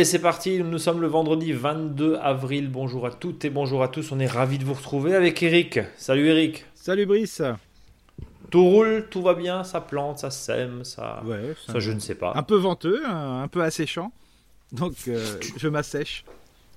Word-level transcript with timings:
Allez, 0.00 0.06
c'est 0.06 0.18
parti. 0.18 0.62
Nous 0.62 0.78
sommes 0.78 1.02
le 1.02 1.08
vendredi 1.08 1.52
22 1.52 2.16
avril. 2.22 2.70
Bonjour 2.70 3.04
à 3.04 3.10
toutes 3.10 3.44
et 3.44 3.50
bonjour 3.50 3.82
à 3.82 3.88
tous. 3.88 4.12
On 4.12 4.18
est 4.18 4.26
ravis 4.26 4.56
de 4.56 4.64
vous 4.64 4.72
retrouver 4.72 5.14
avec 5.14 5.42
Eric. 5.42 5.78
Salut 5.98 6.26
Eric. 6.28 6.64
Salut 6.74 7.04
Brice. 7.04 7.42
Tout 8.50 8.64
roule, 8.64 9.08
tout 9.10 9.20
va 9.20 9.34
bien, 9.34 9.62
ça 9.62 9.82
plante, 9.82 10.20
ça 10.20 10.30
sème, 10.30 10.84
ça. 10.84 11.22
Ouais, 11.26 11.54
ça, 11.66 11.80
je 11.80 11.92
ne 11.92 11.98
sais 11.98 12.14
pas. 12.14 12.32
Un 12.34 12.42
peu 12.42 12.56
venteux, 12.56 13.02
un, 13.04 13.46
peu 13.48 13.60
asséchant. 13.60 14.10
Donc 14.72 14.94
euh, 15.06 15.22
je 15.58 15.68
m'assèche. 15.68 16.24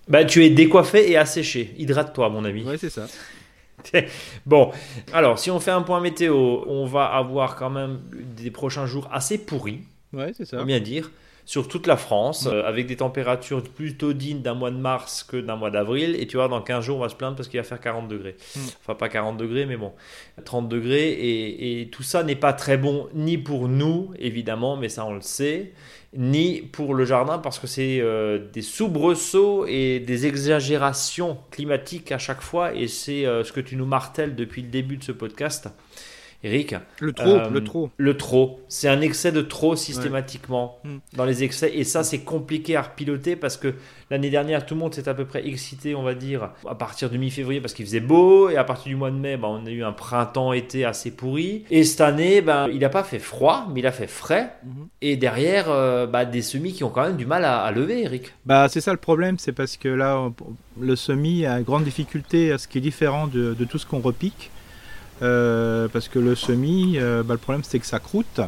Bah, 0.10 0.26
tu 0.26 0.44
es 0.44 0.50
décoiffé 0.50 1.10
et 1.10 1.16
asséché. 1.16 1.74
Hydrate-toi, 1.78 2.28
mon 2.28 2.44
ami. 2.44 2.66
Ouais, 2.66 2.78
c'est 2.78 2.90
ça. 2.90 3.08
bon, 4.46 4.74
alors 5.14 5.40
si 5.40 5.50
on 5.50 5.62
fait 5.62 5.72
un 5.72 5.84
point 5.84 6.02
météo, 6.02 6.66
on 6.68 6.86
va 6.86 7.06
avoir 7.06 7.56
quand 7.56 7.70
même 7.70 8.02
des 8.36 8.52
prochains 8.52 8.86
jours 8.86 9.08
assez 9.14 9.38
pourris. 9.38 9.80
Ouais, 10.12 10.34
c'est 10.36 10.44
ça. 10.44 10.58
On 10.60 10.66
bien 10.66 10.82
dire 10.82 11.10
sur 11.46 11.68
toute 11.68 11.88
la 11.88 11.98
France, 11.98 12.48
euh, 12.52 12.64
avec 12.64 12.88
des 12.88 12.98
températures 12.98 13.62
plutôt 13.64 14.14
dignes 14.14 14.42
d'un 14.42 14.54
mois 14.54 14.72
de 14.72 14.78
mars 14.78 15.24
que 15.24 15.38
d'un 15.38 15.56
mois 15.56 15.72
d'avril. 15.72 16.16
Et 16.20 16.28
tu 16.28 16.38
vois, 16.38 16.48
dans 16.48 16.62
15 16.62 16.86
jours, 16.86 16.98
on 16.98 17.02
va 17.02 17.10
se 17.10 17.16
plaindre 17.16 17.36
parce 17.36 17.50
qu'il 17.50 17.60
va 17.60 17.64
faire 17.64 17.82
40 17.82 18.08
degrés. 18.08 18.36
Mm. 18.56 18.60
Enfin, 18.82 18.96
pas 18.96 19.10
40 19.10 19.38
degrés, 19.38 19.66
mais 19.66 19.76
bon, 19.76 19.92
30 20.46 20.70
degrés. 20.70 21.12
Et, 21.12 21.90
tout 21.92 22.04
ça 22.04 22.24
n'est 22.24 22.36
pas 22.36 22.54
très 22.54 22.78
bon 22.78 23.10
ni 23.14 23.38
pour 23.38 23.68
nous, 23.68 24.12
évidemment, 24.18 24.78
mais 24.78 24.90
ça, 24.90 25.06
on 25.06 25.14
le 25.14 25.22
sait, 25.22 25.74
ni 26.16 26.62
pour 26.62 26.94
le 26.94 27.06
jardin 27.06 27.40
parce 27.40 27.60
que 27.60 27.68
c'est 27.68 28.00
euh, 28.00 28.40
des 28.54 28.62
soubresauts 28.62 29.66
et 29.68 30.00
des 30.00 30.26
exagérations 30.26 31.38
climatiques 31.52 32.12
à 32.12 32.18
chaque 32.18 32.42
fois. 32.42 32.74
Et 32.74 32.88
c'est 32.88 33.26
euh, 33.26 33.44
ce 33.44 33.52
que 33.52 33.60
tu 33.60 33.76
nous 33.76 33.86
martèles 33.86 34.36
depuis 34.36 34.62
le 34.62 34.70
début 34.70 34.98
de 34.98 35.04
ce 35.04 35.12
podcast. 35.12 35.70
Eric. 36.44 36.76
Le 37.00 37.14
trop, 37.14 37.38
le 37.50 37.58
euh, 37.58 37.62
trop. 37.62 37.90
Le 37.96 38.18
trop. 38.18 38.60
C'est 38.68 38.90
un 38.90 39.00
excès 39.00 39.32
de 39.32 39.42
trop 39.42 39.78
systématiquement 39.78 40.80
hmm. 40.84 40.98
dans 41.16 41.24
les 41.24 41.44
excès. 41.44 41.72
Et 41.74 41.86
ça, 41.86 42.04
c'est 42.04 42.20
compliqué 42.20 42.76
à 42.76 42.82
repiloter 42.82 43.38
parce 43.38 43.56
que 43.56 43.76
l'année 44.12 44.30
dernière, 44.30 44.66
tout 44.66 44.74
le 44.74 44.82
monde 44.82 44.94
s'est 44.94 45.08
à 45.08 45.14
peu 45.14 45.26
près 45.26 45.48
excité, 45.48 45.96
on 45.96 46.04
va 46.04 46.16
dire, 46.16 46.50
à 46.68 46.76
partir 46.76 47.10
de 47.10 47.18
mi-février 47.18 47.62
parce 47.62 47.74
qu'il 47.74 47.86
faisait 47.86 48.02
beau. 48.02 48.50
Et 48.50 48.58
à 48.58 48.66
partir 48.66 48.90
du 48.90 48.98
mois 48.98 49.10
de 49.10 49.16
mai, 49.16 49.38
bah, 49.38 49.48
on 49.50 49.66
a 49.66 49.70
eu 49.70 49.84
un 49.84 49.94
printemps-été 49.94 50.84
assez 50.84 51.12
pourri. 51.12 51.64
Et 51.72 51.86
cette 51.86 52.02
année, 52.02 52.42
bah, 52.42 52.68
il 52.72 52.80
n'a 52.80 52.90
pas 52.90 53.04
fait 53.04 53.20
froid, 53.20 53.68
mais 53.74 53.80
il 53.80 53.88
a 53.88 53.94
fait 53.94 54.08
frais. 54.08 54.54
Mhm. 54.66 54.88
Et 55.02 55.16
derrière, 55.16 55.70
euh, 55.70 56.08
bah, 56.08 56.26
des 56.26 56.42
semis 56.42 56.74
qui 56.74 56.84
ont 56.84 56.90
quand 56.90 57.04
même 57.04 57.18
du 57.18 57.26
mal 57.26 57.46
à, 57.46 57.72
lever, 57.72 58.04
Eric. 58.04 58.34
Bah, 58.46 58.68
c'est 58.68 58.82
ça 58.82 58.92
le 58.92 58.98
problème. 58.98 59.40
C'est 59.40 59.54
parce 59.54 59.78
que 59.78 59.88
là, 59.88 60.30
le 60.78 60.96
semis 60.98 61.46
a 61.46 61.58
une 61.58 61.64
grande 61.64 61.86
difficulté 61.86 62.52
à 62.52 62.58
ce 62.58 62.68
qui 62.68 62.80
est 62.80 62.82
différent 62.82 63.28
de 63.28 63.64
tout 63.64 63.78
ce 63.78 63.86
qu'on 63.86 64.00
repique. 64.00 64.52
Euh, 65.22 65.88
parce 65.88 66.08
que 66.08 66.20
le 66.20 66.36
semis, 66.36 66.98
euh, 66.98 67.24
bah, 67.24 67.36
le 67.36 67.40
problème 67.40 67.64
c'est 67.64 67.80
que 67.80 67.86
ça 67.86 68.00
croûte, 68.00 68.42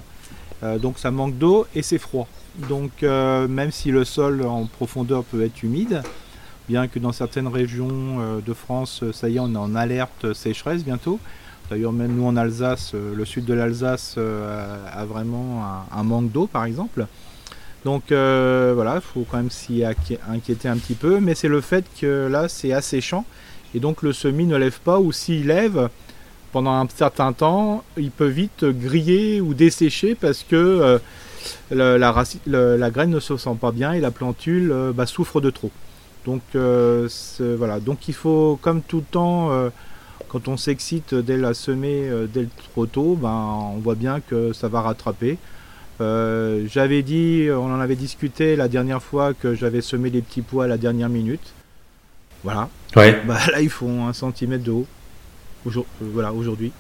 euh, 0.64 0.78
donc 0.80 0.98
ça 0.98 1.12
manque 1.12 1.38
d'eau 1.38 1.68
et 1.76 1.82
c'est 1.82 2.00
froid. 2.00 2.28
Donc 2.70 3.02
même 3.02 3.72
si 3.72 3.92
le 3.92 4.06
sol 4.06 4.44
en 4.44 4.66
profondeur 4.66 5.26
peut 5.26 5.44
être 5.44 5.62
humide, 5.62 6.02
bien 6.70 6.88
que 6.88 7.00
dans 7.00 7.12
certaines 7.12 7.50
régions 7.50 8.40
de 8.40 8.54
France, 8.54 9.04
ça 9.12 9.28
y 9.28 9.36
est, 9.36 9.40
on 9.40 9.54
est 9.54 9.58
en 9.58 9.76
alerte 9.76 10.32
sécheresse 10.32 10.86
bientôt. 10.86 11.20
D'ailleurs, 11.70 11.92
même 11.92 12.16
nous 12.16 12.26
en 12.26 12.38
Alsace, 12.38 12.94
le 12.94 13.26
sud 13.26 13.44
de 13.44 13.54
l'Alsace 13.54 14.18
a 14.18 15.04
vraiment 15.04 15.66
un, 15.92 16.04
manque 16.04 16.32
d'eau, 16.32 16.48
par 16.48 16.64
exemple. 16.64 17.08
Donc 17.84 18.04
voilà, 18.12 18.96
il 18.96 19.02
faut 19.02 19.26
quand 19.30 19.36
même 19.36 19.52
s'y 19.52 19.84
inquiéter 19.84 20.70
un 20.70 20.78
petit 20.78 20.96
peu. 20.96 21.20
Mais 21.20 21.36
c'est 21.36 21.50
le 21.50 21.60
fait 21.60 21.84
que 22.00 22.30
là, 22.32 22.48
c'est 22.48 22.72
asséchant. 22.72 23.26
Et 23.74 23.82
donc 23.82 24.02
le 24.02 24.14
semis 24.14 24.46
ne 24.46 24.56
lève 24.56 24.80
pas, 24.80 25.02
ou 25.02 25.12
s'il 25.12 25.48
lève, 25.48 25.90
pendant 26.56 26.72
un 26.72 26.88
certain 26.88 27.34
temps, 27.34 27.84
il 27.98 28.12
peut 28.12 28.30
vite 28.30 28.64
griller 28.64 29.42
ou 29.42 29.54
dessécher 29.54 30.16
parce 30.16 30.42
que 30.44 30.56
euh, 31.74 31.98
la, 31.98 32.92
graine 32.92 33.10
ne 33.10 33.20
se 33.20 33.36
sent 33.36 33.58
pas 33.60 33.74
bien 33.74 33.92
et 33.92 34.00
la 34.00 34.10
plantule 34.10 34.72
euh, 34.72 34.94
bah, 34.94 35.06
souffre 35.06 35.42
de 35.42 35.50
trop. 35.50 35.70
Donc 36.26 36.42
euh, 36.56 37.10
voilà, 37.58 37.82
donc 37.82 38.08
il 38.08 38.14
faut 38.14 38.58
comme 38.62 38.82
tout 38.82 39.00
le 39.00 39.12
temps, 39.12 39.52
quand 40.30 40.48
on 40.48 40.56
s'excite 40.56 41.14
dès 41.14 41.36
la 41.36 41.54
semée, 41.54 42.10
dès 42.34 42.48
trop 42.72 42.86
tôt, 42.86 43.18
ben, 43.22 43.74
on 43.76 43.80
voit 43.80 43.96
bien 43.96 44.22
que 44.22 44.54
ça 44.54 44.70
va 44.70 44.80
rattraper. 44.80 45.38
j'avais 46.00 47.02
dit, 47.02 47.50
on 47.52 47.66
en 47.66 47.82
avait 47.82 47.98
discuté 47.98 48.56
la 48.56 48.70
dernière 48.70 49.04
fois 49.04 49.34
que 49.34 49.56
j'avais 49.56 49.82
semé 49.82 50.10
les 50.10 50.22
petits 50.22 50.42
pois 50.42 50.64
à 50.64 50.68
la 50.68 50.78
dernière 50.78 51.10
minute. 51.10 51.52
Voilà. 52.46 52.70
Ouais. 52.96 53.22
Bah, 53.28 53.40
là, 53.52 53.60
ils 53.60 53.70
font 53.70 54.08
un 54.08 54.14
centimètre 54.14 54.64
de 54.64 54.72
haut. 54.72 54.88
Euh, 55.66 55.84
voilà, 56.02 56.34
aujourd'hui. 56.34 56.72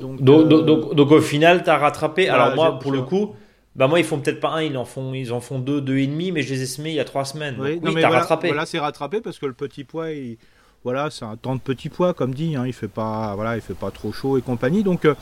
Donc, 0.00 0.20
donc, 0.22 0.48
donc, 0.48 0.94
donc, 0.94 1.10
au 1.10 1.20
final, 1.20 1.64
tu 1.64 1.70
as 1.70 1.78
rattrapé. 1.78 2.28
Alors 2.28 2.54
moi, 2.54 2.78
pour 2.78 2.92
le 2.92 3.02
coup, 3.02 3.34
bah 3.74 3.88
moi, 3.88 3.98
ils 3.98 4.04
font 4.04 4.18
peut-être 4.18 4.40
pas 4.40 4.52
un, 4.52 4.62
ils 4.62 4.76
en 4.76 4.84
font, 4.84 5.14
ils 5.14 5.32
en 5.32 5.40
font 5.40 5.58
deux, 5.58 5.80
deux 5.80 5.98
et 5.98 6.06
demi, 6.06 6.32
mais 6.32 6.42
je 6.42 6.52
les 6.52 6.62
ai 6.62 6.66
semés 6.66 6.90
il 6.90 6.96
y 6.96 7.00
a 7.00 7.04
trois 7.04 7.24
semaines. 7.24 7.56
Oui, 7.58 7.80
oui 7.82 8.00
t'as 8.00 8.08
rattrapé. 8.08 8.48
Voilà, 8.48 8.66
c'est 8.66 8.78
rattrapé 8.78 9.20
parce 9.20 9.38
que 9.38 9.46
le 9.46 9.52
petit 9.52 9.84
pois, 9.84 10.12
il, 10.12 10.36
voilà, 10.84 11.10
c'est 11.10 11.24
un 11.24 11.36
temps 11.36 11.54
de 11.54 11.60
petit 11.60 11.88
pois, 11.88 12.14
comme 12.14 12.34
dit. 12.34 12.56
Hein, 12.56 12.64
il 12.66 12.72
fait 12.72 12.88
pas, 12.88 13.34
voilà, 13.34 13.56
il 13.56 13.62
fait 13.62 13.74
pas 13.74 13.90
trop 13.90 14.12
chaud 14.12 14.38
et 14.38 14.42
compagnie. 14.42 14.82
Donc 14.82 15.04
euh, 15.04 15.14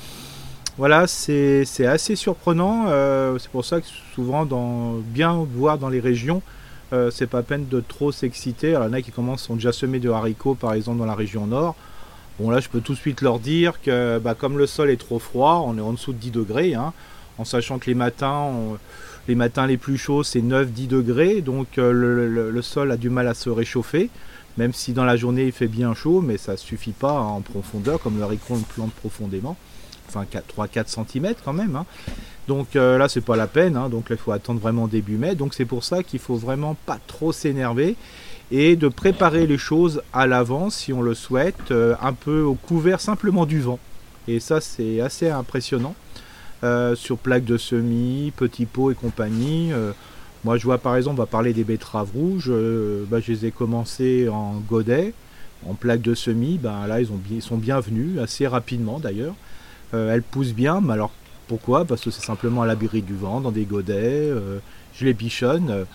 voilà, 0.77 1.07
c'est 1.07 1.65
assez 1.87 2.17
surprenant. 2.17 2.87
Euh, 2.89 3.39
c'est 3.39 3.51
pour 3.51 3.65
ça 3.65 3.81
que 3.81 3.87
souvent, 4.15 4.45
dans, 4.45 4.95
bien 4.95 5.47
voir 5.55 5.79
dans 5.79 5.89
les 5.89 6.01
régions, 6.01 6.43
c'est 7.11 7.27
pas 7.27 7.43
peine 7.43 7.67
de 7.69 7.81
trop 7.81 8.13
s'exciter. 8.13 8.77
Alors, 8.77 8.87
il 8.87 8.91
y 8.91 8.95
en 8.95 8.99
a 8.99 9.03
qui 9.03 9.11
commencent 9.11 9.43
sont 9.43 9.57
déjà 9.57 9.73
semés 9.73 9.99
de 9.99 10.11
haricots, 10.11 10.55
par 10.55 10.75
exemple, 10.75 10.99
dans 10.99 11.07
la 11.07 11.17
région 11.17 11.45
nord. 11.45 11.75
Bon 12.41 12.51
là 12.51 12.59
je 12.59 12.69
peux 12.69 12.81
tout 12.81 12.95
de 12.95 12.99
suite 12.99 13.21
leur 13.21 13.39
dire 13.39 13.81
que 13.81 14.19
bah, 14.19 14.35
comme 14.35 14.59
le 14.59 14.67
sol 14.67 14.91
est 14.91 14.97
trop 14.97 15.21
froid, 15.21 15.65
on 15.67 15.79
est 15.79 15.81
en 15.81 15.93
dessous 15.93 16.13
de 16.13 16.19
10 16.19 16.33
degrés, 16.33 16.75
hein, 16.75 16.93
en 17.39 17.45
sachant 17.45 17.79
que 17.79 17.87
les 17.87 17.95
matins, 17.95 18.51
les 19.29 19.37
matins 19.37 19.69
les 19.69 19.77
plus 19.77 19.97
chauds 19.99 20.25
c'est 20.25 20.41
9-10 20.41 20.89
degrés, 20.89 21.43
donc 21.43 21.79
euh, 21.79 21.93
le, 21.93 22.63
sol 22.63 22.91
a 22.91 22.97
du 22.97 23.09
mal 23.09 23.29
à 23.29 23.35
se 23.35 23.51
réchauffer, 23.51 24.11
même 24.57 24.73
si 24.73 24.93
dans 24.93 25.05
la 25.05 25.17
journée 25.17 25.45
il 25.45 25.53
fait 25.53 25.69
bien 25.69 25.95
chaud, 25.95 26.21
mais 26.23 26.37
ça 26.37 26.53
ne 26.53 26.57
suffit 26.57 26.91
pas 26.91 27.13
en 27.13 27.41
profondeur, 27.41 28.01
comme 28.01 28.17
le 28.17 28.25
haricot 28.25 28.59
plante 28.75 28.93
profondément, 28.95 29.57
enfin 30.09 30.25
3-4 30.25 30.89
cm 30.89 31.35
quand 31.45 31.53
même. 31.53 31.77
Hein. 31.77 31.87
Donc 32.49 32.75
euh, 32.75 32.99
là 32.99 33.09
c'est 33.09 33.21
pas 33.21 33.37
la 33.37 33.47
peine, 33.47 33.77
hein, 33.77 33.89
donc 33.89 34.07
il 34.11 34.17
faut 34.17 34.33
attendre 34.33 34.59
vraiment 34.59 34.89
début 34.89 35.19
mai, 35.19 35.37
donc 35.37 35.55
c'est 35.55 35.67
pour 35.67 35.85
ça 35.85 36.03
qu'il 36.03 36.19
faut 36.19 36.37
vraiment 36.37 36.77
pas 36.85 36.99
trop 37.07 37.31
s'énerver 37.31 37.95
et 38.57 38.77
de 38.77 38.87
préparer 38.87 39.49
les 39.49 39.59
choses 39.59 40.01
à 40.13 40.29
l'avance 40.29 40.77
si 40.77 40.93
on 40.93 41.03
le 41.03 41.15
souhaite, 41.15 41.73
euh, 41.73 41.97
un 42.01 42.13
peu 42.13 42.43
au 42.43 42.55
couvert 42.55 43.01
simplement 43.01 43.47
du 43.47 43.61
vent. 43.61 43.81
Et 44.29 44.39
ça 44.39 44.61
c'est 44.61 45.01
assez 45.01 45.29
impressionnant. 45.29 45.97
Euh, 46.63 46.95
sur 46.95 47.19
plaques 47.19 47.45
de 47.45 47.59
semis, 47.59 48.33
petits 48.37 48.65
pots 48.65 48.93
et 48.93 48.95
compagnie. 48.95 49.73
Euh, 49.73 49.91
moi 50.45 50.57
je 50.57 50.63
vois 50.65 50.79
par 50.79 50.95
exemple, 50.95 51.17
on 51.19 51.25
va 51.25 51.27
parler 51.27 51.53
des 51.53 51.65
betteraves 51.65 52.13
rouges, 52.15 52.53
bah, 53.11 53.19
je 53.19 53.33
les 53.33 53.47
ai 53.47 53.51
commencées 53.51 54.29
en 54.29 54.63
godet, 54.69 55.15
en 55.67 55.75
plaques 55.75 56.03
de 56.03 56.15
semis, 56.15 56.57
ben 56.63 56.87
là 56.87 57.01
ils, 57.01 57.09
ils 57.33 57.43
sont 57.43 57.57
bienvenus 57.57 58.21
assez 58.21 58.47
rapidement 58.47 59.01
d'ailleurs. 59.01 59.35
elles 59.93 60.23
poussent 60.23 60.55
bien, 60.55 60.81
mais 60.81 60.93
alors 60.93 61.11
pourquoi? 61.49 61.85
Parce 61.85 62.03
que 62.03 62.13
c'est 62.13 62.25
simplement 62.25 62.63
à 62.63 62.67
l'abri 62.67 63.03
du 63.03 63.17
vent, 63.17 63.41
dans 63.41 63.51
des 63.51 63.65
godets, 63.65 64.31
je 64.95 65.05
les 65.05 65.13
bichonne. 65.13 65.87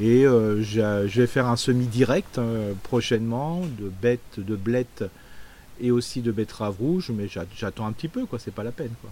Et 0.00 0.26
euh, 0.26 0.62
je 0.62 1.20
vais 1.20 1.26
faire 1.26 1.46
un 1.46 1.56
semi 1.56 1.86
direct 1.86 2.38
hein, 2.38 2.74
prochainement 2.82 3.62
de 3.78 3.90
bêtes, 4.02 4.38
de 4.38 4.56
blettes 4.56 5.04
et 5.80 5.90
aussi 5.90 6.20
de 6.20 6.32
betteraves 6.32 6.76
rouges, 6.78 7.10
mais 7.14 7.26
j'attends 7.28 7.86
un 7.86 7.92
petit 7.92 8.08
peu, 8.08 8.26
quoi. 8.26 8.38
C'est 8.38 8.54
pas 8.54 8.64
la 8.64 8.72
peine, 8.72 8.92
quoi. 9.00 9.10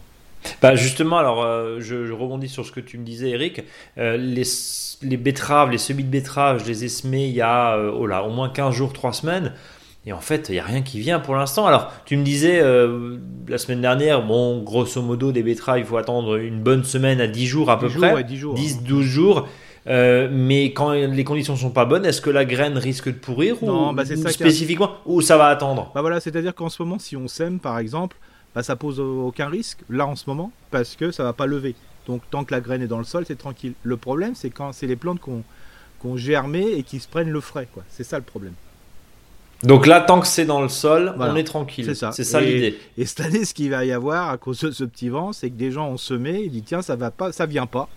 Bah 0.61 0.75
justement, 0.75 1.19
alors 1.19 1.45
euh, 1.45 1.79
je, 1.79 2.11
rebondis 2.11 2.49
sur 2.49 2.67
ce 2.67 2.73
que 2.73 2.81
tu 2.81 2.99
me 2.99 3.05
disais, 3.05 3.31
Eric. 3.31 3.63
Euh, 3.97 4.17
les, 4.17 4.43
les, 5.03 5.17
betteraves, 5.17 5.71
les 5.71 5.79
semis 5.79 6.03
de 6.03 6.09
betteraves, 6.09 6.61
je 6.65 6.69
les 6.69 6.85
ai 6.85 6.89
semés 6.89 7.27
il 7.27 7.35
y 7.35 7.41
a 7.41 7.79
oh 7.79 8.09
là, 8.09 8.25
au 8.25 8.31
moins 8.31 8.49
15 8.49 8.75
jours, 8.75 8.93
3 8.93 9.13
semaines. 9.13 9.53
Et 10.05 10.13
en 10.13 10.21
fait, 10.21 10.49
il 10.49 10.53
n'y 10.53 10.59
a 10.59 10.65
rien 10.65 10.83
qui 10.83 10.99
vient 10.99 11.21
pour 11.21 11.37
l'instant. 11.37 11.65
Alors, 11.69 11.93
tu 12.07 12.17
me 12.17 12.25
disais 12.25 12.61
la 13.47 13.59
semaine 13.59 13.81
dernière, 13.81 14.27
bon, 14.27 14.61
grosso 14.61 15.01
modo, 15.01 15.31
des 15.31 15.45
betteraves, 15.45 15.79
il 15.79 15.85
faut 15.85 15.97
attendre 15.97 16.39
une 16.39 16.61
bonne 16.61 16.83
semaine 16.83 17.21
à 17.21 17.29
10 17.29 17.47
jours 17.47 17.71
à 17.71 17.79
peu 17.79 17.89
près. 17.89 18.25
10 18.25 18.37
jours. 18.37 18.55
10, 18.55 18.83
12 18.83 19.05
jours. 19.05 19.49
Euh, 19.89 20.29
mais 20.31 20.73
quand 20.73 20.93
les 20.93 21.25
conditions 21.25 21.57
sont 21.57 21.71
pas 21.71 21.85
bonnes, 21.85 22.07
est-ce 22.07 22.21
que 22.21 22.31
la 22.31 22.45
graine 22.45 22.79
risque 22.79 23.09
de 23.09 23.19
pourrir 23.19 23.61
ou, 23.63 23.93
bah, 23.93 24.05
spécifiquement 24.05 24.93
ou 25.07 25.21
ça 25.21 25.37
va 25.37 25.47
attendre? 25.47 25.91
Bah 25.95 26.01
voilà, 26.03 26.21
c'est-à-dire 26.21 26.55
qu'en 26.55 26.69
ce 26.69 26.83
moment, 26.83 26.99
si 26.99 27.17
on 27.17 27.27
sème 27.27 27.59
par 27.59 27.79
exemple, 27.79 28.17
bah 28.55 28.63
ça 28.63 28.77
pose 28.77 29.01
aucun 29.01 29.49
risque 29.49 29.79
là 29.91 30.07
en 30.07 30.15
ce 30.15 30.25
moment 30.29 30.53
parce 30.71 30.95
que 30.95 31.11
ça 31.11 31.25
va 31.25 31.33
pas 31.33 31.47
lever. 31.47 31.75
Donc 32.07 32.23
tant 32.31 32.45
que 32.45 32.55
la 32.55 32.61
graine 32.61 32.83
est 32.83 32.87
dans 32.87 32.99
le 32.99 33.05
sol, 33.05 33.25
c'est 33.27 33.39
tranquille. 33.39 33.73
Le 33.83 33.97
problème, 33.97 34.35
c'est 34.37 34.51
quand 34.51 34.73
c'est 34.73 34.87
les 34.87 34.97
plantes 34.97 35.21
qu'on 35.21 35.43
qu'on 35.99 36.17
germé 36.17 36.67
et 36.73 36.83
qui 36.83 36.99
se 36.99 37.07
prennent 37.07 37.31
le 37.31 37.41
frais, 37.41 37.69
quoi. 37.73 37.85
C'est 37.89 38.05
ça 38.05 38.19
le 38.19 38.25
problème. 38.25 38.55
Donc 39.63 39.87
là, 39.87 40.01
tant 40.01 40.21
que 40.21 40.27
c'est 40.27 40.45
dans 40.45 40.61
le 40.61 40.69
sol, 40.69 41.15
on 41.19 41.37
est 41.37 41.45
tranquille. 41.45 41.85
C'est 41.85 41.95
ça. 41.95 42.11
C'est 42.11 42.25
ça 42.25 42.41
l'idée. 42.41 42.77
Et 42.99 43.07
cette 43.07 43.21
année, 43.21 43.45
ce 43.45 43.55
qu'il 43.55 43.71
va 43.71 43.85
y 43.85 43.93
avoir 43.93 44.31
à 44.31 44.37
cause 44.37 44.61
de 44.61 44.73
ce 44.73 44.83
petit 44.83 45.09
vent, 45.09 45.33
c'est 45.33 45.51
que 45.51 45.55
des 45.55 45.71
gens 45.71 45.89
ont 45.89 45.97
semé, 45.97 46.43
ils 46.43 46.51
disent 46.51 46.65
tiens, 46.67 46.83
ça 46.83 46.97
va 46.97 47.13
pas, 47.13 47.31
ça 47.31 47.47
vient 47.47 47.67
pas. 47.67 47.89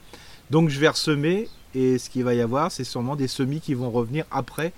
Donc 0.52 0.70
je 0.70 0.80
vais 0.80 0.90
ressemer 0.90 1.48
et 1.75 1.98
ce 1.98 2.10
qu'il 2.10 2.24
va 2.24 2.33
y 2.33 2.42
avoir, 2.42 2.72
c'est 2.72 2.83
sûrement 2.83 3.16
des 3.16 3.27
semis 3.27 3.60
qui 3.60 3.74
vont 3.74 3.92
revenir 3.92 4.25
après 4.31 4.72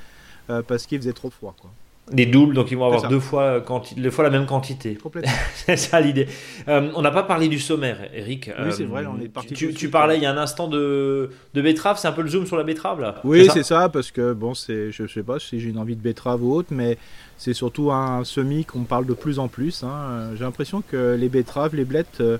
euh, 0.49 0.61
parce 0.67 0.85
qu'il 0.85 0.99
faisait 0.99 1.13
trop 1.13 1.29
froid. 1.29 1.55
Quoi. 1.59 1.69
Des 2.11 2.25
doubles, 2.25 2.53
donc 2.53 2.71
ils 2.71 2.77
vont 2.77 2.85
avoir 2.85 3.09
deux 3.09 3.19
fois, 3.19 3.61
deux 3.97 4.09
fois 4.09 4.23
la 4.23 4.29
même 4.29 4.45
quantité. 4.45 4.95
Complètement. 4.95 5.31
c'est 5.55 5.75
ça 5.75 5.99
l'idée. 5.99 6.27
Euh, 6.69 6.89
on 6.95 7.01
n'a 7.01 7.11
pas 7.11 7.23
parlé 7.23 7.49
du 7.49 7.59
sommaire, 7.59 7.97
Eric. 8.13 8.49
Oui, 8.57 8.71
c'est 8.71 8.85
vrai, 8.85 9.05
on 9.05 9.19
est 9.19 9.27
parti. 9.27 9.53
Tu, 9.53 9.73
tu 9.73 9.89
parlais 9.89 10.15
il 10.15 10.23
y 10.23 10.25
a 10.25 10.31
un 10.31 10.37
instant 10.37 10.69
de, 10.69 11.31
de 11.53 11.61
betterave, 11.61 11.97
c'est 11.99 12.07
un 12.07 12.13
peu 12.13 12.21
le 12.21 12.29
zoom 12.29 12.45
sur 12.45 12.55
la 12.55 12.63
betterave 12.63 13.01
là 13.01 13.15
Oui, 13.25 13.49
c'est 13.53 13.63
ça, 13.63 13.89
parce 13.89 14.11
que 14.11 14.31
bon, 14.31 14.53
c'est, 14.53 14.89
je 14.91 15.05
sais 15.05 15.23
pas 15.23 15.37
si 15.37 15.59
j'ai 15.59 15.69
une 15.69 15.79
envie 15.79 15.97
de 15.97 16.01
betterave 16.01 16.41
ou 16.43 16.53
autre, 16.53 16.69
mais 16.71 16.97
c'est 17.37 17.53
surtout 17.53 17.91
un 17.91 18.23
semi 18.23 18.63
qu'on 18.63 18.83
parle 18.83 19.05
de 19.05 19.13
plus 19.13 19.37
en 19.37 19.49
plus. 19.49 19.83
Hein. 19.83 20.29
J'ai 20.35 20.45
l'impression 20.45 20.81
que 20.81 21.15
les 21.19 21.27
betteraves, 21.27 21.75
les 21.75 21.85
blettes 21.85 22.21
euh, 22.21 22.37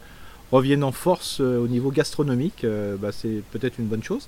reviennent 0.52 0.84
en 0.84 0.92
force 0.92 1.40
euh, 1.42 1.60
au 1.60 1.68
niveau 1.68 1.92
gastronomique. 1.92 2.66
Bah, 3.00 3.12
c'est 3.12 3.42
peut-être 3.52 3.80
une 3.80 3.88
bonne 3.88 4.04
chose. 4.04 4.28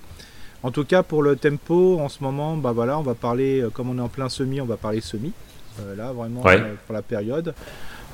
En 0.61 0.71
tout 0.71 0.83
cas, 0.83 1.03
pour 1.03 1.23
le 1.23 1.37
tempo, 1.37 1.99
en 1.99 2.09
ce 2.09 2.21
moment, 2.21 2.57
bah 2.57 2.73
voilà, 2.73 2.99
on 2.99 3.01
va 3.01 3.15
parler, 3.15 3.61
euh, 3.61 3.69
comme 3.69 3.89
on 3.89 3.97
est 3.97 4.01
en 4.01 4.09
plein 4.09 4.27
semi, 4.27 4.59
on 4.59 4.65
va 4.65 4.75
parler 4.75 4.99
semi. 4.99 5.31
Euh, 5.79 5.95
là, 5.95 6.11
vraiment, 6.11 6.43
euh, 6.45 6.73
pour 6.85 6.93
la 6.93 7.01
période. 7.01 7.53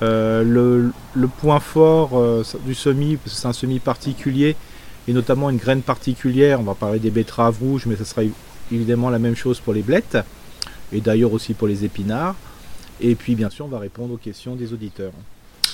le, 0.01 0.91
point 1.39 1.59
fort 1.59 2.21
du 2.65 2.75
semi, 2.75 3.17
parce 3.17 3.35
que 3.35 3.41
c'est 3.41 3.47
un 3.47 3.53
semi 3.53 3.79
particulier, 3.79 4.55
et 5.07 5.13
notamment 5.13 5.49
une 5.49 5.57
graine 5.57 5.81
particulière, 5.81 6.59
on 6.59 6.63
va 6.63 6.75
parler 6.75 6.99
des 6.99 7.09
betteraves 7.09 7.57
rouges, 7.59 7.87
mais 7.87 7.95
ce 7.95 8.03
sera 8.03 8.21
évidemment 8.71 9.09
la 9.09 9.19
même 9.19 9.35
chose 9.35 9.59
pour 9.59 9.73
les 9.73 9.81
blettes, 9.81 10.17
et 10.93 11.01
d'ailleurs 11.01 11.33
aussi 11.33 11.55
pour 11.55 11.67
les 11.67 11.83
épinards. 11.83 12.35
Et 13.01 13.15
puis, 13.15 13.33
bien 13.33 13.49
sûr, 13.49 13.65
on 13.65 13.69
va 13.69 13.79
répondre 13.79 14.13
aux 14.13 14.17
questions 14.17 14.55
des 14.55 14.71
auditeurs. 14.71 15.11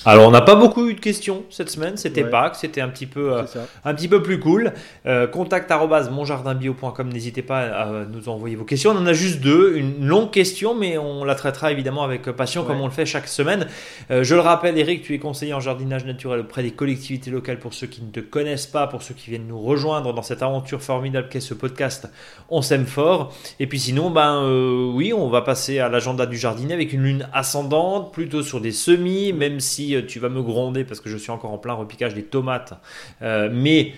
Alors, 0.03 0.27
on 0.27 0.31
n'a 0.31 0.41
pas 0.41 0.55
beaucoup 0.55 0.87
eu 0.87 0.95
de 0.95 0.99
questions 0.99 1.43
cette 1.51 1.69
semaine. 1.69 1.95
C'était 1.95 2.23
pas 2.23 2.31
Pâques, 2.31 2.55
c'était 2.55 2.81
un 2.81 2.87
petit 2.87 3.05
peu, 3.05 3.33
euh, 3.33 3.43
un 3.85 3.93
petit 3.93 4.07
peu 4.07 4.23
plus 4.23 4.39
cool. 4.39 4.73
Euh, 5.05 5.27
contact 5.27 5.71
monjardinbio.com. 5.71 7.09
N'hésitez 7.09 7.43
pas 7.43 7.59
à 7.59 8.05
nous 8.05 8.29
envoyer 8.29 8.55
vos 8.55 8.63
questions. 8.63 8.91
On 8.91 8.97
en 8.97 9.05
a 9.05 9.13
juste 9.13 9.41
deux. 9.41 9.75
Une 9.75 10.07
longue 10.07 10.31
question, 10.31 10.73
mais 10.73 10.97
on 10.97 11.23
la 11.23 11.35
traitera 11.35 11.71
évidemment 11.71 12.03
avec 12.03 12.23
passion, 12.31 12.63
comme 12.63 12.81
on 12.81 12.85
le 12.85 12.91
fait 12.91 13.05
chaque 13.05 13.27
semaine. 13.27 13.67
Euh, 14.09 14.23
je 14.23 14.33
le 14.33 14.41
rappelle, 14.41 14.77
Eric, 14.77 15.03
tu 15.03 15.13
es 15.13 15.19
conseiller 15.19 15.53
en 15.53 15.59
jardinage 15.59 16.05
naturel 16.05 16.39
auprès 16.39 16.63
des 16.63 16.71
collectivités 16.71 17.29
locales. 17.29 17.59
Pour 17.59 17.73
ceux 17.73 17.87
qui 17.87 18.01
ne 18.01 18.09
te 18.09 18.21
connaissent 18.21 18.65
pas, 18.65 18.87
pour 18.87 19.03
ceux 19.03 19.13
qui 19.13 19.29
viennent 19.29 19.47
nous 19.47 19.61
rejoindre 19.61 20.13
dans 20.13 20.23
cette 20.23 20.41
aventure 20.41 20.81
formidable 20.81 21.27
qu'est 21.29 21.41
ce 21.41 21.53
podcast, 21.53 22.09
on 22.49 22.63
s'aime 22.63 22.87
fort. 22.87 23.35
Et 23.59 23.67
puis 23.67 23.79
sinon, 23.79 24.09
ben 24.09 24.47
oui, 24.95 25.13
on 25.13 25.29
va 25.29 25.41
passer 25.41 25.77
à 25.77 25.89
l'agenda 25.89 26.25
du 26.25 26.37
jardinier 26.37 26.73
avec 26.73 26.91
une 26.91 27.03
lune 27.03 27.27
ascendante, 27.33 28.13
plutôt 28.13 28.41
sur 28.41 28.61
des 28.61 28.71
semis, 28.71 29.33
même 29.33 29.59
si 29.59 29.90
euh, 29.95 30.05
tu 30.05 30.19
vas 30.19 30.29
me 30.29 30.41
gronder 30.41 30.83
parce 30.83 30.99
que 30.99 31.09
je 31.09 31.17
suis 31.17 31.31
encore 31.31 31.51
en 31.51 31.57
plein 31.57 31.73
repiquage 31.73 32.13
des 32.13 32.23
tomates. 32.23 32.73
Euh, 33.21 33.49
mais 33.51 33.93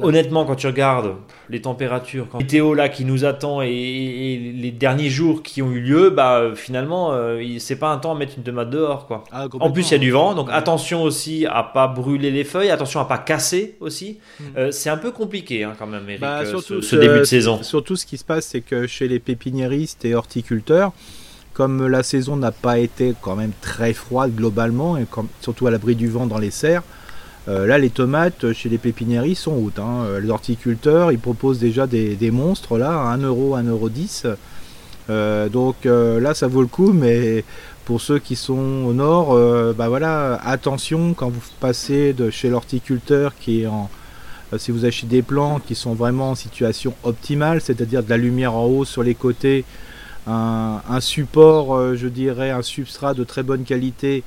Honnêtement, 0.00 0.46
quand 0.46 0.54
tu 0.54 0.66
regardes 0.66 1.16
les 1.50 1.60
températures, 1.60 2.26
quand 2.30 2.38
météo 2.38 2.72
là 2.72 2.88
qui 2.88 3.04
nous 3.04 3.26
attend 3.26 3.60
et, 3.60 4.54
les 4.56 4.70
derniers 4.70 5.10
jours 5.10 5.42
qui 5.42 5.60
ont 5.60 5.70
eu 5.70 5.80
lieu, 5.80 6.08
bah 6.08 6.52
finalement, 6.54 7.12
euh, 7.12 7.42
c'est 7.58 7.76
pas 7.76 7.90
un 7.90 7.98
temps 7.98 8.12
à 8.12 8.18
mettre 8.18 8.32
une 8.38 8.42
tomate 8.42 8.70
dehors 8.70 9.06
quoi. 9.06 9.24
Ah, 9.32 9.48
en 9.60 9.70
plus, 9.70 9.90
il 9.90 9.92
y 9.92 9.94
a 9.96 9.98
du 9.98 10.10
vent, 10.10 10.34
donc 10.34 10.48
attention 10.50 11.02
aussi 11.02 11.44
à 11.44 11.62
pas 11.62 11.88
brûler 11.88 12.30
les 12.30 12.44
feuilles, 12.44 12.70
attention 12.70 13.00
à 13.00 13.04
pas 13.04 13.18
casser 13.18 13.76
aussi. 13.80 14.18
Hmm. 14.40 14.70
c'est 14.70 14.88
un 14.88 14.96
peu 14.96 15.10
compliqué 15.10 15.64
hein, 15.64 15.74
quand 15.78 15.86
même, 15.86 16.08
Eric, 16.08 16.20
bah, 16.22 16.42
ce, 16.46 16.96
début 16.96 17.18
de 17.18 17.24
saison. 17.24 17.62
Surtout, 17.62 17.96
ce 17.96 18.06
qui 18.06 18.16
se 18.16 18.24
passe, 18.24 18.46
c'est 18.46 18.62
que 18.62 18.86
chez 18.86 19.08
les 19.08 19.18
pépiniéristes 19.18 20.06
et 20.06 20.14
horticulteurs, 20.14 20.92
comme 21.54 21.86
la 21.86 22.02
saison 22.02 22.36
n'a 22.36 22.52
pas 22.52 22.78
été 22.78 23.14
quand 23.20 23.36
même 23.36 23.52
très 23.60 23.92
froide 23.92 24.34
globalement, 24.34 24.96
et 24.96 25.06
surtout 25.40 25.66
à 25.66 25.70
l'abri 25.70 25.94
du 25.94 26.08
vent 26.08 26.26
dans 26.26 26.38
les 26.38 26.50
serres, 26.50 26.82
euh, 27.48 27.66
là 27.66 27.76
les 27.76 27.90
tomates 27.90 28.52
chez 28.52 28.68
les 28.68 28.78
pépiniéries 28.78 29.34
sont 29.34 29.54
hautes. 29.54 29.80
Hein. 29.80 30.04
Euh, 30.04 30.20
les 30.20 30.30
horticulteurs 30.30 31.10
ils 31.10 31.18
proposent 31.18 31.58
déjà 31.58 31.86
des, 31.86 32.30
monstres 32.30 32.78
là, 32.78 33.10
à 33.10 33.16
1€, 33.16 33.62
1,10€. 33.64 34.36
Euh, 35.10 35.48
donc 35.48 35.84
là 35.84 36.34
ça 36.34 36.46
vaut 36.46 36.62
le 36.62 36.68
coup, 36.68 36.92
mais 36.92 37.44
pour 37.84 38.00
ceux 38.00 38.20
qui 38.20 38.36
sont 38.36 38.84
au 38.86 38.92
nord, 38.92 39.36
bah 39.74 39.88
voilà, 39.88 40.40
attention 40.44 41.14
quand 41.14 41.30
vous 41.30 41.40
passez 41.58 42.12
de 42.12 42.30
chez 42.30 42.48
l'horticulteur 42.48 43.34
qui 43.38 43.62
est 43.62 43.66
en. 43.66 43.90
si 44.56 44.70
vous 44.70 44.84
achetez 44.84 45.08
des 45.08 45.22
plantes 45.22 45.64
qui 45.66 45.74
sont 45.74 45.94
vraiment 45.94 46.30
en 46.30 46.34
situation 46.36 46.94
optimale, 47.02 47.60
c'est-à-dire 47.60 48.04
de 48.04 48.10
la 48.10 48.18
lumière 48.18 48.54
en 48.54 48.66
haut 48.66 48.84
sur 48.84 49.02
les 49.02 49.16
côtés, 49.16 49.64
un, 50.26 51.00
support, 51.00 51.76
euh, 51.76 51.96
je 51.96 52.08
dirais, 52.08 52.50
un 52.50 52.62
substrat 52.62 53.14
de 53.14 53.24
très 53.24 53.42
bonne 53.42 53.64
qualité. 53.64 54.22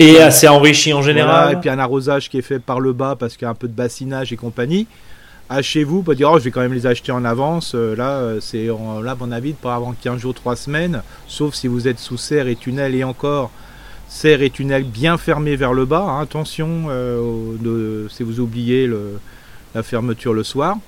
Et, 0.00 0.18
assez 0.18 0.48
enrichi 0.48 0.92
en 0.92 1.02
général. 1.02 1.52
et 1.52 1.56
puis 1.56 1.68
un 1.68 1.78
arrosage 1.78 2.30
qui 2.30 2.38
est 2.38 2.42
fait 2.42 2.58
par 2.58 2.80
le 2.80 2.92
bas 2.92 3.16
parce 3.18 3.36
qu'il 3.36 3.44
y 3.44 3.48
a 3.48 3.50
un 3.50 3.54
peu 3.54 3.68
de 3.68 3.74
bassinage 3.74 4.32
et 4.32 4.36
compagnie. 4.36 4.86
Achetez-vous, 5.50 6.02
pas 6.02 6.14
dire 6.14 6.30
oh, 6.32 6.38
je 6.38 6.44
vais 6.44 6.50
quand 6.50 6.62
même 6.62 6.72
les 6.72 6.86
acheter 6.86 7.12
en 7.12 7.24
avance. 7.24 7.74
Euh, 7.74 7.94
là, 7.94 8.12
euh, 8.12 8.40
c'est 8.40 8.66
là, 8.66 9.14
mon 9.18 9.30
avis, 9.30 9.52
pas 9.52 9.74
avant 9.74 9.92
15 9.92 10.18
jours, 10.18 10.34
3 10.34 10.56
semaines. 10.56 11.02
Sauf 11.28 11.54
si 11.54 11.68
vous 11.68 11.86
êtes 11.86 11.98
sous 11.98 12.16
serre 12.16 12.48
et 12.48 12.56
tunnel 12.56 12.94
et 12.94 13.04
encore 13.04 13.50
serre 14.08 14.42
et 14.42 14.50
tunnel 14.50 14.84
bien 14.84 15.18
fermés 15.18 15.56
vers 15.56 15.74
le 15.74 15.84
bas. 15.84 16.06
Hein, 16.08 16.22
attention 16.22 16.88
de, 16.88 18.06
si 18.10 18.22
vous 18.22 18.40
oubliez 18.40 18.86
le, 18.86 19.18
la 19.74 19.82
fermeture 19.82 20.32
le 20.32 20.44
soir. 20.44 20.78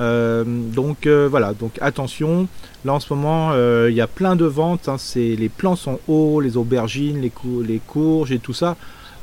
Euh, 0.00 0.44
donc 0.46 1.06
euh, 1.06 1.28
voilà, 1.28 1.52
donc 1.52 1.78
attention. 1.80 2.48
Là 2.84 2.94
en 2.94 3.00
ce 3.00 3.12
moment, 3.12 3.50
euh, 3.52 3.88
il 3.90 3.96
y 3.96 4.00
a 4.00 4.06
plein 4.06 4.36
de 4.36 4.46
ventes. 4.46 4.88
Hein, 4.88 4.96
les 5.16 5.48
plants 5.48 5.76
sont 5.76 6.00
hauts, 6.08 6.40
les 6.40 6.56
aubergines, 6.56 7.20
les, 7.20 7.80
courges 7.80 8.32
et 8.32 8.38
tout 8.38 8.54
ça. 8.54 8.76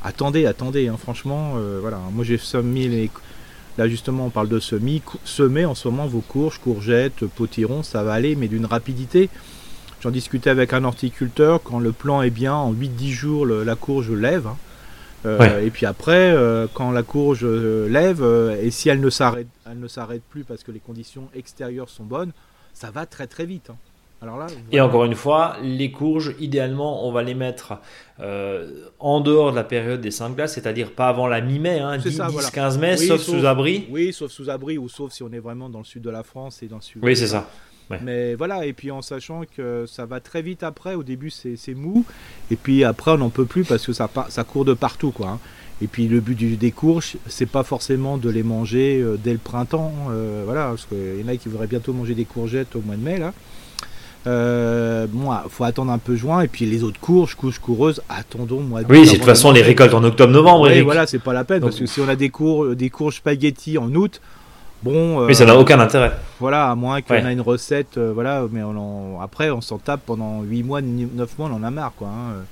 Attendez, 0.04 0.46
attendez. 0.46 0.88
Hein, 0.88 0.96
franchement, 0.98 1.54
voilà. 1.80 1.98
Moi 2.12 2.24
j'ai 2.24 2.38
semé 2.38 2.88
les. 2.88 3.10
Là 3.76 3.88
justement, 3.88 4.26
on 4.26 4.30
parle 4.30 4.48
de 4.48 4.58
semis. 4.58 5.02
Semer 5.24 5.64
en 5.64 5.74
ce 5.74 5.88
moment 5.88 6.06
vos 6.06 6.20
courges, 6.20 6.58
courgettes, 6.58 7.24
potirons, 7.26 7.82
ça 7.82 8.02
va 8.02 8.12
aller, 8.12 8.34
mais 8.34 8.48
d'une 8.48 8.66
rapidité. 8.66 9.28
J'en 10.00 10.10
discutais 10.10 10.50
avec 10.50 10.72
un 10.72 10.84
horticulteur. 10.84 11.60
Quand 11.62 11.80
le 11.80 11.92
plant 11.92 12.22
est 12.22 12.30
bien, 12.30 12.54
en 12.54 12.72
8-10 12.72 13.10
jours, 13.10 13.46
la 13.46 13.74
courge 13.74 14.10
lève. 14.10 14.46
Hein. 14.46 14.56
Euh, 15.26 15.64
et 15.64 15.70
puis 15.70 15.86
après, 15.86 16.32
euh, 16.32 16.66
quand 16.72 16.90
la 16.90 17.02
courge 17.02 17.44
euh, 17.44 17.88
lève, 17.88 18.22
et 18.62 18.70
si 18.70 18.88
elle 18.88 19.00
ne 19.00 19.10
s'arrête, 19.10 19.48
elle 19.70 19.80
ne 19.80 19.88
s'arrête 19.88 20.22
plus 20.22 20.44
parce 20.44 20.62
que 20.62 20.70
les 20.70 20.80
conditions 20.80 21.28
extérieures 21.34 21.88
sont 21.88 22.04
bonnes, 22.04 22.32
ça 22.72 22.90
va 22.90 23.06
très 23.06 23.26
très 23.26 23.46
vite. 23.46 23.70
Hein. 23.70 23.76
Alors 24.20 24.36
là, 24.36 24.48
Et 24.72 24.80
encore 24.80 25.04
une 25.04 25.14
fois, 25.14 25.56
les 25.62 25.92
courges, 25.92 26.34
idéalement, 26.40 27.06
on 27.06 27.12
va 27.12 27.22
les 27.22 27.34
mettre 27.34 27.74
en 28.98 29.20
dehors 29.20 29.52
de 29.52 29.56
la 29.56 29.62
période 29.62 30.00
des 30.00 30.10
5 30.10 30.34
glaces, 30.34 30.54
c'est-à-dire 30.54 30.90
pas 30.90 31.08
avant 31.08 31.28
la 31.28 31.40
mi-mai, 31.40 31.78
hein, 31.78 31.98
10-15 31.98 32.78
mai, 32.78 32.96
sauf, 32.96 33.20
sous 33.20 33.46
abri. 33.46 33.86
Oui, 33.90 34.12
sauf 34.12 34.32
sous 34.32 34.50
abri, 34.50 34.76
ou 34.76 34.88
sauf 34.88 35.12
si 35.12 35.22
on 35.22 35.30
est 35.30 35.38
vraiment 35.38 35.68
dans 35.68 35.78
le 35.78 35.84
sud 35.84 36.02
de 36.02 36.10
la 36.10 36.24
France 36.24 36.64
et 36.64 36.66
dans 36.66 36.78
le 36.78 36.82
sud. 36.82 37.00
Oui, 37.04 37.16
c'est 37.16 37.28
ça. 37.28 37.48
Mais 38.02 38.34
voilà, 38.34 38.66
et 38.66 38.72
puis 38.72 38.90
en 38.90 39.02
sachant 39.02 39.42
que 39.56 39.86
ça 39.86 40.04
va 40.04 40.20
très 40.20 40.42
vite 40.42 40.62
après, 40.62 40.94
au 40.94 41.02
début 41.02 41.30
c'est 41.30 41.74
mou, 41.74 42.04
et 42.50 42.56
puis 42.56 42.84
après 42.84 43.12
on 43.12 43.18
n'en 43.18 43.30
peut 43.30 43.46
plus 43.46 43.64
parce 43.64 43.86
que 43.86 43.92
ça, 43.92 44.10
ça 44.28 44.44
court 44.44 44.64
de 44.64 44.74
partout. 44.74 45.10
quoi. 45.10 45.28
Hein. 45.28 45.38
Et 45.80 45.86
puis 45.86 46.08
le 46.08 46.20
but 46.20 46.34
du, 46.34 46.56
des 46.56 46.72
courges, 46.72 47.16
c'est 47.28 47.46
pas 47.46 47.62
forcément 47.62 48.18
de 48.18 48.28
les 48.28 48.42
manger 48.42 49.00
euh, 49.00 49.16
dès 49.22 49.32
le 49.32 49.38
printemps, 49.38 49.92
euh, 50.10 50.42
voilà, 50.44 50.68
parce 50.68 50.86
qu'il 50.86 51.20
y 51.20 51.24
en 51.24 51.28
a 51.28 51.36
qui 51.36 51.48
voudraient 51.48 51.68
bientôt 51.68 51.92
manger 51.92 52.14
des 52.14 52.24
courgettes 52.24 52.74
au 52.74 52.80
mois 52.80 52.96
de 52.96 53.02
mai 53.02 53.18
là. 53.18 53.32
Euh, 54.26 55.06
bon, 55.08 55.30
faut 55.48 55.62
attendre 55.64 55.92
un 55.92 55.98
peu 55.98 56.16
juin 56.16 56.40
et 56.40 56.48
puis 56.48 56.66
les 56.66 56.82
autres 56.82 56.98
courges, 56.98 57.36
couches 57.36 57.60
coureuses, 57.60 58.02
attendons 58.08 58.60
mois 58.60 58.82
de 58.82 58.92
Oui, 58.92 59.06
de 59.06 59.10
toute 59.10 59.24
façon 59.24 59.52
les 59.52 59.62
récoltes 59.62 59.94
en 59.94 60.02
octobre-novembre. 60.02 60.68
Oui, 60.68 60.80
voilà, 60.82 61.06
c'est 61.06 61.20
pas 61.20 61.32
la 61.32 61.44
peine 61.44 61.60
parce 61.60 61.78
que 61.78 61.86
si 61.86 62.00
on 62.00 62.08
a 62.08 62.16
des 62.16 62.28
courges, 62.28 62.76
des 62.76 62.90
courges 62.90 63.16
spaghetti 63.16 63.78
en 63.78 63.94
août, 63.94 64.20
Bon, 64.82 65.26
mais 65.26 65.34
ça 65.34 65.44
n'a 65.44 65.54
euh, 65.54 65.60
aucun 65.60 65.80
intérêt. 65.80 66.12
Voilà, 66.38 66.70
à 66.70 66.74
moins 66.74 67.02
qu'on 67.02 67.14
ait 67.14 67.32
une 67.32 67.40
recette, 67.40 67.98
euh, 67.98 68.12
voilà, 68.14 68.44
mais 68.50 68.62
on 68.62 69.20
après 69.20 69.50
on 69.50 69.60
s'en 69.60 69.78
tape 69.78 70.02
pendant 70.06 70.42
8 70.42 70.62
mois, 70.62 70.80
9 70.80 71.38
mois, 71.38 71.50
on 71.52 71.56
en 71.56 71.62
a 71.64 71.70
marre 71.70 71.92
quoi. 71.96 72.08
Hein. 72.08 72.44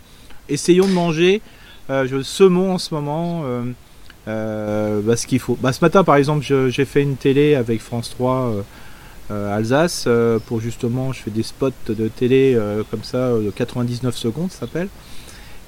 Essayons 0.49 0.87
de 0.87 0.93
manger. 0.93 1.41
Euh, 1.89 2.07
je 2.09 2.21
saumon 2.23 2.73
en 2.73 2.79
ce 2.79 2.93
moment, 2.93 3.43
bah, 4.27 5.17
ce 5.17 5.27
qu'il 5.27 5.39
faut. 5.39 5.57
Bah, 5.61 5.73
ce 5.73 5.81
matin 5.81 6.03
par 6.03 6.17
exemple, 6.17 6.45
j'ai 6.45 6.85
fait 6.85 7.03
une 7.03 7.17
télé 7.17 7.55
avec 7.55 7.81
France 7.81 8.11
3 8.11 8.53
Alsace 9.31 10.09
pour 10.47 10.61
justement, 10.61 11.13
je 11.13 11.21
fais 11.21 11.31
des 11.31 11.45
spots 11.45 11.71
de 11.89 12.09
télé 12.09 12.59
comme 12.91 13.05
ça 13.05 13.31
de 13.31 13.53
99 13.55 14.17
secondes, 14.17 14.51
ça 14.51 14.61
s'appelle. 14.61 14.89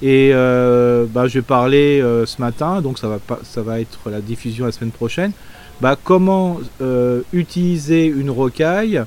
Et 0.01 0.31
bah, 0.33 1.27
je 1.27 1.35
vais 1.35 1.41
parler 1.41 2.01
ce 2.25 2.41
matin, 2.41 2.81
donc 2.81 2.99
ça 2.99 3.07
va, 3.07 3.19
pas, 3.19 3.39
ça 3.43 3.61
va 3.61 3.79
être 3.79 4.09
la 4.09 4.19
diffusion 4.19 4.65
la 4.65 4.73
semaine 4.73 4.91
prochaine 4.91 5.31
bah, 5.81 5.97
comment 6.03 6.59
euh, 6.81 7.21
utiliser 7.31 8.05
une 8.05 8.29
rocaille 8.29 9.01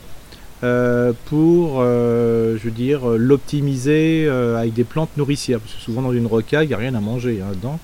euh, 0.64 1.12
pour, 1.26 1.78
euh, 1.80 2.56
je 2.58 2.64
veux 2.64 2.70
dire, 2.70 3.06
l'optimiser 3.06 4.28
avec 4.28 4.72
des 4.74 4.84
plantes 4.84 5.16
nourricières? 5.16 5.60
Parce 5.60 5.74
que 5.74 5.80
souvent 5.80 6.02
dans 6.02 6.12
une 6.12 6.26
rocaille, 6.26 6.66
il 6.66 6.68
n'y 6.68 6.74
a 6.74 6.78
rien 6.78 6.94
à 6.94 7.00
manger 7.00 7.40
hein, 7.42 7.52
dedans. 7.54 7.78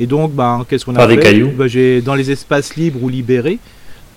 Et 0.00 0.06
donc, 0.06 0.32
bah, 0.32 0.64
qu'est-ce 0.68 0.84
qu'on 0.84 0.96
a 0.96 1.06
fait 1.08 1.16
des 1.16 1.22
cailloux. 1.22 1.50
Bah, 1.56 1.66
j'ai 1.66 2.00
dans 2.00 2.14
les 2.14 2.30
espaces 2.30 2.76
libres 2.76 3.02
ou 3.02 3.08
libérés, 3.08 3.58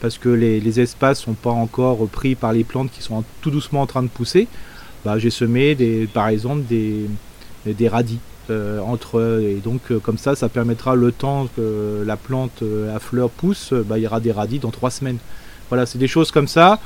parce 0.02 0.18
que 0.18 0.30
les, 0.30 0.60
les 0.60 0.80
espaces 0.80 1.20
sont 1.20 1.34
pas 1.34 1.52
encore 1.52 2.08
pris 2.08 2.36
par 2.36 2.54
les 2.54 2.64
plantes 2.64 2.92
qui 2.92 3.02
sont 3.02 3.24
tout 3.42 3.52
doucement 3.52 3.82
en 3.82 3.88
train 3.88 4.04
de 4.04 4.08
pousser. 4.08 4.48
Bah, 5.04 5.20
j'ai 5.20 5.30
semé 5.30 5.76
des, 5.76 6.08
par 6.12 6.28
exemple 6.30 6.64
des, 6.68 7.06
des 7.66 7.88
radis. 7.88 8.20
Euh, 8.52 8.80
entre 8.80 9.42
et 9.42 9.56
donc 9.56 9.82
euh, 9.90 9.98
comme 9.98 10.20
ça 10.20 10.36
ça 10.36 10.50
permettra 10.50 10.94
le 10.94 11.12
temps 11.12 11.48
que 11.56 12.04
la 12.06 12.16
plante 12.16 12.62
euh, 12.62 12.96
à 12.96 13.00
fleurs 13.00 13.32
pousse 13.32 13.74
bah, 13.74 13.98
il 13.98 14.04
y 14.04 14.06
aura 14.06 14.20
des 14.20 14.32
radis 14.32 14.60
dans 14.60 14.70
trois 14.70 14.92
semaines 14.92 15.18
voilà 15.70 15.88
c'est 15.88 15.98
des 15.98 16.08
choses 16.08 16.30
comme 16.30 16.48
ça 16.48 16.80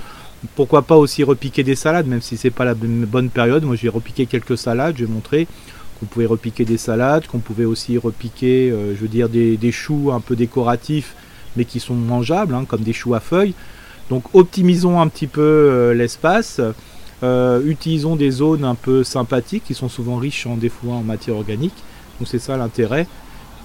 pourquoi 0.56 0.84
pas 0.84 0.96
aussi 0.96 1.26
repiquer 1.26 1.64
des 1.64 1.76
salades, 1.76 2.08
même 2.08 2.22
si 2.22 2.38
c'est 2.38 2.50
pas 2.50 2.64
la 2.64 2.74
bonne 2.74 3.30
période. 3.30 3.66
Moi, 3.66 3.76
j'ai 3.76 3.90
repiqué 3.90 4.26
quelques 4.26 4.58
salades, 4.58 4.96
j'ai 4.98 5.06
montré 5.06 5.50
qu'on 6.00 6.06
pouvait 6.06 6.26
repiquer 6.26 6.64
des 6.64 6.78
salades, 6.78 7.28
qu'on 7.28 7.40
pouvait 7.40 7.66
aussi 7.66 7.98
repiquer, 7.98 8.70
je 8.70 9.02
veux 9.02 9.10
dire, 9.10 9.28
des, 9.28 9.72
choux 9.74 10.14
un 10.14 10.22
peu 10.22 10.38
décoratifs, 10.38 11.14
mais 11.58 11.66
qui 11.66 11.82
sont 11.82 11.94
mangeables, 11.94 12.56
hein, 12.56 12.64
comme 12.66 12.84
des 12.84 12.94
choux 12.94 13.16
à 13.16 13.20
feuilles. 13.20 13.54
Donc, 14.10 14.34
optimisons 14.34 15.02
un 15.02 15.10
petit 15.10 15.28
peu 15.28 15.92
l'espace. 15.94 16.62
Euh, 17.22 17.62
utilisons 17.66 18.16
des 18.16 18.32
zones 18.32 18.64
un 18.64 18.76
peu 18.76 19.04
sympathiques 19.04 19.64
qui 19.66 19.74
sont 19.74 19.90
souvent 19.90 20.18
riches 20.18 20.46
en 20.48 20.56
des 20.56 20.72
en 20.88 21.02
matière 21.02 21.36
organique. 21.36 21.76
Donc 22.20 22.28
c'est 22.28 22.40
ça 22.40 22.58
l'intérêt. 22.58 23.08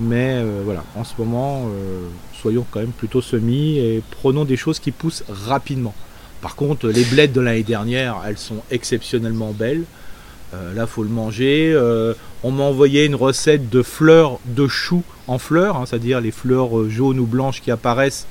Mais 0.01 0.43
voilà, 0.65 0.83
en 0.97 1.05
ce 1.05 1.13
moment, 1.19 1.69
soyons 2.33 2.67
quand 2.73 2.81
même 2.81 2.91
plutôt 2.91 3.23
semis 3.23 3.79
et 3.79 4.03
prenons 4.11 4.45
des 4.45 4.57
choses 4.57 4.81
qui 4.81 4.91
poussent 4.91 5.23
rapidement. 5.29 5.95
Par 6.45 6.57
contre, 6.57 6.89
les 6.89 7.05
blettes 7.05 7.33
de 7.33 7.41
l'année 7.41 7.63
dernière, 7.63 8.17
elles 8.27 8.37
sont 8.37 8.59
exceptionnellement 8.71 9.53
belles. 9.53 9.85
Euh, 10.55 10.75
là, 10.75 10.87
faut 10.87 11.03
le 11.03 11.09
manger. 11.09 11.73
Euh, 11.75 12.15
on 12.43 12.51
m'a 12.51 12.65
envoyé 12.65 13.07
une 13.07 13.15
recette 13.15 13.71
de 13.71 13.83
fleurs 13.83 14.39
de 14.45 14.69
choux 14.69 15.03
en 15.27 15.39
fleurs, 15.39 15.77
hein, 15.77 15.85
c'est-à-dire 15.87 16.21
les 16.21 16.31
fleurs 16.31 16.79
euh, 16.79 16.89
jaunes 16.91 17.19
ou 17.19 17.25
blanches 17.25 17.63
qui 17.63 17.71
apparaissent. 17.71 18.27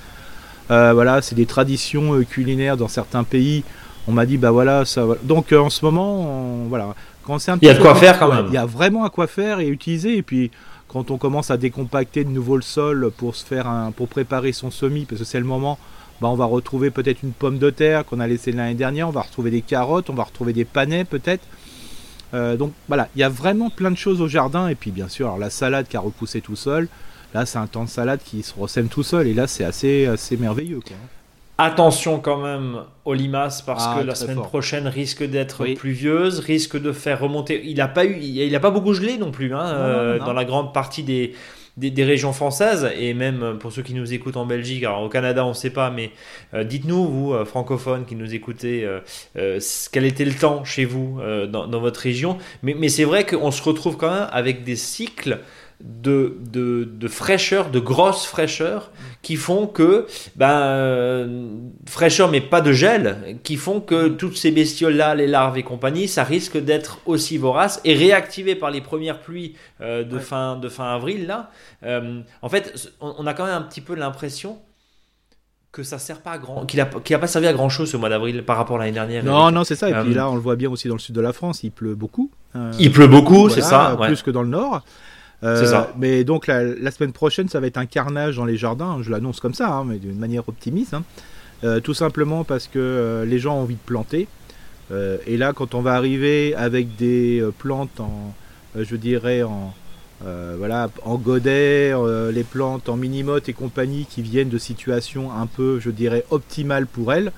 voilà, 0.69 1.21
c'est 1.21 1.35
des 1.35 1.45
traditions 1.45 2.23
culinaires 2.23 2.77
dans 2.77 2.87
certains 2.87 3.23
pays. 3.23 3.63
On 4.07 4.11
m'a 4.11 4.25
dit, 4.25 4.37
bah 4.37 4.51
voilà, 4.51 4.85
ça. 4.85 5.05
Donc 5.23 5.53
en 5.53 5.69
ce 5.69 5.85
moment, 5.85 6.65
voilà, 6.67 6.93
quand 7.23 7.39
c'est 7.39 7.51
un 7.51 7.57
il 7.61 7.67
y 7.67 7.71
a 7.71 7.73
de 7.73 7.81
quoi 7.81 7.95
faire 7.95 8.19
quand 8.19 8.33
même. 8.33 8.47
Il 8.47 8.53
y 8.53 8.57
a 8.57 8.65
vraiment 8.65 9.05
à 9.05 9.09
quoi 9.09 9.27
faire 9.27 9.59
et 9.59 9.67
utiliser. 9.67 10.17
Et 10.17 10.23
puis 10.23 10.51
quand 10.87 11.09
on 11.09 11.17
commence 11.17 11.51
à 11.51 11.57
décompacter 11.57 12.23
de 12.23 12.29
nouveau 12.29 12.55
le 12.55 12.61
sol 12.61 13.11
pour 13.15 13.35
se 13.35 13.45
faire 13.45 13.67
un, 13.67 13.91
pour 13.91 14.07
préparer 14.07 14.51
son 14.51 14.71
semis, 14.71 15.05
parce 15.05 15.19
que 15.19 15.25
c'est 15.25 15.39
le 15.39 15.45
moment 15.45 15.79
bah, 16.21 16.29
on 16.29 16.35
va 16.35 16.45
retrouver 16.45 16.91
peut-être 16.91 17.23
une 17.23 17.33
pomme 17.33 17.57
de 17.57 17.69
terre 17.69 18.05
qu'on 18.05 18.19
a 18.19 18.27
laissée 18.27 18.51
l'année 18.51 18.75
dernière, 18.75 19.09
on 19.09 19.11
va 19.11 19.21
retrouver 19.21 19.51
des 19.51 19.61
carottes, 19.61 20.09
on 20.09 20.13
va 20.13 20.23
retrouver 20.23 20.53
des 20.53 20.65
panais 20.65 21.03
peut-être. 21.03 21.43
Euh, 22.33 22.55
donc 22.55 22.71
voilà, 22.87 23.09
il 23.15 23.19
y 23.19 23.23
a 23.23 23.29
vraiment 23.29 23.69
plein 23.69 23.91
de 23.91 23.97
choses 23.97 24.21
au 24.21 24.27
jardin. 24.27 24.67
Et 24.67 24.75
puis 24.75 24.91
bien 24.91 25.09
sûr, 25.09 25.37
la 25.37 25.49
salade 25.49 25.87
qui 25.87 25.97
a 25.97 25.99
repoussé 25.99 26.41
tout 26.41 26.55
seul. 26.55 26.87
Là, 27.33 27.45
c'est 27.45 27.57
un 27.57 27.67
temps 27.67 27.83
de 27.83 27.89
salade 27.89 28.19
qui 28.23 28.43
se 28.43 28.53
ressème 28.57 28.87
tout 28.87 29.03
seul. 29.03 29.27
Et 29.27 29.33
là, 29.33 29.47
c'est 29.47 29.63
assez, 29.63 30.05
assez 30.05 30.37
merveilleux. 30.37 30.79
Attention 31.57 32.19
quand 32.19 32.37
même 32.37 32.83
aux 33.05 33.13
limaces 33.13 33.61
parce 33.61 33.85
ah, 33.87 33.99
que 33.99 34.05
la 34.05 34.15
semaine 34.15 34.41
prochaine 34.41 34.87
risque 34.87 35.23
d'être 35.23 35.65
pluvieuse, 35.75 36.39
risque 36.39 36.81
de 36.81 36.91
faire 36.91 37.19
remonter. 37.19 37.61
Il 37.65 37.77
n'a 37.77 37.87
pas 37.87 38.05
eu, 38.05 38.17
il 38.19 38.55
a 38.55 38.59
pas 38.59 38.71
beaucoup 38.71 38.93
gelé 38.93 39.17
non 39.17 39.31
plus 39.31 39.53
hein, 39.53 39.65
euh, 39.65 40.19
dans 40.19 40.33
la 40.33 40.45
grande 40.45 40.73
partie 40.73 41.03
des, 41.03 41.35
des, 41.77 42.03
régions 42.03 42.33
françaises 42.33 42.89
et 42.97 43.13
même 43.13 43.43
euh, 43.43 43.53
pour 43.55 43.71
ceux 43.71 43.81
qui 43.81 43.93
nous 43.93 44.13
écoutent 44.13 44.37
en 44.37 44.45
Belgique, 44.45 44.83
alors 44.83 45.01
au 45.01 45.09
Canada 45.09 45.45
on 45.45 45.49
ne 45.49 45.53
sait 45.53 45.71
pas, 45.71 45.89
mais 45.89 46.11
euh, 46.53 46.63
dites-nous, 46.63 47.07
vous 47.07 47.33
euh, 47.33 47.45
francophones 47.45 48.05
qui 48.05 48.15
nous 48.15 48.33
écoutez, 48.33 48.87
quel 49.91 50.05
était 50.05 50.25
le 50.25 50.33
temps 50.33 50.63
chez 50.63 50.85
vous 50.85 51.19
dans, 51.49 51.67
dans, 51.67 51.79
votre 51.79 51.99
région? 51.99 52.37
Mais, 52.61 52.75
mais 52.77 52.89
c'est 52.89 53.03
vrai 53.03 53.25
qu'on 53.25 53.51
se 53.51 53.61
retrouve 53.63 53.97
quand 53.97 54.11
même 54.11 54.27
avec 54.31 54.63
des 54.63 54.75
cycles 54.75 55.39
de, 55.83 56.37
de, 56.41 57.07
fraîcheur, 57.09 57.69
de 57.69 57.79
grosse 57.79 58.25
fraîcheur, 58.25 58.91
qui 59.21 59.35
font 59.35 59.67
que, 59.67 60.07
ben, 60.35 61.29
fraîcheur 61.85 62.31
mais 62.31 62.39
pas 62.39 62.61
de 62.61 62.71
gel, 62.71 63.37
qui 63.43 63.57
font 63.57 63.81
que 63.81 64.07
toutes 64.07 64.37
ces 64.37 64.51
bestioles-là, 64.51 65.13
les 65.15 65.27
larves 65.27 65.57
et 65.57 65.63
compagnie, 65.63 66.07
ça 66.07 66.23
risque 66.23 66.57
d'être 66.57 66.99
aussi 67.05 67.37
vorace 67.37 67.81
et 67.83 67.95
réactivé 67.95 68.55
par 68.55 68.71
les 68.71 68.79
premières 68.79 69.19
pluies 69.19 69.55
euh, 69.81 70.03
de, 70.03 70.19
fin, 70.19 70.55
de 70.55 70.69
fin 70.69 70.95
avril, 70.95 71.27
là. 71.27 71.51
Euh, 71.83 72.21
en 72.41 72.49
fait, 72.49 72.89
on, 73.01 73.27
a 73.27 73.33
quand 73.33 73.45
même 73.45 73.55
un 73.55 73.61
petit 73.61 73.81
peu 73.81 73.95
l'impression 73.95 74.59
que 75.73 75.83
ça 75.83 75.97
sert 75.97 76.21
pas 76.21 76.31
à 76.31 76.37
grand, 76.37 76.65
qu'il 76.65 76.79
a, 76.79 76.83
a 76.83 77.17
pas 77.17 77.27
servi 77.27 77.47
à 77.47 77.53
grand 77.53 77.67
chose 77.67 77.91
ce 77.91 77.97
mois 77.97 78.09
d'avril 78.09 78.43
par 78.43 78.55
rapport 78.55 78.77
à 78.77 78.79
l'année 78.79 78.91
dernière. 78.91 79.23
Non, 79.23 79.51
non, 79.51 79.65
c'est 79.65 79.75
ça. 79.75 79.89
Et 79.89 79.93
puis 79.93 80.11
euh, 80.11 80.15
là, 80.15 80.29
on 80.29 80.35
le 80.35 80.41
voit 80.41 80.55
bien 80.55 80.69
aussi 80.69 80.87
dans 80.87 80.95
le 80.95 80.99
sud 80.99 81.15
de 81.15 81.21
la 81.21 81.33
France, 81.33 81.63
il 81.63 81.71
pleut 81.71 81.95
beaucoup. 81.95 82.31
il 82.79 82.91
pleut 82.91 83.07
beaucoup, 83.07 83.49
c'est 83.49 83.61
ça. 83.61 83.97
Plus 84.01 84.21
que 84.21 84.31
dans 84.31 84.43
le 84.43 84.49
nord. 84.49 84.81
Euh, 85.43 85.65
ça. 85.65 85.91
Mais 85.97 86.23
donc 86.23 86.47
la, 86.47 86.91
semaine 86.91 87.11
prochaine, 87.11 87.49
ça 87.49 87.59
va 87.59 87.67
être 87.67 87.77
un 87.77 87.85
carnage 87.85 88.37
dans 88.37 88.45
les 88.45 88.57
jardins. 88.57 88.99
Je 89.01 89.11
l'annonce 89.11 89.39
comme 89.39 89.53
ça, 89.53 89.69
hein, 89.69 89.85
mais 89.85 89.97
d'une 89.97 90.17
manière 90.17 90.47
optimiste. 90.47 90.93
Hein. 90.93 91.03
Euh, 91.63 91.79
tout 91.79 91.93
simplement 91.93 92.43
parce 92.43 92.67
que 92.67 92.79
euh, 92.79 93.25
les 93.25 93.39
gens 93.39 93.57
ont 93.57 93.61
envie 93.61 93.75
de 93.75 93.79
planter. 93.85 94.27
et 95.25 95.37
là, 95.37 95.53
quand 95.53 95.73
on 95.73 95.81
va 95.81 95.95
arriver 95.95 96.53
avec 96.55 96.95
des 96.97 97.43
plantes 97.57 97.99
en, 97.99 98.35
je 98.75 98.95
dirais 98.95 99.41
en, 99.41 99.73
voilà, 100.21 100.89
en 101.03 101.15
godet, 101.15 101.93
les 102.31 102.43
plantes 102.43 102.89
en 102.89 102.95
minimote 102.95 103.49
et 103.49 103.53
compagnie 103.53 104.05
qui 104.07 104.21
viennent 104.21 104.49
de 104.49 104.59
situations 104.59 105.31
un 105.31 105.47
peu, 105.47 105.79
je 105.79 105.89
dirais, 105.89 106.25
optimales 106.29 106.85
pour 106.85 107.11
elles. 107.11 107.31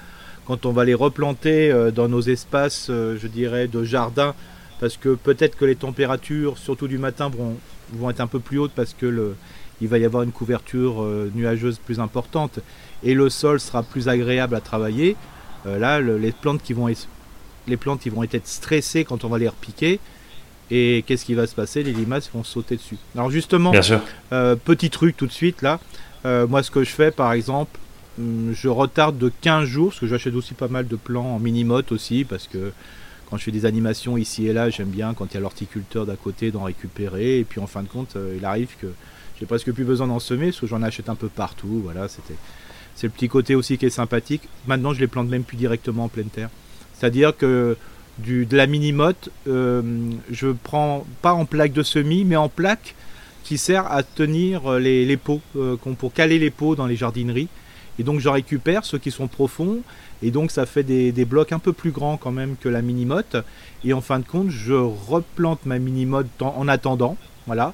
Quand 0.45 0.65
on 0.65 0.73
va 0.73 0.83
les 0.83 0.93
replanter 0.93 1.73
dans 1.95 2.09
nos 2.09 2.19
espaces, 2.19 2.87
je 2.89 3.27
dirais, 3.27 3.67
de 3.69 3.85
jardin, 3.85 4.35
parce 4.79 4.97
que 4.97 5.15
peut-être 5.15 5.57
que 5.57 5.65
les 5.65 5.75
températures, 5.75 6.57
surtout 6.57 6.87
du 6.87 6.97
matin, 6.97 7.29
vont, 7.29 7.55
vont 7.93 8.09
être 8.09 8.21
un 8.21 8.27
peu 8.27 8.39
plus 8.39 8.59
hautes 8.59 8.73
parce 8.75 8.93
que 8.93 9.05
le, 9.05 9.35
il 9.81 9.87
va 9.87 9.97
y 9.97 10.05
avoir 10.05 10.23
une 10.23 10.31
couverture 10.31 11.01
euh, 11.01 11.31
nuageuse 11.35 11.79
plus 11.79 11.99
importante 11.99 12.59
et 13.03 13.13
le 13.13 13.29
sol 13.29 13.59
sera 13.59 13.83
plus 13.83 14.07
agréable 14.07 14.55
à 14.55 14.61
travailler. 14.61 15.15
Euh, 15.65 15.77
là, 15.77 15.99
les 15.99 16.31
plantes 16.31 16.61
qui 16.61 16.73
vont 16.73 16.87
les 17.67 17.77
plantes 17.77 18.05
ils 18.05 18.11
vont 18.11 18.23
être 18.23 18.47
stressées 18.47 19.05
quand 19.05 19.23
on 19.23 19.29
va 19.29 19.37
les 19.37 19.49
repiquer. 19.49 19.99
Et 20.71 21.03
qu'est-ce 21.05 21.25
qui 21.25 21.35
va 21.35 21.45
se 21.45 21.53
passer? 21.53 21.83
Les 21.83 21.93
limaces 21.93 22.29
vont 22.33 22.43
sauter 22.43 22.75
dessus. 22.75 22.97
Alors 23.15 23.29
justement, 23.29 23.71
euh, 24.31 24.55
petit 24.55 24.89
truc 24.89 25.15
tout 25.15 25.27
de 25.27 25.31
suite 25.31 25.61
là. 25.61 25.79
moi, 26.23 26.63
ce 26.63 26.71
que 26.71 26.83
je 26.83 26.89
fais, 26.89 27.11
par 27.11 27.33
exemple, 27.33 27.79
hum, 28.17 28.51
je 28.51 28.67
retarde 28.67 29.17
de 29.17 29.31
15 29.41 29.65
jours, 29.65 29.89
parce 29.89 29.99
que 29.99 30.07
j'achète 30.07 30.33
aussi 30.33 30.55
pas 30.55 30.67
mal 30.67 30.87
de 30.87 30.95
plants 30.95 31.35
en 31.35 31.39
mini-motte 31.39 31.91
aussi, 31.91 32.23
parce 32.23 32.47
que 32.47 32.71
quand 33.29 33.37
je 33.37 33.43
fais 33.43 33.51
des 33.51 33.65
animations 33.65 34.17
ici 34.17 34.47
et 34.47 34.53
là, 34.53 34.69
j'aime 34.69 34.89
bien 34.89 35.13
quand 35.13 35.25
il 35.31 35.33
y 35.35 35.37
a 35.37 35.39
l'horticulteur 35.39 36.05
d'à 36.05 36.15
côté 36.15 36.51
d'en 36.51 36.63
récupérer. 36.63 37.39
Et 37.39 37.43
puis 37.43 37.59
en 37.59 37.67
fin 37.67 37.83
de 37.83 37.87
compte, 37.87 38.15
euh, 38.15 38.35
il 38.37 38.45
arrive 38.45 38.69
que 38.79 38.87
j'ai 39.39 39.45
presque 39.45 39.71
plus 39.71 39.83
besoin 39.83 40.07
d'en 40.07 40.19
semer 40.19 40.47
parce 40.47 40.59
que 40.59 40.67
j'en 40.67 40.83
achète 40.83 41.09
un 41.09 41.15
peu 41.15 41.27
partout. 41.27 41.81
Voilà, 41.83 42.07
c'est 42.07 43.07
le 43.07 43.09
petit 43.09 43.27
côté 43.27 43.55
aussi 43.55 43.77
qui 43.77 43.85
est 43.85 43.89
sympathique. 43.89 44.43
Maintenant, 44.67 44.93
je 44.93 44.99
les 44.99 45.07
plante 45.07 45.27
même 45.27 45.43
plus 45.43 45.57
directement 45.57 46.05
en 46.05 46.09
pleine 46.09 46.29
terre. 46.29 46.49
C'est-à-dire 46.93 47.35
que 47.35 47.75
de 48.19 48.55
la 48.55 48.67
mini-motte, 48.67 49.29
euh, 49.47 49.81
je 50.31 50.47
prends 50.47 51.05
pas 51.21 51.33
en 51.33 51.45
plaque 51.45 51.73
de 51.73 51.83
semis, 51.83 52.23
mais 52.23 52.37
en 52.37 52.47
plaque 52.47 52.95
qui 53.43 53.57
sert 53.57 53.91
à 53.91 54.03
tenir 54.03 54.79
les, 54.79 55.05
les 55.05 55.17
pots, 55.17 55.41
euh, 55.55 55.75
pour 55.75 56.13
caler 56.13 56.39
les 56.39 56.49
pots 56.49 56.75
dans 56.75 56.87
les 56.87 56.95
jardineries. 56.95 57.49
Et 57.99 58.03
donc 58.03 58.19
j'en 58.19 58.33
récupère 58.33 58.85
ceux 58.85 58.97
qui 58.97 59.11
sont 59.11 59.27
profonds 59.27 59.81
et 60.21 60.31
donc 60.31 60.51
ça 60.51 60.65
fait 60.65 60.83
des, 60.83 61.25
blocs 61.25 61.51
un 61.51 61.59
peu 61.59 61.73
plus 61.73 61.91
grands 61.91 62.17
quand 62.17 62.31
même 62.31 62.55
que 62.59 62.69
la 62.69 62.81
mini-motte. 62.81 63.37
Et 63.83 63.93
en 63.93 64.01
fin 64.01 64.19
de 64.19 64.25
compte, 64.25 64.49
je 64.49 64.73
replante 64.73 65.65
ma 65.65 65.79
mini-motte 65.79 66.41
en 66.41 66.67
attendant. 66.67 67.17
Voilà. 67.47 67.73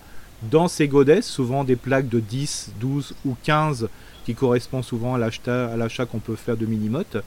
Dans 0.49 0.67
ces 0.67 0.87
godets, 0.87 1.21
souvent 1.21 1.63
des 1.63 1.75
plaques 1.75 2.09
de 2.09 2.19
10, 2.19 2.73
12 2.79 3.15
ou 3.25 3.35
15 3.43 3.89
qui 4.25 4.35
correspondent 4.35 4.83
souvent 4.83 5.15
à 5.15 5.17
l'achat 5.19 6.05
qu'on 6.05 6.19
peut 6.19 6.35
faire 6.35 6.57
de 6.57 6.65
mini-motte. 6.65 7.17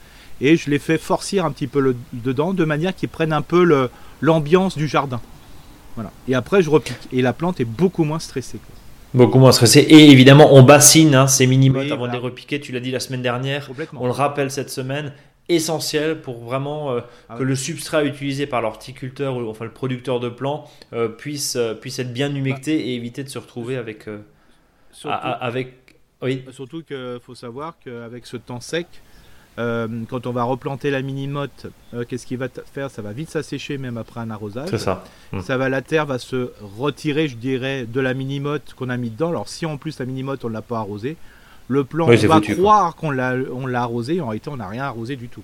Et 0.41 0.57
je 0.57 0.69
les 0.69 0.79
fais 0.79 0.97
forcir 0.97 1.45
un 1.45 1.51
petit 1.51 1.67
peu 1.67 1.95
dedans 2.13 2.53
de 2.53 2.65
manière 2.65 2.95
qu'ils 2.95 3.09
prennent 3.09 3.33
un 3.33 3.41
peu 3.41 3.89
l'ambiance 4.21 4.77
du 4.77 4.87
jardin. 4.87 5.21
Voilà. 5.95 6.11
Et 6.27 6.35
après, 6.35 6.61
je 6.61 6.69
repique. 6.69 7.07
Et 7.13 7.21
la 7.21 7.31
plante 7.31 7.61
est 7.61 7.65
beaucoup 7.65 8.03
moins 8.03 8.19
stressée. 8.19 8.59
Beaucoup 9.15 9.39
moins 9.39 9.53
stressé. 9.53 9.79
Et 9.79 10.11
évidemment, 10.11 10.53
on 10.53 10.63
bassine 10.63 11.15
hein, 11.15 11.27
ces 11.27 11.47
mini-mottes 11.47 11.91
avant 11.91 12.07
de 12.07 12.11
les 12.11 12.17
repiquer. 12.17 12.59
Tu 12.59 12.73
l'as 12.73 12.81
dit 12.81 12.91
la 12.91 12.99
semaine 12.99 13.21
dernière. 13.21 13.69
On 13.93 14.05
le 14.05 14.11
rappelle 14.11 14.51
cette 14.51 14.69
semaine. 14.69 15.13
Essentiel 15.47 16.21
pour 16.21 16.39
vraiment 16.39 16.91
euh, 16.91 17.01
ah 17.29 17.35
que 17.37 17.43
le 17.43 17.55
substrat 17.55 18.03
utilisé 18.03 18.47
par 18.47 18.63
l'horticulteur 18.63 19.37
ou 19.37 19.47
enfin 19.47 19.63
le 19.63 19.71
producteur 19.71 20.19
de 20.19 20.27
plants 20.27 20.65
euh, 20.91 21.07
puisse, 21.07 21.55
euh, 21.55 21.75
puisse 21.75 21.99
être 21.99 22.11
bien 22.11 22.33
humecté 22.33 22.75
bah. 22.75 22.83
et 22.83 22.95
éviter 22.95 23.23
de 23.23 23.29
se 23.29 23.37
retrouver 23.37 23.77
avec. 23.77 24.05
Surtout, 24.91 25.15
avec 25.39 25.73
oui. 26.23 26.43
Surtout 26.51 26.81
qu'il 26.81 27.19
faut 27.21 27.35
savoir 27.35 27.77
qu'avec 27.83 28.25
ce 28.25 28.37
temps 28.37 28.59
sec, 28.59 28.87
quand 29.57 30.27
on 30.27 30.31
va 30.31 30.43
replanter 30.43 30.91
la 30.91 31.01
mini-motte, 31.01 31.67
euh, 31.93 32.03
qu'est-ce 32.07 32.25
qu'il 32.25 32.37
va 32.37 32.47
faire 32.73 32.89
Ça 32.91 33.01
va 33.01 33.13
vite 33.13 33.29
s'assécher 33.29 33.77
même 33.77 33.97
après 33.97 34.19
un 34.19 34.29
arrosage. 34.29 34.69
C'est 34.69 34.77
ça. 34.77 35.03
Hmm. 35.31 35.41
Ça 35.41 35.57
va, 35.57 35.69
la 35.69 35.81
terre 35.81 36.05
va 36.05 36.19
se 36.19 36.51
retirer, 36.77 37.27
je 37.27 37.37
dirais, 37.37 37.85
de 37.85 38.01
la 38.01 38.13
mini-motte 38.13 38.73
qu'on 38.75 38.89
a 38.89 38.97
mis 38.97 39.09
dedans. 39.09 39.29
Alors 39.29 39.47
si 39.47 39.65
en 39.65 39.77
plus 39.77 39.97
la 39.99 40.05
mini-motte 40.05 40.43
on 40.43 40.49
ne 40.49 40.53
l'a 40.53 40.61
pas 40.61 40.79
arrosée, 40.79 41.15
le 41.67 41.83
plan 41.83 42.07
va 42.07 42.41
croire 42.41 42.95
qu'on 42.95 43.11
l'a, 43.11 43.35
on 43.53 43.65
l'a 43.65 43.81
arrosé, 43.81 44.19
en 44.21 44.27
réalité 44.27 44.49
on 44.49 44.57
n'a 44.57 44.67
rien 44.67 44.83
arrosé 44.83 45.15
du 45.15 45.29
tout. 45.29 45.43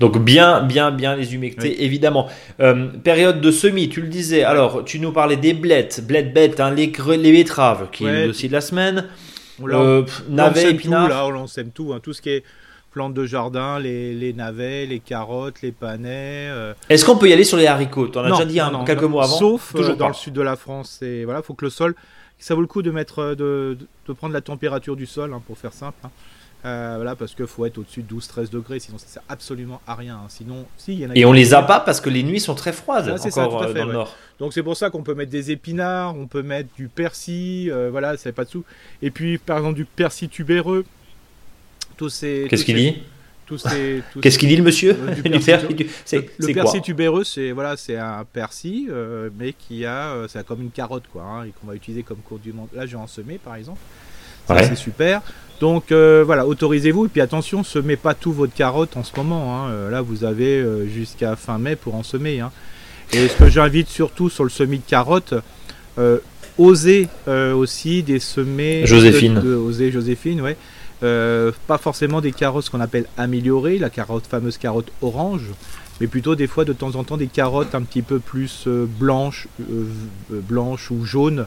Donc 0.00 0.18
bien, 0.18 0.62
bien, 0.62 0.90
bien 0.90 1.16
les 1.16 1.34
humecter, 1.34 1.84
évidemment. 1.84 2.28
Euh, 2.60 2.88
période 2.88 3.40
de 3.40 3.50
semis, 3.50 3.88
tu 3.88 4.02
le 4.02 4.08
disais. 4.08 4.42
Alors, 4.42 4.84
tu 4.84 4.98
nous 4.98 5.12
parlais 5.12 5.36
des 5.36 5.54
blettes, 5.54 6.04
blettes 6.06 6.34
bêtes, 6.34 6.60
hein, 6.60 6.70
les, 6.70 6.92
les 7.16 7.32
betteraves, 7.32 7.88
qui 7.90 8.06
est 8.06 8.26
dossier 8.26 8.48
de 8.48 8.52
la 8.52 8.60
semaine. 8.60 9.06
On 9.62 10.04
navets, 10.28 10.70
épinards. 10.72 11.04
Tout, 11.04 11.10
là, 11.10 11.26
on 11.26 11.46
sème 11.46 11.70
tout, 11.70 11.92
hein, 11.92 12.00
tout 12.02 12.12
ce 12.12 12.20
qui 12.20 12.30
est 12.30 12.44
plantes 12.92 13.14
de 13.14 13.24
jardin, 13.26 13.78
les, 13.78 14.32
navets, 14.32 14.86
les 14.86 15.00
carottes, 15.00 15.62
les 15.62 15.72
panais. 15.72 16.48
Euh. 16.50 16.74
Est-ce 16.88 17.04
qu'on 17.04 17.16
peut 17.16 17.28
y 17.28 17.32
aller 17.32 17.44
sur 17.44 17.56
les 17.56 17.66
haricots? 17.66 18.10
En 18.16 18.24
as 18.24 18.30
déjà 18.30 18.44
dit 18.44 18.60
un, 18.60 18.84
quelques 18.84 19.02
mois 19.02 19.24
avant. 19.24 19.38
Sauf 19.38 19.74
euh, 19.76 19.94
dans 19.94 20.08
le 20.08 20.14
sud 20.14 20.34
de 20.34 20.42
la 20.42 20.56
France. 20.56 21.00
Et 21.02 21.24
voilà, 21.24 21.42
faut 21.42 21.54
que 21.54 21.64
le 21.64 21.70
sol. 21.70 21.94
Ça 22.38 22.54
vaut 22.54 22.60
le 22.60 22.66
coup 22.66 22.82
de 22.82 22.90
mettre, 22.90 23.34
de, 23.34 23.78
de 24.06 24.12
prendre 24.12 24.34
la 24.34 24.40
température 24.40 24.96
du 24.96 25.06
sol, 25.06 25.32
hein, 25.32 25.40
pour 25.46 25.56
faire 25.58 25.72
simple. 25.72 25.98
Hein. 26.04 26.10
Euh, 26.64 26.92
voilà, 26.96 27.16
parce 27.16 27.34
qu'il 27.34 27.46
faut 27.48 27.66
être 27.66 27.78
au-dessus 27.78 28.02
de 28.04 28.14
12-13 28.14 28.50
degrés, 28.50 28.78
sinon 28.78 28.96
ça 28.96 29.06
sert 29.08 29.22
absolument 29.28 29.80
à 29.86 29.96
rien. 29.96 30.14
hein. 30.14 30.26
Sinon, 30.28 30.64
si, 30.76 30.92
il 30.92 31.00
y 31.00 31.06
en 31.06 31.10
a 31.10 31.14
Et 31.16 31.24
on 31.24 31.32
les 31.32 31.54
a 31.54 31.62
pas 31.62 31.80
parce 31.80 32.00
que 32.00 32.08
les 32.08 32.22
nuits 32.22 32.38
sont 32.38 32.54
très 32.54 32.72
froides 32.72 33.10
Ah, 33.14 33.18
c'est 33.18 33.32
ça, 33.32 33.46
euh, 33.46 33.72
fait, 33.72 33.80
dans 33.80 33.86
le 33.86 33.92
nord. 33.94 34.14
Donc 34.38 34.52
c'est 34.52 34.62
pour 34.62 34.76
ça 34.76 34.88
qu'on 34.88 35.02
peut 35.02 35.14
mettre 35.14 35.32
des 35.32 35.50
épinards, 35.50 36.16
on 36.16 36.28
peut 36.28 36.42
mettre 36.42 36.68
du 36.76 36.86
persil, 36.86 37.68
euh, 37.72 37.88
voilà, 37.90 38.16
c'est 38.16 38.30
pas 38.32 38.44
de 38.44 38.50
sous. 38.50 38.64
Et 39.02 39.10
puis 39.10 39.38
par 39.38 39.56
exemple 39.58 39.74
du 39.74 39.84
persil 39.84 40.28
tubéreux. 40.28 40.84
Tous 42.02 42.08
ces. 42.08 42.46
Qu'est-ce 42.50 42.64
qu'il 42.64 42.76
dit 42.76 43.02
Qu'est-ce 44.22 44.38
qu'il 44.38 44.48
dit 44.48 44.56
le 44.56 44.62
monsieur 44.62 44.96
Euh, 44.98 45.14
du 45.14 45.22
Du 45.68 45.74
du- 45.74 45.86
Le, 46.38 46.54
persil 46.54 46.80
tubéreux, 46.80 47.22
c'est 47.24 47.50
voilà, 47.52 47.76
c'est 47.76 47.96
un 47.96 48.24
persil, 48.32 48.88
euh, 48.90 49.28
mais 49.38 49.52
qui 49.52 49.84
a, 49.84 50.12
euh, 50.14 50.26
c'est 50.28 50.44
comme 50.46 50.62
une 50.62 50.70
carotte 50.70 51.04
quoi, 51.12 51.22
hein, 51.22 51.44
et 51.44 51.52
qu'on 51.60 51.66
va 51.66 51.74
utiliser 51.74 52.02
comme 52.02 52.18
condiment. 52.26 52.66
Là, 52.74 52.86
j'ai 52.86 52.96
en 52.96 53.06
semé 53.06 53.38
par 53.38 53.56
exemple. 53.56 53.80
Ouais. 54.48 54.64
c'est 54.68 54.74
super. 54.76 55.20
Donc 55.60 55.92
euh, 55.92 56.22
voilà, 56.24 56.46
autorisez-vous 56.46 57.06
et 57.06 57.08
puis 57.08 57.20
attention, 57.20 57.62
semez 57.62 57.96
pas 57.96 58.14
tout 58.14 58.32
votre 58.32 58.54
carotte 58.54 58.96
en 58.96 59.04
ce 59.04 59.14
moment. 59.16 59.66
hein. 59.66 59.90
Là, 59.90 60.00
vous 60.00 60.24
avez 60.24 60.64
jusqu'à 60.88 61.36
fin 61.36 61.58
mai 61.58 61.76
pour 61.76 61.94
en 61.94 62.02
semer. 62.02 62.40
hein. 62.40 62.50
Et 63.12 63.28
ce 63.28 63.36
que 63.36 63.48
j'invite 63.50 63.88
surtout 63.88 64.30
sur 64.30 64.44
le 64.44 64.50
semis 64.50 64.78
de 64.78 64.84
carottes, 64.88 65.34
osez 66.58 67.08
aussi 67.54 68.02
des 68.02 68.18
semets. 68.18 68.86
Joséphine. 68.86 69.34
de- 69.34 69.40
de- 69.40 69.54
osez 69.54 69.90
Joséphine, 69.92 70.40
ouais. 70.40 70.56
Euh, 71.02 71.50
pas 71.66 71.78
forcément 71.78 72.20
des 72.20 72.32
carottes 72.32 72.68
qu'on 72.70 72.80
appelle 72.80 73.06
améliorées, 73.16 73.78
la 73.78 73.90
carotte 73.90 74.26
fameuse 74.26 74.56
carotte 74.56 74.90
orange, 75.02 75.50
mais 76.00 76.06
plutôt 76.06 76.36
des 76.36 76.46
fois 76.46 76.64
de 76.64 76.72
temps 76.72 76.94
en 76.94 77.02
temps 77.04 77.16
des 77.16 77.26
carottes 77.26 77.74
un 77.74 77.82
petit 77.82 78.02
peu 78.02 78.18
plus 78.20 78.64
euh, 78.68 78.86
blanches, 78.86 79.48
euh, 79.60 79.84
blanches 80.30 80.90
ou 80.92 81.04
jaunes, 81.04 81.46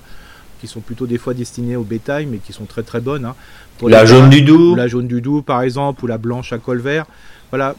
qui 0.59 0.67
sont 0.67 0.81
plutôt 0.81 1.05
des 1.07 1.17
fois 1.17 1.33
destinées 1.33 1.75
au 1.77 1.83
bétail, 1.83 2.25
mais 2.25 2.38
qui 2.39 2.51
sont 2.53 2.65
très 2.65 2.83
très 2.83 3.00
bonnes. 3.00 3.25
hein. 3.25 3.35
Pour 3.77 3.89
La 3.89 4.05
jaune 4.05 4.29
du 4.29 4.41
doux. 4.41 4.74
ou 4.74 4.75
la 4.75 4.88
jaune 4.88 5.07
du 5.07 5.21
doux 5.21 5.41
par 5.41 5.62
exemple, 5.62 6.03
ou 6.03 6.07
la 6.07 6.17
blanche 6.17 6.51
à 6.53 6.57
col 6.57 6.79
vert. 6.79 7.05
Voilà. 7.51 7.75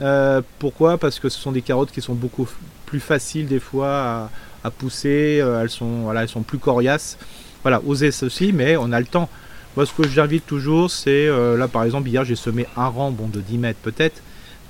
Euh, 0.00 0.40
pourquoi? 0.58 0.98
Parce 0.98 1.18
que 1.20 1.28
ce 1.28 1.38
sont 1.38 1.52
des 1.52 1.62
carottes 1.62 1.90
qui 1.92 2.00
sont 2.00 2.14
beaucoup 2.14 2.48
plus 2.86 3.00
faciles 3.00 3.46
des 3.46 3.60
fois 3.60 3.88
à, 3.90 4.30
à 4.64 4.70
pousser. 4.70 5.42
elles 5.60 5.70
sont 5.70 6.02
voilà, 6.04 6.22
elles 6.22 6.28
sont 6.28 6.42
plus 6.42 6.58
coriaces. 6.58 7.18
Voilà, 7.62 7.80
osez 7.86 8.10
ceci, 8.10 8.52
mais 8.52 8.76
on 8.76 8.90
a 8.92 8.98
le 9.00 9.06
temps. 9.06 9.28
Moi, 9.74 9.86
ce 9.86 9.92
que 9.94 10.06
j'invite 10.06 10.44
toujours, 10.44 10.90
c'est 10.90 11.26
euh, 11.28 11.56
là 11.56 11.66
par 11.66 11.84
exemple 11.84 12.06
hier 12.06 12.24
j'ai 12.26 12.36
semé 12.36 12.66
un 12.76 12.88
rang, 12.88 13.10
bon 13.10 13.28
de 13.28 13.40
10 13.40 13.56
mètres 13.56 13.78
peut-être, 13.82 14.20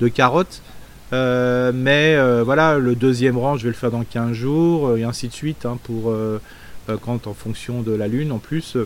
de 0.00 0.06
carottes. 0.06 0.62
Euh, 1.12 1.72
mais 1.74 2.14
euh, 2.14 2.44
voilà, 2.44 2.78
le 2.78 2.94
deuxième 2.94 3.36
rang, 3.36 3.56
je 3.56 3.64
vais 3.64 3.70
le 3.70 3.74
faire 3.74 3.90
dans 3.90 4.04
15 4.04 4.32
jours, 4.32 4.96
et 4.96 5.02
ainsi 5.02 5.26
de 5.26 5.32
suite, 5.32 5.66
hein, 5.66 5.76
pour 5.82 6.14
quand 7.02 7.26
en 7.26 7.34
fonction 7.34 7.82
de 7.82 7.92
la 7.92 8.06
lune 8.06 8.30
en 8.32 8.38
plus. 8.38 8.76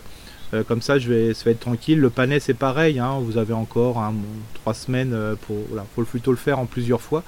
Comme 0.68 0.80
ça, 0.80 0.98
je 0.98 1.12
vais, 1.12 1.34
ça 1.34 1.44
va 1.46 1.50
être 1.50 1.60
tranquille. 1.60 1.98
Le 1.98 2.08
panais, 2.08 2.40
c'est 2.40 2.54
pareil. 2.54 2.98
hein, 2.98 3.18
vous 3.20 3.36
avez 3.36 3.52
encore 3.52 3.98
un, 3.98 4.14
trois 4.54 4.74
semaines 4.74 5.14
pour. 5.46 5.56
Voilà, 5.68 5.84
faut 5.94 6.02
plutôt 6.04 6.30
le 6.30 6.36
faire 6.36 6.58
en 6.58 6.66
plusieurs 6.66 7.02
fois. 7.02 7.24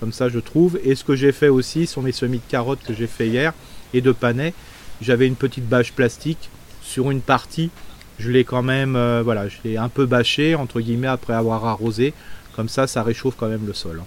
Comme 0.00 0.12
ça, 0.12 0.28
je 0.28 0.40
trouve. 0.40 0.78
Et 0.82 0.96
ce 0.96 1.04
que 1.04 1.14
j'ai 1.14 1.30
fait 1.30 1.48
aussi 1.48 1.86
sur 1.86 2.02
mes 2.02 2.12
semis 2.12 2.38
de 2.38 2.50
carottes 2.50 2.82
que 2.84 2.94
j'ai 2.94 3.06
fait 3.06 3.28
hier 3.28 3.52
et 3.92 4.00
de 4.00 4.12
panais, 4.12 4.54
j'avais 5.00 5.28
une 5.28 5.36
petite 5.36 5.68
bâche 5.68 5.92
plastique 5.92 6.50
sur 6.82 7.10
une 7.10 7.20
partie. 7.20 7.70
Je 8.18 8.30
l'ai 8.30 8.44
quand 8.44 8.62
même, 8.62 8.94
euh, 8.96 9.22
voilà, 9.24 9.48
je 9.48 9.56
l'ai 9.64 9.76
un 9.76 9.88
peu 9.88 10.06
bâché 10.06 10.54
entre 10.54 10.80
guillemets 10.80 11.08
après 11.08 11.34
avoir 11.34 11.64
arrosé. 11.66 12.12
Comme 12.56 12.68
ça, 12.68 12.86
ça 12.86 13.02
réchauffe 13.02 13.34
quand 13.36 13.48
même 13.48 13.66
le 13.66 13.72
sol. 13.74 13.98
hein. 14.00 14.06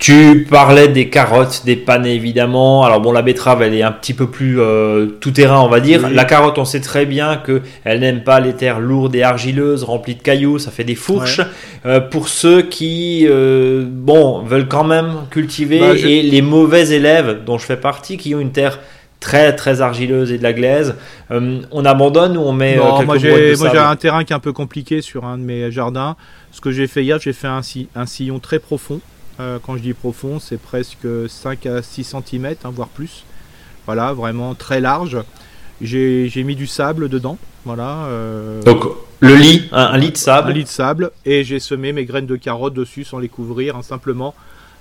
Tu 0.00 0.46
parlais 0.50 0.88
des 0.88 1.08
carottes, 1.08 1.62
des 1.64 1.76
panais 1.76 2.16
évidemment. 2.16 2.84
Alors 2.84 3.00
bon, 3.00 3.12
la 3.12 3.22
betterave, 3.22 3.62
elle 3.62 3.74
est 3.74 3.82
un 3.84 3.92
petit 3.92 4.12
peu 4.12 4.26
plus 4.28 4.60
euh, 4.60 5.06
tout 5.20 5.30
terrain, 5.30 5.60
on 5.60 5.68
va 5.68 5.78
dire. 5.78 6.02
Oui. 6.04 6.12
La 6.12 6.24
carotte, 6.24 6.58
on 6.58 6.64
sait 6.64 6.80
très 6.80 7.06
bien 7.06 7.36
que 7.36 7.62
elle 7.84 8.00
n'aime 8.00 8.24
pas 8.24 8.40
les 8.40 8.54
terres 8.54 8.80
lourdes 8.80 9.14
et 9.14 9.22
argileuses, 9.22 9.84
remplies 9.84 10.16
de 10.16 10.22
cailloux. 10.22 10.58
Ça 10.58 10.72
fait 10.72 10.82
des 10.82 10.96
fourches. 10.96 11.40
Euh, 11.86 12.00
pour 12.00 12.28
ceux 12.28 12.62
qui, 12.62 13.26
euh, 13.30 13.84
bon, 13.88 14.40
veulent 14.42 14.66
quand 14.68 14.84
même 14.84 15.12
cultiver 15.30 15.78
Bah, 15.78 15.96
je- 15.96 16.06
et 16.06 16.22
les 16.22 16.42
mauvais 16.42 16.88
élèves, 16.90 17.44
dont 17.46 17.56
je 17.56 17.64
fais 17.66 17.76
partie, 17.76 18.16
qui 18.16 18.34
ont 18.34 18.40
une 18.40 18.52
terre 18.52 18.80
très 19.24 19.56
très 19.56 19.80
argileuse 19.80 20.30
et 20.32 20.36
de 20.38 20.42
la 20.42 20.52
glaise, 20.52 20.96
euh, 21.30 21.62
on 21.70 21.84
abandonne 21.86 22.36
ou 22.36 22.42
on 22.42 22.52
met 22.52 22.76
euh, 22.76 22.82
Non, 22.84 22.96
quelques 22.98 23.06
moi 23.06 23.16
j'ai 23.18 23.52
de 23.52 23.56
moi, 23.58 23.70
j'ai 23.72 23.78
un 23.78 23.96
terrain 23.96 24.22
qui 24.24 24.34
est 24.34 24.36
un 24.36 24.40
peu 24.40 24.52
compliqué 24.52 25.00
sur 25.00 25.24
un 25.24 25.38
de 25.38 25.42
mes 25.42 25.72
jardins. 25.72 26.14
Ce 26.52 26.60
que 26.60 26.70
j'ai 26.70 26.86
fait 26.86 27.02
hier, 27.02 27.18
j'ai 27.18 27.32
fait 27.32 27.46
un, 27.48 27.62
si- 27.62 27.88
un 27.96 28.04
sillon 28.06 28.38
très 28.38 28.58
profond. 28.58 29.00
Euh, 29.40 29.58
quand 29.64 29.76
je 29.78 29.82
dis 29.82 29.94
profond, 29.94 30.38
c'est 30.40 30.58
presque 30.60 31.08
5 31.26 31.64
à 31.66 31.82
6 31.82 32.04
cm, 32.04 32.54
voire 32.64 32.88
plus. 32.88 33.24
Voilà, 33.86 34.12
vraiment 34.12 34.54
très 34.54 34.80
large. 34.80 35.16
J'ai 35.80 36.28
j'ai 36.28 36.44
mis 36.44 36.54
du 36.54 36.66
sable 36.66 37.08
dedans. 37.08 37.38
Voilà. 37.64 38.04
euh, 38.08 38.62
Donc 38.62 38.84
le 39.20 39.34
lit, 39.36 39.68
un, 39.72 39.84
un 39.94 39.96
lit 39.96 40.10
de 40.10 40.16
un 40.16 40.20
sable. 40.20 40.52
lit 40.52 40.64
de 40.64 40.68
sable. 40.68 41.10
Et 41.24 41.44
j'ai 41.44 41.60
semé 41.60 41.92
mes 41.94 42.04
graines 42.04 42.26
de 42.26 42.36
carottes 42.36 42.74
dessus 42.74 43.04
sans 43.04 43.18
les 43.18 43.28
couvrir, 43.28 43.74
hein, 43.76 43.82
simplement. 43.82 44.34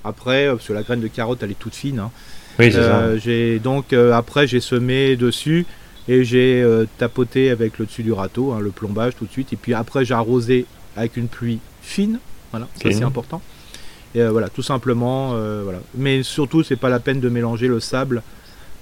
Après, 0.03 0.47
euh, 0.47 0.55
parce 0.55 0.67
que 0.67 0.73
la 0.73 0.83
graine 0.83 0.99
de 0.99 1.07
carotte, 1.07 1.39
elle 1.43 1.51
est 1.51 1.59
toute 1.59 1.75
fine. 1.75 1.99
hein. 1.99 2.11
Oui, 2.59 2.71
ça. 2.71 2.77
Euh, 2.77 3.17
j'ai 3.17 3.59
donc 3.59 3.93
euh, 3.93 4.13
après 4.13 4.47
j'ai 4.47 4.59
semé 4.59 5.15
dessus 5.15 5.65
et 6.07 6.23
j'ai 6.23 6.61
euh, 6.61 6.85
tapoté 6.97 7.49
avec 7.49 7.79
le 7.79 7.85
dessus 7.85 8.03
du 8.03 8.11
râteau, 8.13 8.51
hein, 8.51 8.59
le 8.59 8.71
plombage 8.71 9.15
tout 9.15 9.25
de 9.25 9.31
suite. 9.31 9.53
Et 9.53 9.55
puis 9.55 9.73
après 9.73 10.05
j'ai 10.05 10.13
arrosé 10.13 10.65
avec 10.95 11.17
une 11.17 11.27
pluie 11.27 11.59
fine, 11.81 12.19
voilà, 12.51 12.67
ça 12.75 12.89
Fine. 12.89 12.93
c'est 12.99 13.03
important. 13.03 13.41
Et 14.15 14.23
voilà, 14.23 14.47
tout 14.49 14.61
simplement, 14.61 15.29
voilà. 15.63 15.79
Mais 15.95 16.21
surtout 16.21 16.61
c'est 16.61 16.75
pas 16.75 16.89
la 16.89 16.99
peine 16.99 17.19
de 17.19 17.29
mélanger 17.29 17.67
le 17.67 17.79
sable 17.79 18.21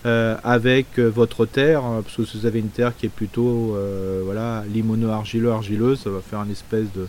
avec 0.03 0.99
votre 0.99 1.45
terre, 1.45 1.85
hein, 1.85 2.01
parce 2.03 2.17
que 2.17 2.25
si 2.25 2.37
vous 2.37 2.45
avez 2.45 2.59
une 2.59 2.67
terre 2.67 2.91
qui 2.97 3.05
est 3.05 3.09
plutôt 3.09 3.77
voilà 4.25 4.65
limono-argileux, 4.73 5.51
argileuse, 5.51 6.01
ça 6.01 6.09
va 6.09 6.19
faire 6.19 6.43
une 6.43 6.51
espèce 6.51 6.87
de, 6.93 7.07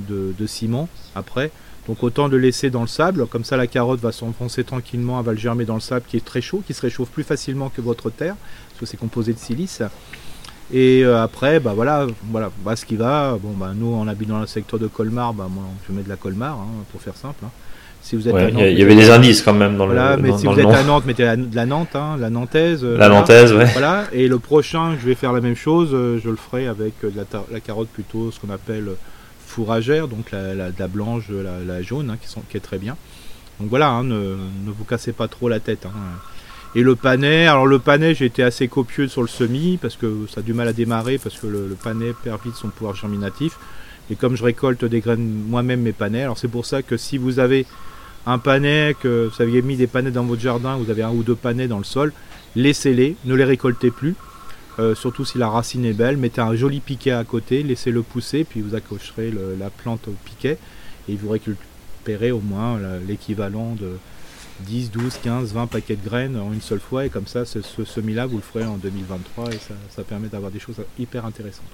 de, 0.00 0.34
de 0.38 0.46
ciment 0.46 0.86
après. 1.14 1.50
Donc 1.88 2.02
autant 2.02 2.28
de 2.28 2.36
laisser 2.36 2.68
dans 2.70 2.80
le 2.80 2.86
sable, 2.88 3.26
comme 3.26 3.44
ça 3.44 3.56
la 3.56 3.66
carotte 3.68 4.00
va 4.00 4.10
s'enfoncer 4.12 4.64
tranquillement, 4.64 5.20
elle 5.20 5.26
va 5.26 5.32
le 5.32 5.38
germer 5.38 5.64
dans 5.64 5.74
le 5.74 5.80
sable 5.80 6.04
qui 6.08 6.16
est 6.16 6.24
très 6.24 6.40
chaud, 6.40 6.62
qui 6.66 6.74
se 6.74 6.80
réchauffe 6.82 7.08
plus 7.10 7.22
facilement 7.22 7.68
que 7.68 7.80
votre 7.80 8.10
terre, 8.10 8.34
parce 8.70 8.80
que 8.80 8.86
c'est 8.86 8.96
composé 8.96 9.32
de 9.32 9.38
silice. 9.38 9.82
Et 10.72 11.04
euh, 11.04 11.22
après, 11.22 11.60
bah 11.60 11.72
voilà, 11.76 12.08
voilà, 12.30 12.50
bah, 12.64 12.74
ce 12.74 12.84
qui 12.84 12.96
va. 12.96 13.38
Bon, 13.40 13.50
bah 13.56 13.70
nous, 13.72 13.86
on 13.86 14.08
habite 14.08 14.28
dans 14.28 14.40
le 14.40 14.46
secteur 14.48 14.80
de 14.80 14.88
Colmar, 14.88 15.32
bah 15.32 15.46
moi, 15.48 15.62
je 15.88 15.94
mets 15.94 16.02
de 16.02 16.08
la 16.08 16.16
Colmar, 16.16 16.54
hein, 16.54 16.66
pour 16.90 17.00
faire 17.00 17.14
simple. 17.14 17.44
hein. 17.44 17.50
Si 18.02 18.16
vous 18.16 18.26
êtes 18.28 18.34
Ouais, 18.34 18.48
Il 18.48 18.54
Nantes, 18.54 18.62
y, 18.64 18.72
il 18.72 18.82
avait 18.82 18.94
des 18.96 19.10
indices 19.10 19.42
quand 19.42 19.52
même 19.52 19.76
dans 19.76 19.86
voilà, 19.86 20.16
le, 20.16 20.22
mais 20.22 20.30
dans, 20.30 20.38
si 20.38 20.44
dans 20.44 20.50
vous 20.52 20.56
le 20.56 20.62
êtes 20.64 20.68
nom. 20.68 20.74
à 20.74 20.82
Nantes, 20.82 21.06
mettez 21.06 21.24
la, 21.24 21.36
de 21.36 21.54
la 21.54 21.66
Nantes, 21.66 21.94
hein, 21.94 22.16
la 22.18 22.30
Nantaise. 22.30 22.84
euh, 22.84 22.96
La 22.98 23.06
voilà. 23.08 23.14
nantaise, 23.20 23.52
ouais. 23.52 23.64
Voilà, 23.66 24.04
et 24.12 24.26
le 24.26 24.38
prochain, 24.40 24.96
je 25.00 25.06
vais 25.06 25.14
faire 25.14 25.32
la 25.32 25.40
même 25.40 25.54
chose, 25.56 25.90
euh, 25.92 26.20
je 26.22 26.30
le 26.30 26.36
ferai 26.36 26.66
avec 26.66 26.94
de 27.02 27.12
la, 27.16 27.24
ta- 27.24 27.44
la 27.52 27.60
carotte 27.60 27.88
plutôt, 27.88 28.30
ce 28.32 28.40
qu'on 28.40 28.50
appelle 28.52 28.88
fourragère, 29.46 30.08
donc 30.08 30.30
la, 30.32 30.88
blanche, 30.88 31.24
la, 31.30 31.82
jaune, 31.82 32.10
hein, 32.10 32.18
qui, 32.20 32.28
sont, 32.28 32.42
est 32.54 32.60
très 32.60 32.78
bien. 32.78 32.96
Donc 33.60 33.70
voilà, 33.70 33.88
hein, 33.90 34.04
ne, 34.04 34.36
ne 34.66 34.70
vous 34.70 34.84
cassez 34.84 35.12
pas 35.12 35.28
trop 35.28 35.48
la 35.48 35.60
tête. 35.60 35.86
hein. 35.86 35.92
Et 36.74 36.82
le 36.82 36.94
panais, 36.94 37.46
alors 37.46 37.66
le 37.66 37.78
panais, 37.78 38.14
j'ai 38.14 38.26
été 38.26 38.42
assez 38.42 38.68
copieux 38.68 39.08
sur 39.08 39.22
le 39.22 39.28
semis, 39.28 39.78
parce 39.80 39.96
que 39.96 40.26
ça 40.28 40.40
a 40.40 40.42
du 40.42 40.52
mal 40.52 40.68
à 40.68 40.74
démarrer, 40.74 41.16
parce 41.16 41.38
que 41.38 41.46
le, 41.46 41.68
le 41.68 41.74
panais 41.74 42.12
perd 42.22 42.42
vite 42.44 42.54
son 42.54 42.68
pouvoir 42.68 42.94
germinatif. 42.94 43.56
Et 44.10 44.14
comme 44.14 44.36
je 44.36 44.44
récolte 44.44 44.84
des 44.84 45.00
graines 45.00 45.26
moi-même 45.48 45.80
mes 45.80 45.92
panais, 45.92 46.22
alors 46.22 46.38
c'est 46.38 46.48
pour 46.48 46.66
ça 46.66 46.82
que 46.82 46.96
si 46.96 47.16
vous 47.16 47.38
avez 47.38 47.66
un 48.26 48.38
panais, 48.38 48.94
que 49.00 49.30
vous 49.32 49.42
aviez 49.42 49.62
mis 49.62 49.76
des 49.76 49.86
panais 49.86 50.10
dans 50.10 50.24
votre 50.24 50.42
jardin, 50.42 50.76
vous 50.76 50.90
avez 50.90 51.02
un 51.02 51.10
ou 51.10 51.22
deux 51.22 51.34
panais 51.34 51.66
dans 51.66 51.78
le 51.78 51.84
sol, 51.84 52.12
laissez-les, 52.56 53.16
ne 53.24 53.34
les 53.34 53.44
récoltez 53.44 53.90
plus. 53.90 54.14
Euh, 54.78 54.94
surtout 54.94 55.24
si 55.24 55.38
la 55.38 55.48
racine 55.48 55.84
est 55.84 55.94
belle, 55.94 56.16
mettez 56.16 56.40
un 56.40 56.54
joli 56.54 56.80
piquet 56.80 57.12
à 57.12 57.24
côté, 57.24 57.62
laissez-le 57.62 58.02
pousser, 58.02 58.44
puis 58.44 58.60
vous 58.60 58.74
accrocherez 58.74 59.32
la 59.58 59.70
plante 59.70 60.08
au 60.08 60.14
piquet 60.24 60.58
et 61.08 61.16
vous 61.16 61.30
récupérez 61.30 62.30
au 62.30 62.40
moins 62.40 62.78
l'équivalent 63.06 63.74
de 63.74 63.92
10, 64.60 64.90
12, 64.90 65.18
15, 65.22 65.52
20 65.54 65.66
paquets 65.66 65.96
de 65.96 66.04
graines 66.04 66.36
en 66.36 66.52
une 66.52 66.60
seule 66.60 66.80
fois. 66.80 67.06
Et 67.06 67.08
comme 67.08 67.26
ça, 67.26 67.44
ce, 67.44 67.60
semis-là, 67.62 68.26
vous 68.26 68.36
le 68.36 68.42
ferez 68.42 68.66
en 68.66 68.76
2023 68.76 69.52
et 69.52 69.58
ça 69.90 70.02
permet 70.02 70.28
d'avoir 70.28 70.50
des 70.50 70.60
choses 70.60 70.76
hyper 70.98 71.24
intéressantes. 71.24 71.64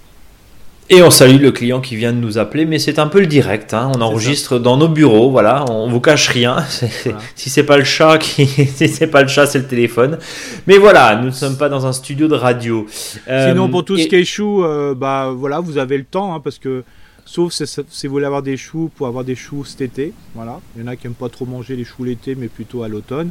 Et 0.94 1.02
on 1.02 1.10
salue 1.10 1.40
le 1.40 1.52
client 1.52 1.80
qui 1.80 1.96
vient 1.96 2.12
de 2.12 2.18
nous 2.18 2.36
appeler, 2.36 2.66
mais 2.66 2.78
c'est 2.78 2.98
un 2.98 3.06
peu 3.06 3.20
le 3.20 3.26
direct. 3.26 3.72
hein. 3.72 3.90
On 3.96 4.02
enregistre 4.02 4.58
dans 4.58 4.76
nos 4.76 4.88
bureaux, 4.88 5.30
voilà, 5.30 5.64
on 5.70 5.88
vous 5.88 6.00
cache 6.00 6.28
rien. 6.28 6.56
Voilà. 7.04 7.18
Si 7.34 7.48
c'est 7.48 7.62
pas 7.64 7.78
le 7.78 7.84
chat, 7.84 8.18
qui, 8.18 8.46
si 8.46 8.88
c'est 8.88 9.06
pas 9.06 9.22
le 9.22 9.28
chat, 9.28 9.46
c'est 9.46 9.60
le 9.60 9.66
téléphone. 9.66 10.18
Mais 10.66 10.76
voilà, 10.76 11.16
nous 11.16 11.28
ne 11.28 11.30
sommes 11.30 11.56
pas 11.56 11.70
dans 11.70 11.86
un 11.86 11.92
studio 11.94 12.28
de 12.28 12.34
radio. 12.34 12.84
Euh, 13.26 13.48
Sinon, 13.48 13.70
pour 13.70 13.86
tout 13.86 13.96
et- 13.96 14.02
ce 14.02 14.08
qui 14.08 14.16
est 14.16 14.24
choux, 14.24 14.62
euh, 14.64 14.94
bah 14.94 15.32
voilà, 15.34 15.60
vous 15.60 15.78
avez 15.78 15.96
le 15.96 16.04
temps, 16.04 16.34
hein, 16.34 16.40
parce 16.40 16.58
que 16.58 16.84
sauf 17.24 17.52
si, 17.54 17.64
si 17.88 18.06
vous 18.06 18.12
voulez 18.12 18.26
avoir 18.26 18.42
des 18.42 18.58
choux 18.58 18.90
pour 18.94 19.06
avoir 19.06 19.24
des 19.24 19.34
choux 19.34 19.64
cet 19.64 19.80
été, 19.80 20.12
voilà. 20.34 20.60
Il 20.76 20.82
y 20.82 20.84
en 20.84 20.88
a 20.88 20.96
qui 20.96 21.06
aiment 21.06 21.14
pas 21.14 21.30
trop 21.30 21.46
manger 21.46 21.74
les 21.74 21.84
choux 21.84 22.04
l'été, 22.04 22.34
mais 22.34 22.48
plutôt 22.48 22.82
à 22.82 22.88
l'automne. 22.88 23.30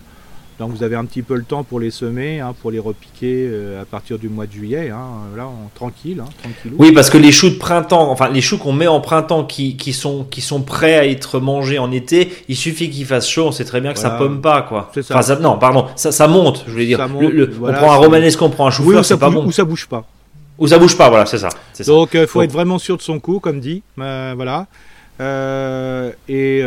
Donc 0.62 0.74
vous 0.76 0.84
avez 0.84 0.96
un 0.96 1.06
petit 1.06 1.24
peu 1.24 1.34
le 1.34 1.44
temps 1.44 1.64
pour 1.64 1.80
les 1.80 1.90
semer, 1.90 2.40
hein, 2.40 2.54
pour 2.62 2.70
les 2.70 2.78
repiquer 2.78 3.48
euh, 3.50 3.82
à 3.82 3.86
partir 3.86 4.20
du 4.20 4.30
mois 4.30 4.46
de 4.46 4.52
juillet, 4.52 4.92
hein, 4.92 5.06
là, 5.36 5.48
tranquille, 5.74 6.22
hein. 6.24 6.50
Oui, 6.78 6.92
parce 6.92 7.10
que 7.10 7.18
les 7.18 7.32
choux 7.32 7.50
de 7.50 7.56
printemps, 7.56 8.12
enfin 8.12 8.30
les 8.30 8.42
choux 8.42 8.60
qu'on 8.60 8.72
met 8.72 8.86
en 8.86 9.00
printemps 9.02 9.44
qui, 9.44 9.76
qui, 9.76 9.92
sont, 9.92 10.24
qui 10.24 10.40
sont 10.40 10.62
prêts 10.62 10.94
à 11.00 11.08
être 11.08 11.40
mangés 11.40 11.80
en 11.80 11.92
été, 11.92 12.32
il 12.48 12.56
suffit 12.56 12.92
qu'il 12.92 13.08
fasse 13.08 13.28
chaud, 13.28 13.48
on 13.48 13.52
sait 13.52 13.66
très 13.66 13.82
bien 13.82 13.92
que 13.94 13.98
ça 13.98 14.10
Voilà. 14.10 14.24
pomme 14.26 14.40
pas, 14.42 14.62
quoi. 14.62 14.92
Ça. 14.94 15.02
Enfin, 15.16 15.22
ça- 15.24 15.36
non, 15.40 15.58
pardon, 15.58 15.88
ça, 15.96 16.12
ça 16.12 16.28
monte, 16.28 16.64
je 16.68 16.72
voulais 16.74 16.86
dire. 16.86 17.00
Ça 17.00 17.08
Le- 17.08 17.14
monte, 17.14 17.24
le- 17.34 17.46
voilà, 17.58 17.80
on 17.80 17.82
prend 17.82 17.94
un 17.94 17.98
romanesque, 17.98 18.40
on 18.44 18.50
prend 18.52 18.66
un 18.66 18.70
Oui, 18.70 18.76
chou-fleur, 18.76 19.00
ou 19.00 19.04
ça, 19.04 19.16
c'est 19.16 19.20
pas 19.20 19.32
bouge, 19.32 19.42
bon. 19.42 19.48
ou 19.48 19.52
ça 19.52 19.64
bouge 19.64 19.88
pas. 19.88 20.06
Ou 20.60 20.68
ça 20.68 20.78
bouge 20.78 20.96
pas, 20.96 21.10
voilà, 21.10 21.26
c'est 21.26 21.40
ça. 21.40 21.50
Donc 21.88 22.12
il 22.14 22.28
faut 22.28 22.44
être 22.44 22.52
vraiment 22.52 22.78
sûr 22.78 22.98
de 22.98 23.02
son 23.02 23.20
coup, 23.20 23.40
comme 23.40 23.60
dit. 23.60 23.82
voilà. 23.98 24.68
Et 25.22 26.64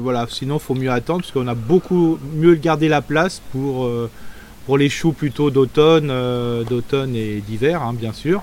voilà, 0.00 0.26
sinon 0.28 0.58
faut 0.58 0.74
mieux 0.74 0.90
attendre 0.90 1.20
parce 1.20 1.32
qu'on 1.32 1.46
a 1.48 1.54
beaucoup 1.54 2.18
mieux 2.34 2.54
garder 2.54 2.88
la 2.88 3.02
place 3.02 3.40
pour 3.52 3.90
pour 4.66 4.78
les 4.78 4.88
choux 4.88 5.12
plutôt 5.12 5.50
d'automne, 5.50 6.12
d'automne 6.68 7.14
et 7.14 7.40
d'hiver, 7.40 7.82
hein, 7.82 7.92
bien 7.92 8.12
sûr. 8.12 8.42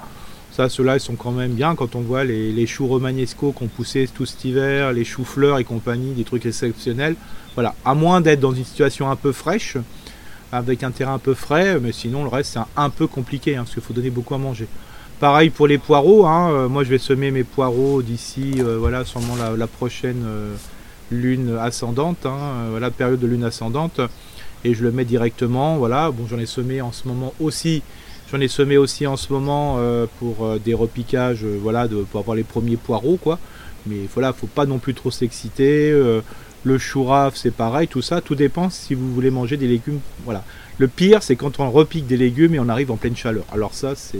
Ça, 0.52 0.68
ceux-là, 0.68 0.98
ils 0.98 1.00
sont 1.00 1.16
quand 1.16 1.32
même 1.32 1.54
bien 1.54 1.76
quand 1.76 1.96
on 1.96 2.02
voit 2.02 2.26
les, 2.26 2.68
choux 2.68 2.86
romanesco 2.86 3.54
qu'on 3.54 3.68
poussé 3.68 4.10
tout 4.14 4.26
cet 4.26 4.44
hiver, 4.44 4.92
les 4.92 5.06
choux 5.06 5.24
fleurs 5.24 5.60
et 5.60 5.64
compagnie, 5.64 6.12
des 6.12 6.26
trucs 6.26 6.46
exceptionnels. 6.46 7.16
Voilà, 7.56 7.74
à 7.86 7.96
moins 7.96 8.20
d'être 8.20 8.42
dans 8.42 8.52
une 8.52 8.66
situation 8.66 9.10
un 9.10 9.16
peu 9.16 9.32
fraîche, 9.32 9.78
avec 10.52 10.84
un 10.84 10.92
terrain 10.92 11.14
un 11.14 11.20
peu 11.20 11.34
frais, 11.34 11.80
mais 11.80 11.94
sinon 11.94 12.24
le 12.24 12.30
reste 12.30 12.54
c'est 12.54 12.60
un, 12.76 12.90
peu 12.90 13.08
compliqué 13.08 13.56
hein, 13.56 13.62
parce 13.64 13.74
qu'il 13.74 13.82
faut 13.82 13.94
donner 13.94 14.10
beaucoup 14.10 14.36
à 14.36 14.38
manger. 14.38 14.68
Pareil 15.22 15.52
pour 15.52 15.68
les 15.68 15.78
poireaux, 15.78 16.26
hein, 16.26 16.50
euh, 16.52 16.68
moi 16.68 16.84
je 16.84 16.90
vais 16.90 16.98
semer 16.98 17.30
mes 17.30 17.44
poireaux 17.44 18.02
d'ici, 18.02 18.56
euh, 18.58 18.80
voilà, 18.80 19.06
sûrement 19.06 19.36
la, 19.36 19.68
prochaine 19.68 20.24
euh, 20.26 20.56
lune 21.12 21.60
ascendante, 21.62 22.26
hein, 22.26 22.40
voilà, 22.72 22.90
période 22.90 23.20
de 23.20 23.28
lune 23.28 23.44
ascendante, 23.44 24.02
et 24.66 24.74
je 24.74 24.82
le 24.82 24.92
mets 24.92 25.06
directement, 25.06 25.78
voilà. 25.78 26.10
Bon, 26.10 26.26
j'en 26.28 26.40
ai 26.40 26.48
semé 26.48 26.82
en 26.82 26.92
ce 26.92 27.08
moment 27.08 27.36
aussi 27.40 27.84
J'en 28.32 28.40
ai 28.40 28.48
semé 28.48 28.78
aussi 28.78 29.06
en 29.06 29.16
ce 29.16 29.32
moment 29.32 29.78
pour 30.18 30.58
des 30.64 30.74
repiquages, 30.74 31.44
voilà, 31.44 31.86
pour 32.10 32.22
avoir 32.22 32.36
les 32.36 32.44
premiers 32.46 32.78
poireaux, 32.78 33.20
quoi. 33.22 33.38
Mais 33.86 34.08
voilà, 34.14 34.32
faut 34.32 34.48
pas 34.48 34.66
non 34.66 34.80
plus 34.80 34.94
trop 34.94 35.12
s'exciter. 35.12 35.92
le 36.64 36.78
chou 36.78 37.08
c'est 37.36 37.54
pareil, 37.54 37.90
tout 37.90 38.02
ça, 38.02 38.22
tout 38.22 38.36
dépend 38.36 38.70
si 38.70 38.96
vous 38.96 39.14
voulez 39.14 39.32
manger 39.32 39.58
des 39.58 39.68
légumes. 39.68 40.00
Voilà. 40.24 40.46
Le 40.78 40.88
pire, 40.88 41.22
c'est 41.22 41.36
quand 41.36 41.60
on 41.60 41.70
repique 41.70 42.08
des 42.08 42.16
légumes 42.16 42.56
et 42.56 42.60
on 42.60 42.70
arrive 42.70 42.90
en 42.90 42.96
pleine 42.96 43.18
chaleur. 43.18 43.44
Alors 43.52 43.74
ça, 43.74 43.96
c'est 43.96 44.18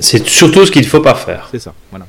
C'est 0.00 0.26
surtout 0.26 0.66
ce 0.66 0.70
qu'il 0.70 0.82
ne 0.82 0.86
faut 0.86 1.00
pas 1.00 1.14
faire. 1.14 1.48
C'est 1.50 1.58
ça, 1.58 1.74
voilà. 1.90 2.06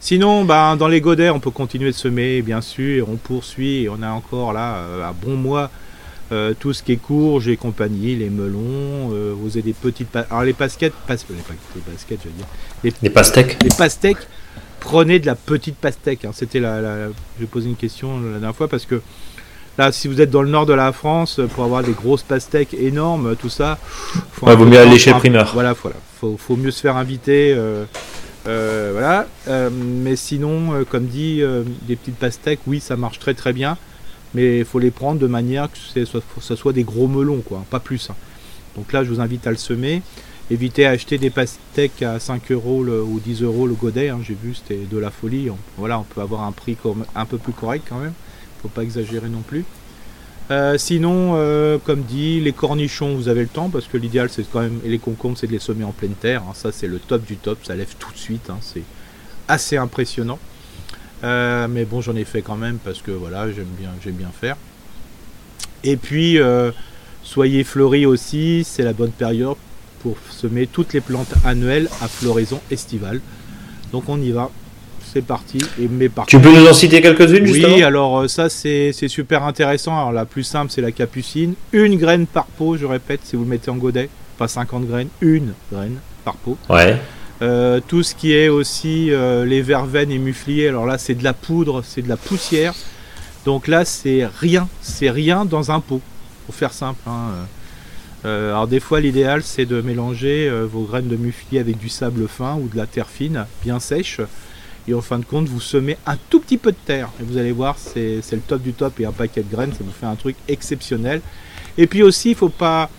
Sinon, 0.00 0.44
ben, 0.44 0.76
dans 0.76 0.88
les 0.88 1.00
godets, 1.00 1.30
on 1.30 1.40
peut 1.40 1.50
continuer 1.50 1.90
de 1.90 1.96
semer, 1.96 2.42
bien 2.42 2.60
sûr, 2.60 3.08
on 3.08 3.16
poursuit, 3.16 3.84
et 3.84 3.88
on 3.88 4.02
a 4.02 4.10
encore 4.10 4.52
là 4.52 4.80
un 5.02 5.12
bon 5.12 5.36
mois 5.36 5.70
euh, 6.32 6.54
tout 6.58 6.72
ce 6.72 6.82
qui 6.82 6.92
est 6.92 6.96
courge 6.96 7.48
et 7.48 7.56
compagnie, 7.58 8.16
les 8.16 8.30
melons, 8.30 9.12
euh, 9.12 9.34
vous 9.36 9.50
avez 9.50 9.62
des 9.62 9.72
petites 9.74 10.16
alors 10.16 10.42
les 10.42 10.54
pasquettes, 10.54 10.94
pas, 11.06 11.14
les, 11.14 11.80
pasquettes, 11.82 12.20
je 12.24 12.28
veux 12.28 12.34
dire, 12.34 12.46
les, 12.82 12.92
les 13.02 13.10
pastèques, 13.10 13.62
les 13.62 13.68
pastèques, 13.68 14.26
prenez 14.80 15.18
de 15.18 15.26
la 15.26 15.34
petite 15.34 15.76
pastèque. 15.76 16.24
Hein. 16.24 16.30
C'était 16.32 16.60
la, 16.60 16.80
la, 16.80 17.08
je 17.38 17.44
posé 17.44 17.68
une 17.68 17.76
question 17.76 18.18
la 18.20 18.38
dernière 18.38 18.56
fois 18.56 18.68
parce 18.68 18.86
que 18.86 19.02
là, 19.78 19.92
si 19.92 20.08
vous 20.08 20.20
êtes 20.20 20.30
dans 20.30 20.42
le 20.42 20.50
nord 20.50 20.66
de 20.66 20.72
la 20.72 20.92
France, 20.92 21.40
pour 21.54 21.64
avoir 21.64 21.82
des 21.82 21.92
grosses 21.92 22.22
pastèques 22.22 22.74
énormes, 22.74 23.36
tout 23.36 23.48
ça, 23.48 23.78
faut 24.32 24.46
vaut 24.46 24.64
mieux 24.64 24.78
aller 24.78 24.98
chez 24.98 25.12
primeur. 25.12 25.50
Voilà, 25.54 25.74
voilà, 25.74 25.96
faut, 26.20 26.36
faut 26.36 26.56
mieux 26.56 26.70
se 26.70 26.80
faire 26.80 26.96
inviter. 26.96 27.54
Euh, 27.56 28.90
voilà, 28.92 29.26
mais 29.72 30.16
sinon, 30.16 30.84
comme 30.90 31.06
dit, 31.06 31.42
des 31.82 31.96
petites 31.96 32.16
pastèques, 32.18 32.60
oui, 32.66 32.80
ça 32.80 32.96
marche 32.96 33.18
très 33.18 33.34
très 33.34 33.52
bien 33.52 33.76
mais 34.34 34.58
il 34.58 34.64
faut 34.64 34.80
les 34.80 34.90
prendre 34.90 35.20
de 35.20 35.26
manière 35.26 35.68
que 35.70 35.78
ce 35.78 36.56
soit, 36.56 36.72
des 36.72 36.84
gros 36.84 37.08
melons, 37.08 37.40
quoi, 37.40 37.64
pas 37.70 37.80
plus. 37.80 38.10
Hein. 38.10 38.16
Donc 38.76 38.92
là, 38.92 39.04
je 39.04 39.10
vous 39.10 39.20
invite 39.20 39.46
à 39.46 39.50
le 39.50 39.56
semer. 39.56 40.02
Évitez 40.50 40.84
à 40.84 40.90
acheter 40.90 41.16
des 41.16 41.30
pastèques 41.30 42.02
à 42.02 42.18
5 42.18 42.50
euros 42.50 42.84
ou 42.84 43.20
10 43.20 43.42
euros 43.42 43.66
le 43.66 43.74
godet. 43.74 44.10
Hein. 44.10 44.18
J'ai 44.22 44.34
vu, 44.34 44.54
c'était 44.54 44.80
de 44.90 44.98
la 44.98 45.10
folie. 45.10 45.48
voilà, 45.78 46.00
on 46.00 46.02
peut 46.02 46.20
avoir 46.20 46.42
un 46.42 46.52
prix 46.52 46.76
un 47.14 47.24
peu 47.24 47.38
plus 47.38 47.52
correct 47.52 47.86
quand 47.88 47.98
même. 47.98 48.12
Pas 48.68 48.82
exagérer 48.82 49.28
non 49.28 49.42
plus. 49.42 49.64
Euh, 50.50 50.76
sinon, 50.76 51.34
euh, 51.36 51.78
comme 51.78 52.02
dit, 52.02 52.40
les 52.40 52.52
cornichons, 52.52 53.14
vous 53.14 53.28
avez 53.28 53.42
le 53.42 53.48
temps 53.48 53.70
parce 53.70 53.86
que 53.86 53.96
l'idéal, 53.96 54.28
c'est 54.30 54.48
quand 54.50 54.60
même, 54.60 54.80
et 54.84 54.88
les 54.88 54.98
concombres, 54.98 55.38
c'est 55.38 55.46
de 55.46 55.52
les 55.52 55.58
semer 55.58 55.84
en 55.84 55.92
pleine 55.92 56.14
terre. 56.14 56.42
Hein. 56.42 56.52
Ça, 56.54 56.70
c'est 56.72 56.86
le 56.86 56.98
top 56.98 57.24
du 57.24 57.36
top. 57.36 57.58
Ça 57.64 57.74
lève 57.74 57.94
tout 57.98 58.12
de 58.12 58.18
suite. 58.18 58.50
C'est 58.60 58.82
assez 59.48 59.76
impressionnant. 59.76 60.38
Euh, 61.22 61.68
mais 61.68 61.84
bon, 61.84 62.00
j'en 62.00 62.16
ai 62.16 62.24
fait 62.24 62.42
quand 62.42 62.56
même 62.56 62.78
parce 62.78 63.00
que 63.00 63.10
voilà, 63.10 63.50
j'aime 63.50 63.72
bien, 63.78 63.90
j'aime 64.02 64.14
bien 64.14 64.30
faire. 64.38 64.56
Et 65.82 65.96
puis, 65.96 66.38
soyez 67.22 67.64
fleuris 67.64 68.06
aussi, 68.06 68.64
c'est 68.64 68.82
la 68.82 68.92
bonne 68.92 69.10
période 69.10 69.56
pour 70.00 70.16
semer 70.30 70.66
toutes 70.66 70.92
les 70.92 71.00
plantes 71.00 71.32
annuelles 71.44 71.88
à 72.02 72.08
floraison 72.08 72.60
estivale. 72.70 73.20
Donc 73.92 74.08
on 74.08 74.20
y 74.20 74.30
va, 74.30 74.50
c'est 75.14 75.24
parti. 75.24 75.58
Et 75.80 75.88
mais 75.88 76.10
tu 76.26 76.40
peux 76.40 76.50
nous 76.50 76.66
en 76.66 76.72
citer 76.72 77.00
quelques-unes 77.00 77.48
Oui, 77.48 77.82
alors 77.84 78.22
euh, 78.22 78.28
ça 78.28 78.48
c'est 78.48 78.92
super 79.08 79.44
intéressant. 79.44 79.96
Alors 79.96 80.12
la 80.12 80.24
plus 80.24 80.42
simple 80.42 80.72
c'est 80.72 80.80
la 80.80 80.90
capucine. 80.90 81.54
Une 81.72 81.96
graine 81.96 82.26
par 82.26 82.46
pot, 82.46 82.76
je 82.76 82.84
répète, 82.84 83.20
si 83.22 83.36
vous 83.36 83.44
le 83.44 83.48
mettez 83.48 83.70
en 83.70 83.76
godet, 83.76 84.08
pas 84.36 84.48
50 84.48 84.86
graines, 84.86 85.08
une 85.20 85.54
graine 85.72 85.98
par 86.24 86.34
pot. 86.34 86.58
Ouais. 86.68 86.98
Euh, 87.42 87.80
tout 87.86 88.02
ce 88.02 88.14
qui 88.14 88.32
est 88.32 88.48
aussi 88.48 89.12
euh, 89.12 89.44
les 89.44 89.62
verveines 89.62 90.10
et 90.10 90.18
mufliers, 90.18 90.68
alors 90.68 90.86
là 90.86 90.98
c'est 90.98 91.14
de 91.14 91.24
la 91.24 91.32
poudre, 91.32 91.82
c'est 91.84 92.02
de 92.02 92.08
la 92.08 92.16
poussière. 92.16 92.74
Donc 93.44 93.68
là 93.68 93.84
c'est 93.84 94.26
rien, 94.40 94.68
c'est 94.82 95.10
rien 95.10 95.44
dans 95.44 95.70
un 95.70 95.78
pot, 95.78 96.00
pour 96.46 96.56
faire 96.56 96.72
simple. 96.72 97.00
Hein. 97.06 97.46
Euh, 98.24 98.50
alors 98.50 98.66
des 98.66 98.80
fois 98.80 99.00
l'idéal 99.00 99.42
c'est 99.44 99.66
de 99.66 99.80
mélanger 99.80 100.50
vos 100.64 100.82
graines 100.82 101.08
de 101.08 101.16
muflier 101.16 101.60
avec 101.60 101.78
du 101.78 101.88
sable 101.88 102.26
fin 102.26 102.56
ou 102.56 102.68
de 102.68 102.76
la 102.76 102.86
terre 102.86 103.08
fine, 103.08 103.46
bien 103.62 103.78
sèche. 103.78 104.20
Et 104.86 104.94
en 104.94 105.00
fin 105.00 105.18
de 105.18 105.24
compte 105.24 105.48
vous 105.48 105.60
semez 105.60 105.96
un 106.06 106.16
tout 106.30 106.40
petit 106.40 106.58
peu 106.58 106.72
de 106.72 106.76
terre. 106.84 107.10
Et 107.20 107.24
vous 107.24 107.36
allez 107.38 107.52
voir 107.52 107.76
c'est 107.78 108.20
le 108.32 108.40
top 108.40 108.62
du 108.62 108.72
top 108.72 108.98
et 109.00 109.06
un 109.06 109.12
paquet 109.12 109.42
de 109.42 109.50
graines, 109.50 109.72
ça 109.72 109.80
vous 109.80 109.92
fait 109.92 110.06
un 110.06 110.16
truc 110.16 110.36
exceptionnel. 110.48 111.20
Et 111.78 111.86
puis 111.86 112.02
aussi 112.02 112.30
il 112.30 112.36
faut 112.36 112.48
pas 112.48 112.90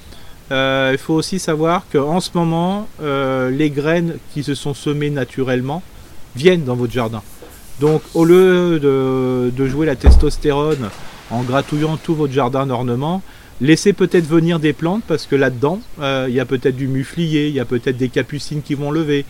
euh, 0.52 0.92
il 0.92 0.98
faut 0.98 1.16
aussi 1.16 1.40
savoir 1.40 1.86
qu'en 1.92 2.20
ce 2.20 2.30
moment, 2.36 2.88
euh, 3.02 3.50
les 3.50 3.70
graines 3.70 4.18
qui 4.34 4.44
se 4.44 4.54
sont 4.54 4.74
semées 4.74 5.10
naturellement 5.10 5.82
viennent 6.36 6.64
dans 6.64 6.76
votre 6.76 6.94
jardin. 6.94 7.24
Donc 7.80 8.02
au 8.14 8.26
lieu 8.26 8.80
de, 8.80 9.66
jouer 9.68 9.86
la 9.86 9.96
testostérone 9.96 10.90
en 11.32 11.42
gratouillant 11.42 11.98
tout 11.98 12.16
votre 12.16 12.32
jardin 12.32 12.68
d'ornement, 12.68 13.22
laissez 13.60 13.94
peut-être 13.94 14.28
venir 14.28 14.60
des 14.60 14.74
plantes 14.74 15.04
parce 15.08 15.26
que 15.26 15.36
là-dedans, 15.36 15.80
euh, 16.00 16.28
il 16.30 16.36
y 16.36 16.40
a 16.40 16.46
peut-être 16.46 16.76
du 16.76 16.88
muflier, 16.88 17.48
il 17.48 17.54
y 17.56 17.60
a 17.60 17.66
peut-être 17.66 17.98
des 17.98 18.10
capucines 18.10 18.62
qui 18.62 18.76
vont 18.76 18.92
lever, 18.92 19.26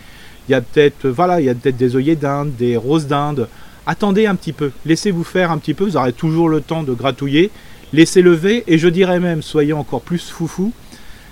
il 0.48 0.52
y 0.52 0.54
a 0.54 0.60
peut-être 0.60 1.08
voilà, 1.08 1.40
il 1.40 1.46
y 1.46 1.48
a 1.48 1.54
peut-être 1.54 1.76
des 1.76 1.96
œillets 1.96 2.16
d'Inde, 2.16 2.52
des 2.56 2.76
roses 2.76 3.06
d'Inde. 3.06 3.48
Attendez 3.86 4.26
un 4.26 4.34
petit 4.34 4.52
peu, 4.52 4.72
laissez-vous 4.84 5.24
faire 5.24 5.50
un 5.50 5.58
petit 5.58 5.74
peu, 5.74 5.84
vous 5.84 5.96
aurez 5.96 6.12
toujours 6.12 6.48
le 6.48 6.60
temps 6.60 6.82
de 6.82 6.92
gratouiller, 6.92 7.50
laissez 7.92 8.22
lever 8.22 8.64
et 8.66 8.78
je 8.78 8.88
dirais 8.88 9.20
même 9.20 9.42
soyez 9.42 9.72
encore 9.72 10.00
plus 10.00 10.28
foufou 10.28 10.72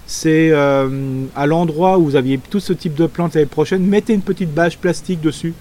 c'est 0.06 0.50
euh, 0.52 1.24
à 1.34 1.46
l'endroit 1.46 1.98
où 1.98 2.04
vous 2.04 2.16
aviez 2.16 2.38
tout 2.38 2.60
ce 2.60 2.72
type 2.72 2.94
de 2.94 3.06
plantes 3.06 3.34
l'année 3.34 3.46
prochaine, 3.46 3.84
mettez 3.84 4.12
une 4.12 4.22
petite 4.22 4.52
bâche 4.52 4.76
plastique 4.78 5.20
dessus 5.20 5.54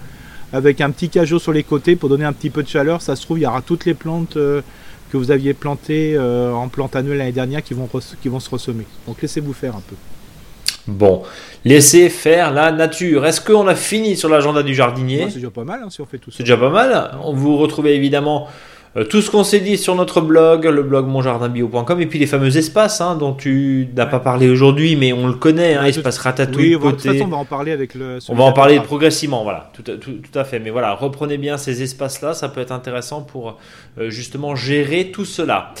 avec 0.52 0.80
un 0.80 0.90
petit 0.90 1.08
cajot 1.08 1.38
sur 1.38 1.52
les 1.52 1.64
côtés 1.64 1.96
pour 1.96 2.08
donner 2.08 2.24
un 2.24 2.32
petit 2.32 2.50
peu 2.50 2.62
de 2.62 2.68
chaleur. 2.68 3.02
Ça 3.02 3.16
se 3.16 3.22
trouve, 3.22 3.38
il 3.38 3.42
y 3.42 3.46
aura 3.46 3.62
toutes 3.62 3.86
les 3.86 3.94
plantes 3.94 4.36
euh, 4.36 4.60
que 5.10 5.16
vous 5.16 5.30
aviez 5.30 5.54
plantées 5.54 6.14
euh, 6.16 6.52
en 6.52 6.68
plantes 6.68 6.94
annuelles 6.94 7.18
l'année 7.18 7.32
dernière 7.32 7.62
qui 7.62 7.74
vont, 7.74 7.88
qui 8.22 8.28
vont 8.28 8.40
se 8.40 8.50
ressemer. 8.50 8.86
Donc 9.06 9.20
laissez-vous 9.22 9.52
faire 9.52 9.74
un 9.74 9.82
peu. 9.88 9.96
Bon, 10.86 11.22
laissez 11.64 12.10
faire 12.10 12.52
la 12.52 12.70
nature. 12.70 13.24
Est-ce 13.24 13.40
qu'on 13.40 13.66
a 13.66 13.74
fini 13.74 14.16
sur 14.16 14.28
l'agenda 14.28 14.62
du 14.62 14.74
jardinier? 14.74 15.26
C'est 15.28 15.36
déjà 15.36 15.50
pas 15.50 15.64
mal 15.64 15.80
hein, 15.84 15.90
si 15.90 16.00
on 16.00 16.06
fait 16.06 16.18
tout 16.18 16.30
ça. 16.30 16.38
C'est 16.38 16.42
déjà 16.42 16.56
pas 16.56 16.70
mal. 16.70 17.12
On 17.22 17.32
vous 17.32 17.56
retrouvez 17.56 17.94
évidemment 17.94 18.48
euh, 18.96 19.04
tout 19.04 19.20
ce 19.20 19.30
qu'on 19.30 19.42
s'est 19.42 19.60
dit 19.60 19.76
sur 19.76 19.94
notre 19.96 20.20
blog, 20.20 20.66
le 20.66 20.82
blog 20.82 21.06
monjardinbio.com, 21.06 22.00
et 22.00 22.06
puis 22.06 22.18
les 22.18 22.26
fameux 22.26 22.56
espaces 22.56 23.00
hein, 23.00 23.16
dont 23.16 23.34
tu 23.34 23.88
n'as 23.96 24.06
pas 24.06 24.20
parlé 24.20 24.48
aujourd'hui, 24.48 24.94
mais 24.94 25.12
on 25.12 25.26
le 25.26 25.34
connaît, 25.34 25.74
hein, 25.74 25.84
espace 25.84 26.18
ratatouille, 26.18 26.76
oui, 26.76 26.84
de 26.84 26.90
toute 26.90 27.02
façon, 27.02 27.24
on 27.24 27.28
va 27.28 27.36
en 27.38 27.44
parler 27.44 27.72
avec 27.72 27.94
le. 27.94 28.18
On 28.28 28.34
va 28.34 28.44
en 28.44 28.52
parler 28.52 28.78
progressivement, 28.80 29.42
voilà, 29.42 29.70
tout, 29.72 29.82
tout, 29.82 29.96
tout, 29.98 30.38
à 30.38 30.44
fait. 30.44 30.60
Mais 30.60 30.70
voilà, 30.70 30.94
reprenez 30.94 31.38
bien 31.38 31.58
ces 31.58 31.82
espaces-là, 31.82 32.34
ça 32.34 32.48
peut 32.48 32.60
être 32.60 32.72
intéressant 32.72 33.22
pour 33.22 33.58
euh, 33.98 34.10
justement 34.10 34.54
gérer 34.54 35.10
tout 35.10 35.24
cela. 35.24 35.74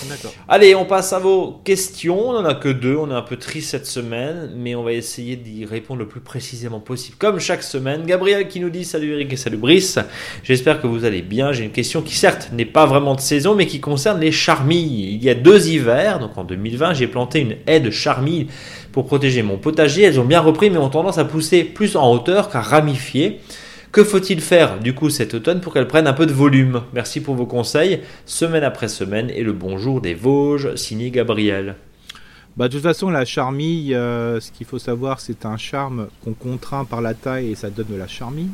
Allez, 0.48 0.74
on 0.74 0.84
passe 0.84 1.12
à 1.12 1.18
vos 1.18 1.60
questions. 1.64 2.30
On 2.30 2.32
n'en 2.32 2.44
a 2.44 2.54
que 2.54 2.68
deux, 2.68 2.96
on 2.96 3.10
est 3.10 3.14
un 3.14 3.22
peu 3.22 3.36
triste 3.36 3.70
cette 3.70 3.86
semaine, 3.86 4.52
mais 4.56 4.74
on 4.74 4.82
va 4.82 4.92
essayer 4.92 5.36
d'y 5.36 5.64
répondre 5.64 6.00
le 6.00 6.08
plus 6.08 6.20
précisément 6.20 6.80
possible, 6.80 7.16
comme 7.18 7.38
chaque 7.38 7.62
semaine. 7.62 8.04
Gabriel 8.06 8.48
qui 8.48 8.60
nous 8.60 8.70
dit 8.70 8.84
Salut 8.84 9.12
Eric 9.12 9.32
et 9.32 9.36
salut 9.36 9.56
Brice. 9.56 9.98
J'espère 10.42 10.80
que 10.80 10.86
vous 10.86 11.04
allez 11.04 11.22
bien. 11.22 11.52
J'ai 11.52 11.64
une 11.64 11.72
question 11.72 12.02
qui 12.02 12.14
certes 12.14 12.50
n'est 12.52 12.64
pas 12.64 12.86
vraiment 12.86 13.03
de 13.12 13.20
saison, 13.20 13.54
mais 13.54 13.66
qui 13.66 13.80
concerne 13.80 14.18
les 14.18 14.32
charmilles. 14.32 15.14
Il 15.14 15.22
y 15.22 15.28
a 15.28 15.34
deux 15.34 15.68
hivers, 15.68 16.18
donc 16.18 16.38
en 16.38 16.44
2020, 16.44 16.94
j'ai 16.94 17.06
planté 17.06 17.40
une 17.40 17.56
haie 17.66 17.80
de 17.80 17.90
charmilles 17.90 18.46
pour 18.92 19.04
protéger 19.04 19.42
mon 19.42 19.58
potager. 19.58 20.04
Elles 20.04 20.18
ont 20.18 20.24
bien 20.24 20.40
repris, 20.40 20.70
mais 20.70 20.78
ont 20.78 20.88
tendance 20.88 21.18
à 21.18 21.26
pousser 21.26 21.62
plus 21.64 21.96
en 21.96 22.10
hauteur 22.10 22.48
qu'à 22.48 22.62
ramifier. 22.62 23.40
Que 23.92 24.02
faut-il 24.02 24.40
faire 24.40 24.80
du 24.80 24.94
coup 24.94 25.10
cet 25.10 25.34
automne 25.34 25.60
pour 25.60 25.74
qu'elles 25.74 25.86
prennent 25.86 26.06
un 26.06 26.14
peu 26.14 26.26
de 26.26 26.32
volume? 26.32 26.80
Merci 26.94 27.20
pour 27.20 27.34
vos 27.34 27.46
conseils, 27.46 28.00
semaine 28.24 28.64
après 28.64 28.88
semaine, 28.88 29.30
et 29.30 29.42
le 29.42 29.52
bonjour 29.52 30.00
des 30.00 30.14
Vosges, 30.14 30.74
signé 30.74 31.10
Gabriel. 31.10 31.76
Bah, 32.56 32.68
de 32.68 32.72
toute 32.72 32.82
façon, 32.82 33.10
la 33.10 33.24
charmille, 33.24 33.94
euh, 33.94 34.40
ce 34.40 34.52
qu'il 34.52 34.66
faut 34.66 34.78
savoir, 34.78 35.20
c'est 35.20 35.44
un 35.44 35.56
charme 35.56 36.06
qu'on 36.22 36.34
contraint 36.34 36.84
par 36.84 37.02
la 37.02 37.12
taille 37.14 37.50
et 37.50 37.54
ça 37.56 37.68
donne 37.68 37.88
de 37.90 37.96
la 37.96 38.06
charmille. 38.06 38.50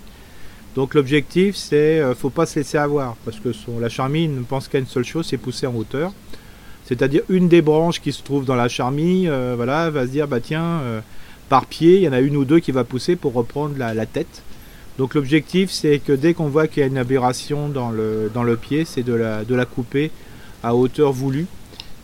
Donc 0.77 0.95
l'objectif, 0.95 1.57
c'est 1.57 1.99
ne 1.99 2.05
euh, 2.05 2.15
faut 2.15 2.31
pas 2.31 2.47
se 2.47 2.59
laisser 2.59 2.79
avoir 2.79 3.17
parce 3.25 3.39
que 3.41 3.49
la 3.81 3.89
charmille 3.89 4.29
ne 4.29 4.43
pense 4.43 4.69
qu'à 4.69 4.79
une 4.79 4.87
seule 4.87 5.05
chose, 5.05 5.27
c'est 5.29 5.37
pousser 5.37 5.67
en 5.67 5.75
hauteur. 5.75 6.13
C'est-à-dire 6.85 7.23
une 7.29 7.49
des 7.49 7.63
branches 7.63 8.01
qui 8.01 8.13
se 8.13 8.23
trouve 8.23 8.45
dans 8.45 8.55
la 8.55 8.69
charmille, 8.69 9.29
euh, 9.29 9.55
voilà, 9.57 9.91
va 9.91 10.07
se 10.07 10.13
dire 10.13 10.29
bah 10.29 10.41
tiens, 10.41 10.81
euh, 10.83 11.01
par 11.49 11.67
pied, 11.67 11.97
il 11.97 12.03
y 12.03 12.09
en 12.09 12.13
a 12.13 12.21
une 12.21 12.37
ou 12.37 12.45
deux 12.45 12.61
qui 12.61 12.71
va 12.71 12.85
pousser 12.85 13.17
pour 13.17 13.33
reprendre 13.33 13.75
la, 13.77 14.07
tête. 14.07 14.43
Donc 14.99 15.15
l'objectif, 15.15 15.71
c'est 15.71 15.99
que 15.99 16.13
dès 16.13 16.35
qu'on 16.35 16.49
voit 16.49 16.69
qu'il 16.69 16.81
y 16.81 16.85
a 16.85 16.87
une 16.87 16.99
aberration 16.99 17.69
dans 17.69 17.91
le, 17.91 18.31
dans 18.33 18.45
le 18.45 18.57
pied, 18.57 18.85
c'est 18.85 19.03
de 19.03 19.15
la, 19.15 19.45
de 19.45 19.55
la 19.55 19.65
couper 19.65 20.13
à 20.63 20.75
hauteur 20.77 21.13
voulue. 21.13 21.47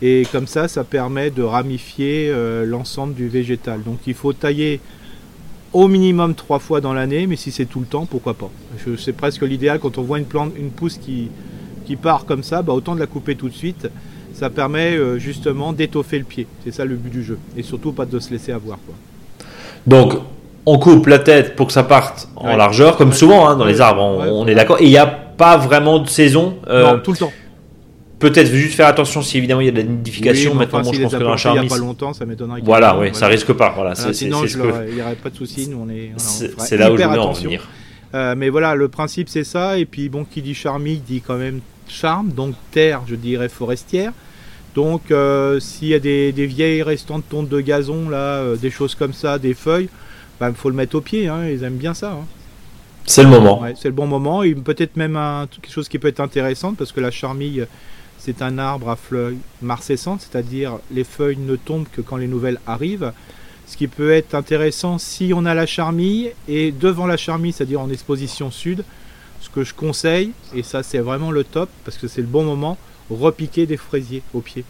Et 0.01 0.27
comme 0.31 0.47
ça, 0.47 0.67
ça 0.67 0.83
permet 0.83 1.31
de 1.31 1.41
ramifier 1.41 2.31
l'ensemble 2.65 3.13
du 3.15 3.29
végétal. 3.29 3.81
Donc 3.83 3.99
il 4.05 4.13
faut 4.13 4.33
tailler 4.33 4.79
au 5.73 5.87
minimum 5.87 6.35
trois 6.35 6.59
fois 6.59 6.81
dans 6.81 6.93
l'année, 6.93 7.27
mais 7.27 7.35
si 7.35 7.51
c'est 7.51 7.65
tout 7.65 7.79
le 7.79 7.85
temps, 7.85 8.05
pourquoi 8.05 8.33
pas. 8.33 8.49
C'est 8.97 9.13
presque 9.13 9.41
l'idéal 9.41 9.79
quand 9.79 9.97
on 9.97 10.01
voit 10.01 10.19
une 10.19 10.25
plante, 10.25 10.51
une 10.57 10.69
pousse 10.69 10.97
qui, 10.97 11.29
qui 11.85 11.95
part 11.95 12.25
comme 12.25 12.43
ça, 12.43 12.61
bah, 12.61 12.73
autant 12.73 12.95
de 12.95 12.99
la 12.99 13.07
couper 13.07 13.35
tout 13.35 13.49
de 13.49 13.53
suite. 13.53 13.87
Ça 14.33 14.49
permet 14.49 14.95
euh, 14.95 15.17
justement 15.17 15.73
d'étoffer 15.73 16.19
le 16.19 16.23
pied. 16.23 16.47
C'est 16.63 16.71
ça 16.71 16.85
le 16.85 16.95
but 16.95 17.09
du 17.09 17.23
jeu. 17.23 17.39
Et 17.55 17.63
surtout 17.63 17.91
pas 17.91 18.05
de 18.05 18.19
se 18.19 18.29
laisser 18.29 18.51
avoir. 18.51 18.77
Quoi. 18.85 18.95
Donc, 19.87 20.13
on 20.65 20.77
coupe 20.77 21.07
la 21.07 21.17
tête 21.19 21.55
pour 21.55 21.67
que 21.67 21.73
ça 21.73 21.83
parte 21.83 22.27
en 22.35 22.55
largeur, 22.55 22.97
comme 22.97 23.13
souvent 23.13 23.47
hein, 23.47 23.55
dans 23.55 23.65
les 23.65 23.81
arbres, 23.81 24.01
on, 24.01 24.45
est 24.47 24.53
d'accord. 24.53 24.77
Et 24.79 24.83
il 24.83 24.89
n'y 24.89 24.97
a 24.97 25.07
pas 25.07 25.57
vraiment 25.57 25.99
de 25.99 26.09
saison. 26.09 26.57
Euh, 26.67 26.93
non, 26.93 26.99
tout 26.99 27.13
le 27.13 27.17
temps. 27.17 27.31
Peut-être 28.19 28.51
juste 28.51 28.73
faire 28.73 28.87
attention 28.87 29.21
si 29.21 29.37
évidemment 29.37 29.61
il 29.61 29.65
y 29.65 29.69
a 29.69 29.71
de 29.71 29.77
la 29.77 29.83
nidification. 29.83 30.55
Maintenant, 30.55 30.81
je 30.83 31.01
pense 31.01 31.11
que 31.13 31.17
dans 31.17 31.29
un 31.29 31.37
charme. 31.37 31.57
Il 31.57 31.61
n'y 31.61 31.67
a 31.67 31.69
pas 31.69 31.77
longtemps, 31.77 32.13
ça 32.13 32.25
m'étonnerait. 32.25 32.61
Voilà, 32.63 32.97
oui, 32.97 33.09
ça 33.13 33.27
risque 33.27 33.53
pas. 33.53 33.73
Voilà, 33.75 33.95
sinon, 33.95 34.43
il 34.45 34.95
n'y 34.95 35.01
aurait 35.01 35.15
pas 35.15 35.29
de 35.29 35.35
souci. 35.35 35.69
Nous, 35.69 35.79
on 35.79 35.89
est. 35.89 36.11
C'est 36.17 36.77
là 36.77 36.91
où 36.91 36.97
je 36.97 37.03
voulais 37.03 37.19
en 37.19 37.31
venir. 37.31 37.67
Euh, 38.13 38.35
mais 38.37 38.49
voilà, 38.49 38.75
le 38.75 38.87
principe 38.87 39.29
c'est 39.29 39.43
ça. 39.43 39.77
Et 39.77 39.85
puis 39.85 40.09
bon, 40.09 40.25
qui 40.25 40.41
dit 40.41 40.53
charmille 40.53 40.99
dit 40.99 41.21
quand 41.21 41.37
même 41.37 41.59
charme. 41.87 42.29
Donc 42.29 42.55
terre, 42.71 43.01
je 43.07 43.15
dirais 43.15 43.49
forestière. 43.49 44.13
Donc 44.75 45.11
euh, 45.11 45.59
s'il 45.59 45.89
y 45.89 45.93
a 45.93 45.99
des, 45.99 46.31
vieilles 46.31 46.83
restantes 46.83 47.27
tontes 47.29 47.49
de 47.49 47.59
gazon, 47.59 48.09
là, 48.09 48.39
euh, 48.39 48.55
des 48.55 48.69
choses 48.69 48.95
comme 48.95 49.13
ça, 49.13 49.39
des 49.39 49.53
feuilles, 49.53 49.85
il 49.85 50.39
bah, 50.39 50.51
faut 50.55 50.69
le 50.69 50.75
mettre 50.75 50.95
au 50.95 51.01
pied. 51.01 51.27
Hein, 51.27 51.47
ils 51.49 51.63
aiment 51.63 51.77
bien 51.77 51.93
ça. 51.93 52.11
Hein. 52.11 52.25
C'est 53.05 53.23
le 53.23 53.29
moment. 53.29 53.63
c'est 53.75 53.87
le 53.87 53.93
bon 53.93 54.07
moment. 54.07 54.43
Et 54.43 54.53
peut-être 54.53 54.97
même 54.97 55.17
quelque 55.61 55.71
chose 55.71 55.87
qui 55.87 55.97
peut 55.97 56.09
être 56.09 56.19
intéressant 56.19 56.73
parce 56.73 56.91
que 56.91 56.99
la 56.99 57.09
charmille, 57.09 57.65
c'est 58.17 58.41
un 58.41 58.57
arbre 58.57 58.89
à 58.89 58.95
feuilles 58.95 59.37
marcescentes, 59.61 60.21
c'est-à-dire 60.21 60.79
les 60.91 61.03
feuilles 61.03 61.37
ne 61.37 61.55
tombent 61.55 61.87
que 61.91 62.01
quand 62.01 62.17
les 62.17 62.27
nouvelles 62.27 62.59
arrivent. 62.65 63.13
Ce 63.67 63.75
qui 63.75 63.87
peut 63.87 64.11
être 64.11 64.33
intéressant 64.33 64.97
si 64.97 65.33
on 65.35 65.45
a 65.45 65.53
la 65.53 65.65
charmille 65.65 66.31
et 66.47 66.71
devant 66.71 67.05
la 67.05 67.17
charmille, 67.17 67.51
c'est-à-dire 67.51 67.81
en 67.81 67.89
exposition 67.89 68.49
sud, 68.49 68.83
ce 69.41 69.49
que 69.49 69.63
je 69.63 69.73
conseille, 69.73 70.31
et 70.55 70.63
ça 70.63 70.83
c'est 70.83 70.99
vraiment 70.99 71.31
le 71.31 71.43
top 71.43 71.69
parce 71.83 71.97
que 71.97 72.07
c'est 72.07 72.21
le 72.21 72.27
bon 72.27 72.43
moment, 72.43 72.77
repiquer 73.09 73.65
des 73.65 73.77
fraisiers 73.77 74.23
au 74.33 74.41
pied. 74.41 74.63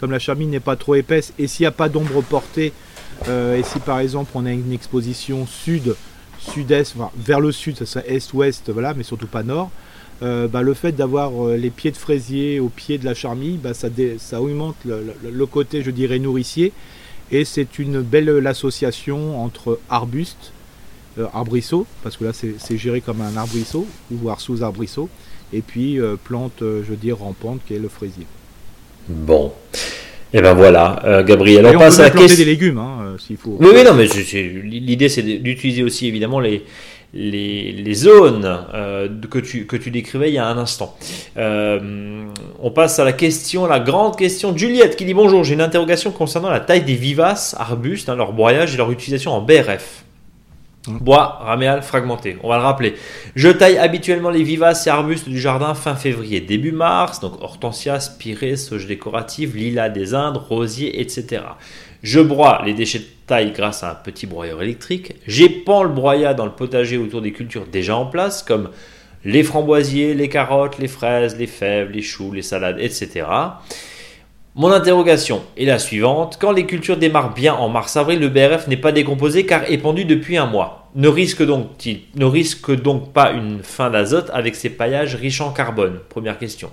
Comme 0.00 0.10
la 0.10 0.18
charmille 0.18 0.48
n'est 0.48 0.60
pas 0.60 0.76
trop 0.76 0.96
épaisse 0.96 1.32
et 1.38 1.46
s'il 1.46 1.64
n'y 1.64 1.68
a 1.68 1.72
pas 1.72 1.88
d'ombre 1.88 2.20
portée, 2.22 2.72
euh, 3.28 3.56
et 3.56 3.62
si 3.62 3.78
par 3.78 4.00
exemple 4.00 4.32
on 4.34 4.44
a 4.44 4.50
une 4.50 4.72
exposition 4.72 5.46
sud, 5.46 5.94
sud-est, 6.40 6.96
vers 7.16 7.40
le 7.40 7.52
sud, 7.52 7.78
ça 7.78 7.86
serait 7.86 8.12
est-ouest, 8.12 8.70
voilà, 8.70 8.94
mais 8.94 9.04
surtout 9.04 9.28
pas 9.28 9.44
nord, 9.44 9.70
euh, 10.22 10.48
bah, 10.48 10.62
le 10.62 10.74
fait 10.74 10.92
d'avoir 10.92 11.46
euh, 11.46 11.56
les 11.56 11.70
pieds 11.70 11.90
de 11.90 11.96
fraisier 11.96 12.60
au 12.60 12.68
pied 12.68 12.98
de 12.98 13.04
la 13.04 13.14
charmille, 13.14 13.58
bah, 13.62 13.74
ça, 13.74 13.88
ça, 14.18 14.40
augmente 14.40 14.76
le, 14.84 15.46
côté, 15.46 15.82
je 15.82 15.90
dirais, 15.90 16.18
nourricier. 16.18 16.72
Et 17.30 17.44
c'est 17.44 17.78
une 17.78 18.02
belle 18.02 18.46
association 18.46 19.42
entre 19.42 19.78
arbustes, 19.88 20.52
arbrisseaux, 21.32 21.86
parce 22.02 22.16
que 22.16 22.24
là 22.24 22.32
c'est 22.32 22.76
géré 22.76 23.00
comme 23.00 23.22
un 23.22 23.36
arbrisseau, 23.36 23.86
ou 24.10 24.16
voire 24.16 24.40
sous 24.40 24.62
arbrisseau, 24.62 25.08
et 25.52 25.60
puis 25.60 26.00
euh, 26.00 26.16
plante, 26.22 26.62
euh, 26.62 26.82
je 26.84 26.90
veux 26.90 26.96
dire, 26.96 27.18
rampante 27.18 27.60
qui 27.66 27.74
est 27.74 27.78
le 27.78 27.88
fraisier. 27.88 28.26
Bon. 29.08 29.52
Et 30.34 30.38
eh 30.38 30.40
ben 30.40 30.54
voilà, 30.54 31.02
euh, 31.04 31.22
Gabriel, 31.22 31.66
on, 31.66 31.78
passe 31.78 31.98
à 31.98 32.04
la 32.04 32.10
question. 32.10 32.38
des 32.38 32.46
légumes, 32.46 32.78
hein, 32.78 33.16
s'il 33.18 33.36
faut. 33.36 33.58
Oui, 33.60 33.68
oui, 33.74 33.84
non, 33.84 33.92
mais 33.92 34.06
l'idée 34.06 35.10
c'est 35.10 35.22
d'utiliser 35.22 35.82
aussi 35.82 36.06
évidemment 36.06 36.40
les, 36.40 36.64
les, 37.14 37.94
zones 37.94 38.58
que, 39.30 39.38
tu, 39.38 39.66
que 39.66 39.76
tu 39.76 39.90
décrivais 39.90 40.30
il 40.30 40.34
y 40.34 40.38
a 40.38 40.46
un 40.46 40.58
instant. 40.58 40.96
on 41.36 42.70
passe 42.74 42.98
à 42.98 43.04
la 43.04 43.12
question, 43.12 43.66
la 43.66 43.80
grande 43.80 44.16
question 44.16 44.56
Juliette 44.56 44.96
qui 44.96 45.04
dit 45.04 45.14
bonjour, 45.14 45.44
j'ai 45.44 45.54
une 45.54 45.60
interrogation 45.60 46.10
concernant 46.10 46.50
la 46.50 46.60
taille 46.60 46.84
des 46.84 46.94
vivaces, 46.94 47.54
arbustes, 47.58 48.08
hein, 48.08 48.16
leur 48.16 48.32
broyage 48.32 48.74
et 48.74 48.76
leur 48.76 48.90
utilisation 48.90 49.32
en 49.32 49.40
BRF. 49.40 50.04
Bois 50.88 51.38
raméal 51.40 51.80
fragmenté, 51.82 52.38
on 52.42 52.48
va 52.48 52.56
le 52.56 52.64
rappeler. 52.64 52.94
Je 53.36 53.48
taille 53.48 53.78
habituellement 53.78 54.30
les 54.30 54.42
vivaces 54.42 54.84
et 54.88 54.90
arbustes 54.90 55.28
du 55.28 55.40
jardin 55.40 55.74
fin 55.74 55.94
février, 55.94 56.40
début 56.40 56.72
mars, 56.72 57.20
donc 57.20 57.40
hortensias, 57.40 58.16
pirées, 58.18 58.56
sauge 58.56 58.88
décorative, 58.88 59.56
lilas 59.56 59.90
des 59.90 60.12
Indes, 60.12 60.38
rosiers, 60.38 61.00
etc. 61.00 61.42
Je 62.02 62.18
broie 62.18 62.62
les 62.64 62.74
déchets 62.74 62.98
de 62.98 63.04
taille 63.26 63.52
grâce 63.52 63.84
à 63.84 63.92
un 63.92 63.94
petit 63.94 64.26
broyeur 64.26 64.60
électrique. 64.60 65.14
J'épand 65.28 65.84
le 65.84 65.90
broyat 65.90 66.34
dans 66.34 66.46
le 66.46 66.52
potager 66.52 66.98
autour 66.98 67.22
des 67.22 67.32
cultures 67.32 67.66
déjà 67.66 67.96
en 67.96 68.06
place, 68.06 68.42
comme 68.42 68.70
les 69.24 69.44
framboisiers, 69.44 70.14
les 70.14 70.28
carottes, 70.28 70.78
les 70.78 70.88
fraises, 70.88 71.36
les 71.36 71.46
fèves, 71.46 71.90
les 71.90 72.02
choux, 72.02 72.32
les 72.32 72.42
salades, 72.42 72.80
etc. 72.80 73.26
Mon 74.56 74.72
interrogation 74.72 75.42
est 75.56 75.64
la 75.64 75.78
suivante. 75.78 76.38
Quand 76.40 76.50
les 76.50 76.66
cultures 76.66 76.96
démarrent 76.96 77.34
bien 77.34 77.54
en 77.54 77.68
mars-avril, 77.68 78.18
le 78.18 78.28
BRF 78.28 78.66
n'est 78.66 78.76
pas 78.76 78.90
décomposé 78.90 79.46
car 79.46 79.70
épandu 79.70 80.04
depuis 80.04 80.36
un 80.36 80.46
mois. 80.46 80.90
Ne 80.96 81.06
risque 81.08 81.44
donc, 81.44 81.68
ne 82.16 82.24
risque 82.24 82.74
donc 82.74 83.12
pas 83.12 83.30
une 83.30 83.62
fin 83.62 83.90
d'azote 83.90 84.28
avec 84.34 84.56
ces 84.56 84.70
paillages 84.70 85.14
riches 85.14 85.40
en 85.40 85.52
carbone 85.52 86.00
Première 86.08 86.36
question. 86.36 86.70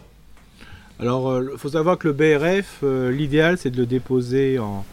Alors, 1.00 1.39
il 1.39 1.50
euh, 1.50 1.58
faut 1.58 1.70
savoir 1.70 1.98
que 1.98 2.10
le 2.10 2.13
BRF, 2.13 2.80
euh, 2.84 3.12
l'idéal, 3.12 3.58
c'est 3.58 3.70
de 3.70 3.78
le 3.78 3.86
déposer 3.86 4.60
en, 4.60 4.84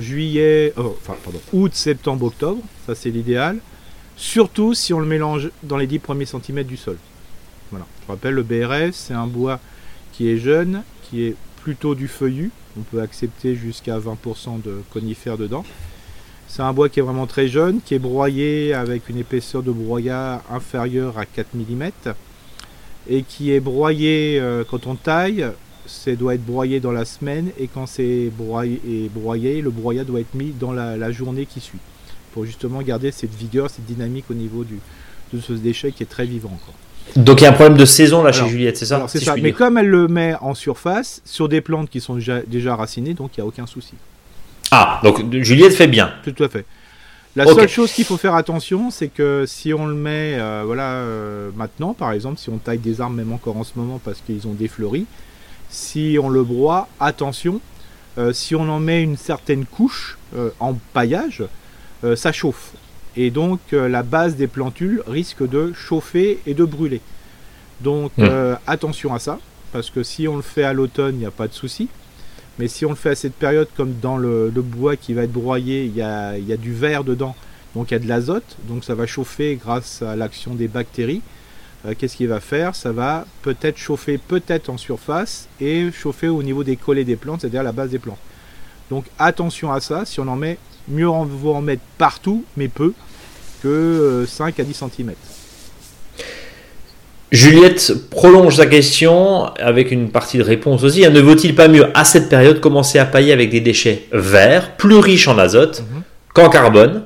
juillet, 0.00 0.72
oh, 0.76 0.96
enfin, 1.00 1.14
pardon, 1.22 1.40
août, 1.52 1.74
septembre, 1.74 2.26
octobre. 2.26 2.62
Ça, 2.86 2.94
c'est 2.94 3.10
l'idéal. 3.10 3.58
Surtout 4.16 4.74
si 4.74 4.94
on 4.94 5.00
le 5.00 5.06
mélange 5.06 5.50
dans 5.62 5.76
les 5.76 5.86
10 5.86 5.98
premiers 5.98 6.26
centimètres 6.26 6.68
du 6.68 6.76
sol. 6.76 6.96
Voilà. 7.70 7.86
Je 8.02 8.12
rappelle, 8.12 8.34
le 8.34 8.42
BRF, 8.42 8.94
c'est 8.94 9.14
un 9.14 9.26
bois 9.26 9.60
qui 10.12 10.28
est 10.28 10.38
jeune, 10.38 10.82
qui 11.02 11.24
est 11.24 11.36
plutôt 11.62 11.94
du 11.94 12.08
feuillu. 12.08 12.50
On 12.78 12.82
peut 12.82 13.00
accepter 13.00 13.54
jusqu'à 13.54 13.98
20% 13.98 14.62
de 14.62 14.82
conifères 14.92 15.38
dedans. 15.38 15.64
C'est 16.48 16.62
un 16.62 16.72
bois 16.72 16.88
qui 16.88 17.00
est 17.00 17.02
vraiment 17.02 17.26
très 17.26 17.48
jeune, 17.48 17.80
qui 17.80 17.94
est 17.94 17.98
broyé 17.98 18.74
avec 18.74 19.08
une 19.08 19.18
épaisseur 19.18 19.62
de 19.62 19.72
broyat 19.72 20.42
inférieure 20.50 21.18
à 21.18 21.26
4 21.26 21.48
mm 21.54 21.90
et 23.08 23.22
qui 23.22 23.52
est 23.52 23.60
broyé 23.60 24.38
euh, 24.40 24.64
quand 24.68 24.86
on 24.86 24.94
taille. 24.94 25.46
Ça 25.86 26.14
doit 26.14 26.34
être 26.34 26.44
broyé 26.44 26.80
dans 26.80 26.92
la 26.92 27.04
semaine 27.04 27.50
et 27.58 27.68
quand 27.68 27.86
c'est 27.86 28.30
broyé, 28.36 29.10
broyé, 29.14 29.60
le 29.60 29.70
broyat 29.70 30.04
doit 30.04 30.20
être 30.20 30.34
mis 30.34 30.52
dans 30.58 30.72
la, 30.72 31.12
journée 31.12 31.46
qui 31.46 31.60
suit 31.60 31.78
pour 32.32 32.44
justement 32.44 32.82
garder 32.82 33.12
cette 33.12 33.34
vigueur, 33.34 33.70
cette 33.70 33.84
dynamique 33.84 34.24
au 34.30 34.34
niveau 34.34 34.64
du, 34.64 34.78
de 35.32 35.40
ce 35.40 35.52
déchet 35.52 35.92
qui 35.92 36.02
est 36.02 36.06
très 36.06 36.26
vivant 36.26 36.50
encore. 36.52 36.74
Donc 37.16 37.40
il 37.40 37.44
y 37.44 37.46
a 37.46 37.50
un 37.50 37.54
problème 37.54 37.76
de 37.76 37.84
saison 37.84 38.22
là 38.22 38.32
chez 38.32 38.48
Juliette, 38.48 38.76
c'est 38.76 38.86
ça, 38.86 39.04
c'est 39.08 39.22
ça. 39.22 39.34
Mais 39.36 39.52
comme 39.52 39.78
elle 39.78 39.88
le 39.88 40.08
met 40.08 40.34
en 40.40 40.54
surface, 40.54 41.20
sur 41.24 41.48
des 41.48 41.60
plantes 41.60 41.90
qui 41.90 42.00
sont 42.00 42.14
déjà, 42.14 42.40
déjà 42.40 42.74
racinées, 42.74 43.14
donc 43.14 43.36
il 43.36 43.40
n'y 43.40 43.44
a 43.44 43.46
aucun 43.46 43.66
souci. 43.66 43.94
Ah, 44.70 45.00
donc 45.04 45.22
Juliette 45.42 45.74
fait 45.74 45.86
bien. 45.86 46.12
Tout 46.24 46.42
à 46.42 46.48
fait. 46.48 46.64
La 47.36 47.46
seule 47.46 47.68
chose 47.68 47.92
qu'il 47.92 48.04
faut 48.04 48.16
faire 48.16 48.34
attention, 48.34 48.90
c'est 48.90 49.08
que 49.08 49.44
si 49.46 49.74
on 49.74 49.86
le 49.86 49.94
met 49.94 50.36
euh, 50.38 50.62
voilà, 50.64 50.92
euh, 50.92 51.50
maintenant, 51.56 51.92
par 51.92 52.12
exemple, 52.12 52.38
si 52.38 52.48
on 52.48 52.58
taille 52.58 52.78
des 52.78 53.00
arbres 53.00 53.16
même 53.16 53.32
encore 53.32 53.56
en 53.56 53.64
ce 53.64 53.72
moment 53.76 54.00
parce 54.04 54.20
qu'ils 54.20 54.46
ont 54.46 54.52
défleuri, 54.52 55.06
si 55.74 56.18
on 56.20 56.28
le 56.28 56.42
broie, 56.42 56.88
attention, 57.00 57.60
euh, 58.18 58.32
si 58.32 58.54
on 58.54 58.68
en 58.68 58.80
met 58.80 59.02
une 59.02 59.16
certaine 59.16 59.66
couche 59.66 60.18
en 60.58 60.74
paillage, 60.92 61.44
ça 62.16 62.32
chauffe 62.32 62.72
et 63.16 63.30
donc 63.30 63.60
euh, 63.72 63.88
la 63.88 64.02
base 64.02 64.36
des 64.36 64.46
plantules 64.46 65.02
risque 65.06 65.48
de 65.48 65.72
chauffer 65.72 66.40
et 66.46 66.54
de 66.54 66.64
brûler. 66.64 67.00
Donc 67.80 68.12
hmm. 68.16 68.24
euh, 68.24 68.56
attention 68.66 69.14
à 69.14 69.18
ça, 69.18 69.38
parce 69.72 69.90
que 69.90 70.02
si 70.02 70.26
on 70.28 70.36
le 70.36 70.42
fait 70.42 70.64
à 70.64 70.72
l'automne, 70.72 71.16
il 71.16 71.18
n'y 71.18 71.26
a 71.26 71.30
pas 71.30 71.48
de 71.48 71.52
souci. 71.52 71.88
Mais 72.58 72.68
si 72.68 72.86
on 72.86 72.90
le 72.90 72.94
fait 72.94 73.10
à 73.10 73.14
cette 73.16 73.34
période, 73.34 73.68
comme 73.76 73.94
dans 74.00 74.16
le, 74.16 74.50
bois 74.50 74.94
qui 74.96 75.12
va 75.12 75.24
être 75.24 75.32
broyé, 75.32 75.84
il 75.84 75.96
y 75.96 76.02
a, 76.02 76.38
du 76.56 76.72
verre 76.72 77.02
dedans, 77.02 77.34
donc 77.74 77.90
il 77.90 77.94
y 77.94 77.96
a 77.96 77.98
de 77.98 78.06
l'azote, 78.06 78.56
donc 78.68 78.84
ça 78.84 78.94
va 78.94 79.06
chauffer 79.06 79.56
grâce 79.56 80.02
à 80.02 80.14
l'action 80.14 80.54
des 80.54 80.68
bactéries. 80.68 81.20
Euh, 81.86 81.94
qu'est-ce 81.96 82.16
qu'il 82.16 82.28
va 82.28 82.40
faire? 82.40 82.74
Ça 82.74 82.92
va 82.92 83.26
peut-être 83.42 83.76
chauffer 83.76 84.18
peut-être 84.18 84.70
en 84.70 84.76
surface 84.76 85.48
et 85.60 85.90
chauffer 85.92 86.28
au 86.28 86.42
niveau 86.42 86.64
des 86.64 86.76
collets 86.76 87.04
des 87.04 87.16
plantes, 87.16 87.42
c'est-à-dire 87.42 87.62
la 87.62 87.72
base 87.72 87.90
des 87.90 87.98
plantes. 87.98 88.18
Donc 88.90 89.04
attention 89.18 89.72
à 89.72 89.80
ça, 89.80 90.04
si 90.04 90.20
on 90.20 90.28
en 90.28 90.36
met 90.36 90.58
mieux 90.88 91.08
on 91.08 91.24
vaut 91.24 91.54
en 91.54 91.62
mettre 91.62 91.82
partout, 91.98 92.44
mais 92.56 92.68
peu, 92.68 92.92
que 93.62 94.24
5 94.28 94.58
euh, 94.58 94.62
à 94.62 94.64
10 94.66 94.74
cm. 94.74 95.12
Juliette 97.32 98.10
prolonge 98.10 98.56
sa 98.56 98.66
question 98.66 99.46
avec 99.56 99.90
une 99.90 100.10
partie 100.10 100.38
de 100.38 100.44
réponse 100.44 100.84
aussi. 100.84 101.00
Ne 101.08 101.20
vaut-il 101.20 101.56
pas 101.56 101.66
mieux 101.66 101.86
à 101.94 102.04
cette 102.04 102.28
période 102.28 102.60
commencer 102.60 102.98
à 102.98 103.06
pailler 103.06 103.32
avec 103.32 103.50
des 103.50 103.60
déchets 103.60 104.06
verts, 104.12 104.76
plus 104.76 104.98
riches 104.98 105.26
en 105.26 105.36
azote 105.38 105.80
mhm. 105.80 106.02
qu'en 106.32 106.48
carbone 106.48 107.02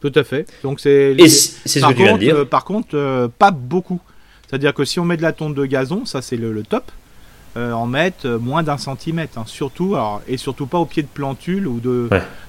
Tout 0.00 0.12
à 0.14 0.24
fait. 0.24 0.46
Donc 0.62 0.80
c'est 0.80 1.14
ce 1.28 1.80
que 1.80 1.92
tu 1.92 2.02
viens 2.02 2.14
de 2.14 2.18
dire. 2.18 2.36
Euh, 2.36 2.44
par 2.44 2.64
contre, 2.64 2.90
euh, 2.94 3.28
pas 3.28 3.50
beaucoup. 3.50 4.00
C'est-à-dire 4.48 4.74
que 4.74 4.84
si 4.84 4.98
on 4.98 5.04
met 5.04 5.16
de 5.16 5.22
la 5.22 5.32
tonte 5.32 5.54
de 5.54 5.64
gazon, 5.66 6.04
ça 6.06 6.22
c'est 6.22 6.36
le, 6.36 6.62
top, 6.62 6.90
en 7.56 7.86
mettre 7.86 8.26
moins 8.28 8.62
d'un 8.62 8.78
centimètre. 8.78 9.38
Hein. 9.38 9.44
Surtout, 9.46 9.96
et 10.26 10.36
surtout 10.38 10.66
pas 10.66 10.78
au 10.78 10.86
pied 10.86 11.02
de 11.02 11.08
plantule 11.08 11.68
ou 11.68 11.78
de, 11.78 12.08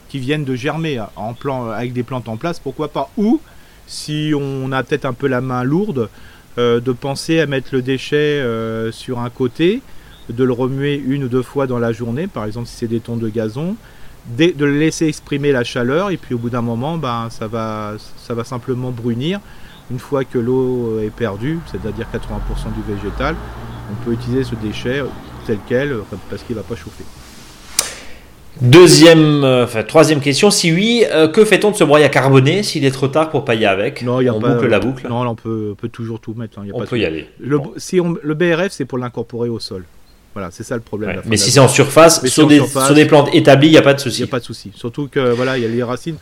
qui 0.09 0.17
viennent 0.17 0.45
de 0.45 0.55
germer 0.55 0.99
en 1.15 1.33
plan, 1.33 1.69
avec 1.69 1.93
des 1.93 2.01
plantes 2.01 2.27
en 2.27 2.37
place, 2.37 2.59
pourquoi 2.59 2.87
pas 2.87 3.11
Ou, 3.17 3.39
si 3.85 4.31
on 4.35 4.71
a 4.71 4.81
peut-être 4.81 5.05
un 5.05 5.13
peu 5.13 5.27
la 5.27 5.41
main 5.41 5.63
lourde, 5.63 6.09
de 6.57 6.91
penser 6.91 7.39
à 7.39 7.45
mettre 7.45 7.67
le 7.71 7.83
déchet 7.83 8.43
sur 8.91 9.19
un 9.19 9.29
côté, 9.29 9.83
de 10.27 10.43
le 10.43 10.53
remuer 10.53 10.95
une 10.95 11.25
ou 11.25 11.27
deux 11.27 11.43
fois 11.43 11.67
dans 11.67 11.77
la 11.77 11.91
journée, 11.91 12.25
par 12.25 12.45
exemple 12.45 12.67
si 12.67 12.77
c'est 12.77 12.87
des 12.87 12.99
tons 12.99 13.17
de 13.17 13.29
gazon, 13.29 13.75
de, 14.25 14.53
le 14.65 14.77
laisser 14.77 15.07
exprimer 15.07 15.51
la 15.51 15.63
chaleur, 15.63 16.11
et 16.11 16.17
puis 16.17 16.35
au 16.35 16.37
bout 16.37 16.49
d'un 16.49 16.61
moment, 16.61 16.97
ben, 16.97 17.27
ça, 17.29 17.47
va, 17.47 17.93
ça 18.17 18.33
va 18.33 18.43
simplement 18.43 18.91
brunir. 18.91 19.39
Une 19.89 19.99
fois 19.99 20.23
que 20.23 20.37
l'eau 20.37 20.99
est 21.01 21.09
perdue, 21.09 21.59
c'est-à-dire 21.65 22.07
80% 22.13 22.73
du 22.73 22.93
végétal, 22.93 23.35
on 23.91 24.05
peut 24.05 24.13
utiliser 24.13 24.43
ce 24.43 24.55
déchet 24.55 25.03
tel 25.45 25.57
quel 25.67 25.97
parce 26.29 26.43
qu'il 26.43 26.55
ne 26.55 26.61
va 26.61 26.67
pas 26.67 26.75
chauffer. 26.75 27.03
Deuxième, 28.59 29.43
euh, 29.43 29.63
enfin 29.63 29.83
troisième 29.83 30.19
question, 30.19 30.51
si 30.51 30.71
oui, 30.71 31.05
euh, 31.11 31.27
que 31.27 31.45
fait-on 31.45 31.71
de 31.71 31.75
ce 31.75 31.83
broyat 31.83 32.09
carboné 32.09 32.63
s'il 32.63 32.85
est 32.85 32.91
trop 32.91 33.07
tard 33.07 33.29
pour 33.29 33.45
pailler 33.45 33.65
avec? 33.65 34.03
Non, 34.03 34.21
y 34.21 34.27
a 34.27 34.33
on 34.35 34.39
pas, 34.39 34.49
boucle 34.49 34.67
la 34.67 34.79
boucle. 34.79 35.07
Non, 35.07 35.27
on 35.27 35.35
peut, 35.35 35.73
peut 35.77 35.87
toujours 35.87 36.19
tout 36.19 36.33
mettre. 36.33 36.59
Hein, 36.59 36.65
on 36.73 36.83
peut 36.83 36.99
y 36.99 37.05
aller. 37.05 37.27
Le, 37.39 37.59
si 37.77 37.99
on, 37.99 38.15
le 38.21 38.33
BRF, 38.33 38.71
c'est 38.71 38.85
pour 38.85 38.97
l'incorporer 38.97 39.49
au 39.49 39.59
sol. 39.59 39.85
Voilà, 40.33 40.49
c'est 40.51 40.63
ça 40.63 40.75
le 40.75 40.81
problème. 40.81 41.21
mais 41.25 41.37
si 41.37 41.51
c'est 41.51 41.59
en 41.59 41.67
surface, 41.67 42.25
sur, 42.27 42.47
des, 42.47 42.61
sur 42.65 42.93
des 42.93 43.05
plantes 43.05 43.29
établies, 43.33 43.67
il 43.67 43.71
n'y 43.71 43.77
a 43.77 43.81
pas 43.81 43.93
de 43.93 43.99
souci. 43.99 44.19
Il 44.19 44.23
n'y 44.23 44.29
a 44.29 44.31
pas 44.31 44.39
de 44.39 44.45
souci. 44.45 44.71
Surtout 44.75 45.07
que 45.07 45.31
voilà, 45.33 45.57
il 45.57 45.63
y 45.63 45.65
a 45.65 45.69
les 45.69 45.83
racines. 45.83 46.17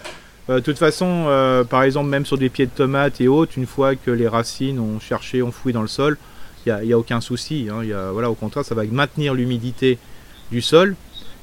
Euh, 0.50 0.56
de 0.56 0.60
toute 0.62 0.80
façon, 0.80 1.26
euh, 1.28 1.63
par 1.63 1.84
exemple, 1.84 2.10
même 2.10 2.26
sur 2.26 2.38
des 2.38 2.50
pieds 2.50 2.65
de 2.65 2.72
tomates 2.72 3.22
et 3.22 3.28
autres, 3.28 3.54
une 3.58 3.67
fois 3.67 3.95
que 3.95 4.10
les 4.10 4.28
racines 4.28 4.80
ont 4.80 5.00
cherché, 5.00 5.43
ont 5.43 5.52
fouillé 5.52 5.74
dans 5.74 5.82
le 5.82 5.88
sol, 5.88 6.17
il 6.65 6.74
n'y 6.84 6.91
a, 6.91 6.95
a, 6.95 7.00
aucun 7.00 7.22
souci. 7.22 7.67
Hein. 7.72 7.84
Y 7.84 7.93
a, 7.93 8.12
voilà, 8.12 8.32
au 8.32 8.36
contraire, 8.36 8.65
ça 8.65 8.74
va 8.74 8.84
maintenir 8.86 9.34
l'humidité 9.34 10.00
du 10.52 10.62
sol. 10.62 10.95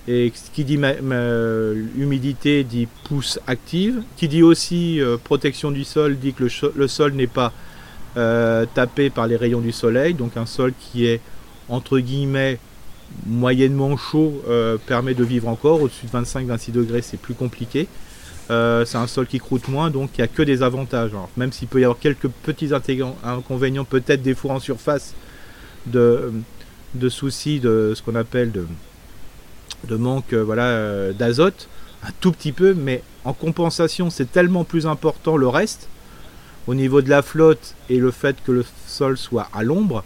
Et 0.09 0.33
ce 0.35 0.51
qui 0.51 0.65
dit 0.65 0.79
humidité 1.97 2.65
dit 2.65 2.89
pousse 3.05 3.41
active. 3.47 4.03
Qui 4.17 4.29
dit 4.29 4.43
aussi 4.43 5.01
euh, 5.01 5.17
protection 5.17 5.71
du 5.71 5.85
sol 5.85 6.17
dit 6.17 6.33
que 6.33 6.45
le, 6.45 6.51
le 6.75 6.89
sol 6.89 7.13
n'est 7.13 7.27
pas 7.27 7.53
tapé 8.75 9.11
par 9.11 9.27
les 9.27 9.37
rayons 9.37 9.61
du 9.61 9.73
soleil. 9.73 10.15
Donc 10.15 10.39
un 10.39 10.47
sol 10.47 10.73
qui 10.81 11.07
est 11.07 11.21
entre 11.69 11.99
guillemets 11.99 12.59
moyennement 13.27 13.97
chaud 13.97 14.43
euh, 14.49 14.79
permet 14.87 15.15
de 15.15 15.25
vivre 15.25 15.49
encore. 15.49 15.83
Au-dessus 15.83 16.07
de 16.07 16.11
25-26 16.11 16.73
degrés, 16.73 17.03
c'est 17.03 17.17
plus 17.17 17.35
compliqué. 17.35 17.89
Euh, 18.51 18.85
c'est 18.85 18.99
un 18.99 19.07
sol 19.07 19.27
qui 19.27 19.39
croûte 19.39 19.69
moins, 19.69 19.91
donc 19.91 20.11
il 20.15 20.21
n'y 20.21 20.25
a 20.25 20.29
que 20.29 20.43
des 20.43 20.63
avantages. 20.63 21.11
même 21.37 21.53
s'il 21.53 21.69
peut 21.69 21.81
y 21.81 21.85
avoir 21.85 21.99
quelques 21.99 22.29
petits 22.29 22.71
inconvénients, 23.25 23.85
peut-être 23.85 24.23
des 24.23 24.35
fours 24.35 24.53
en 24.53 24.61
surface, 24.61 25.15
de, 25.87 26.33
soucis 27.09 27.61
de 27.61 27.93
ce 27.95 28.03
qu'on 28.03 28.15
appelle 28.15 28.53
de, 28.53 29.97
manque 29.97 30.33
euh, 30.33 30.43
voilà, 30.43 31.13
d'azote, 31.13 31.69
un 32.05 32.11
tout 32.21 32.31
petit 32.31 32.53
peu, 32.53 32.75
mais 32.75 33.03
en 33.25 33.33
compensation, 33.33 34.11
c'est 34.11 34.31
tellement 34.31 34.63
plus 34.63 34.87
important 34.87 35.37
le 35.37 35.49
reste, 35.49 35.89
au 36.69 36.75
niveau 36.75 37.03
de 37.03 37.11
la 37.11 37.23
flotte 37.23 37.75
et 37.89 37.99
le 37.99 38.11
fait 38.11 38.37
que 38.45 38.53
le 38.53 38.65
sol 38.87 39.17
soit 39.17 39.49
à 39.53 39.63
l'ombre, 39.65 40.05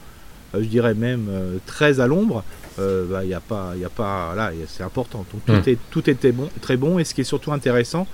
je 0.54 0.64
dirais 0.64 0.94
même 0.94 1.26
euh, 1.30 1.58
très 1.66 2.00
à 2.00 2.06
l'ombre, 2.06 2.42
il 2.78 2.82
euh, 2.82 3.04
bah, 3.10 3.24
n'y 3.24 3.34
a 3.34 3.40
pas, 3.40 3.72
y 3.76 3.84
a 3.84 3.88
pas, 3.88 4.34
là, 4.34 4.50
c'est 4.68 4.82
important. 4.82 5.24
Donc 5.32 5.44
tout, 5.44 5.52
hmm. 5.52 5.72
est, 5.72 5.78
tout 5.90 6.08
était 6.10 6.32
bon, 6.32 6.48
très 6.60 6.76
bon. 6.76 6.98
Et 6.98 7.04
ce 7.04 7.14
qui 7.14 7.20
est 7.20 7.24
surtout 7.24 7.52
intéressant, 7.52 8.06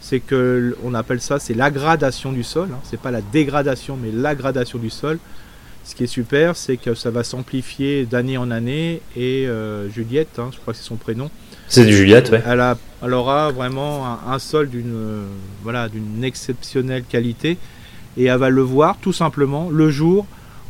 c'est 0.00 0.20
que 0.20 0.76
on 0.84 0.94
appelle 0.94 1.20
ça, 1.20 1.38
c'est 1.38 1.54
l'aggradation 1.54 2.32
du 2.32 2.42
sol. 2.42 2.68
Hein. 2.72 2.78
C'est 2.84 3.00
pas 3.00 3.10
la 3.10 3.20
dégradation, 3.20 3.96
mais 4.00 4.10
l'aggradation 4.10 4.78
du 4.78 4.90
sol. 4.90 5.18
Ce 5.84 5.94
qui 5.94 6.04
est 6.04 6.08
super, 6.08 6.54
c'est 6.54 6.76
que 6.76 6.94
ça 6.94 7.10
va 7.10 7.24
s'amplifier 7.24 8.04
d'année 8.04 8.36
en 8.36 8.50
année. 8.50 9.00
Et 9.16 9.48
Juliette, 9.94 10.38
hein, 10.38 10.50
je 10.52 10.58
crois 10.58 10.74
que 10.74 10.78
c'est 10.78 10.84
son 10.84 10.96
prénom. 10.96 11.30
C'est 11.66 11.90
Juliette, 11.90 12.30
ouais. 12.30 12.42
Elle, 12.46 12.60
a, 12.60 12.76
elle 13.02 13.14
aura 13.14 13.50
vraiment 13.52 14.06
un, 14.06 14.32
un 14.32 14.38
sol 14.38 14.68
d'une 14.68 15.22
voilà, 15.62 15.88
d'une 15.88 16.24
exceptionnelle 16.24 17.04
qualité. 17.04 17.56
Et 18.18 18.24
elle 18.24 18.38
va 18.38 18.50
le 18.50 18.60
voir 18.60 18.98
tout 19.00 19.14
simplement 19.14 19.70
le 19.70 19.90
jour 19.90 20.26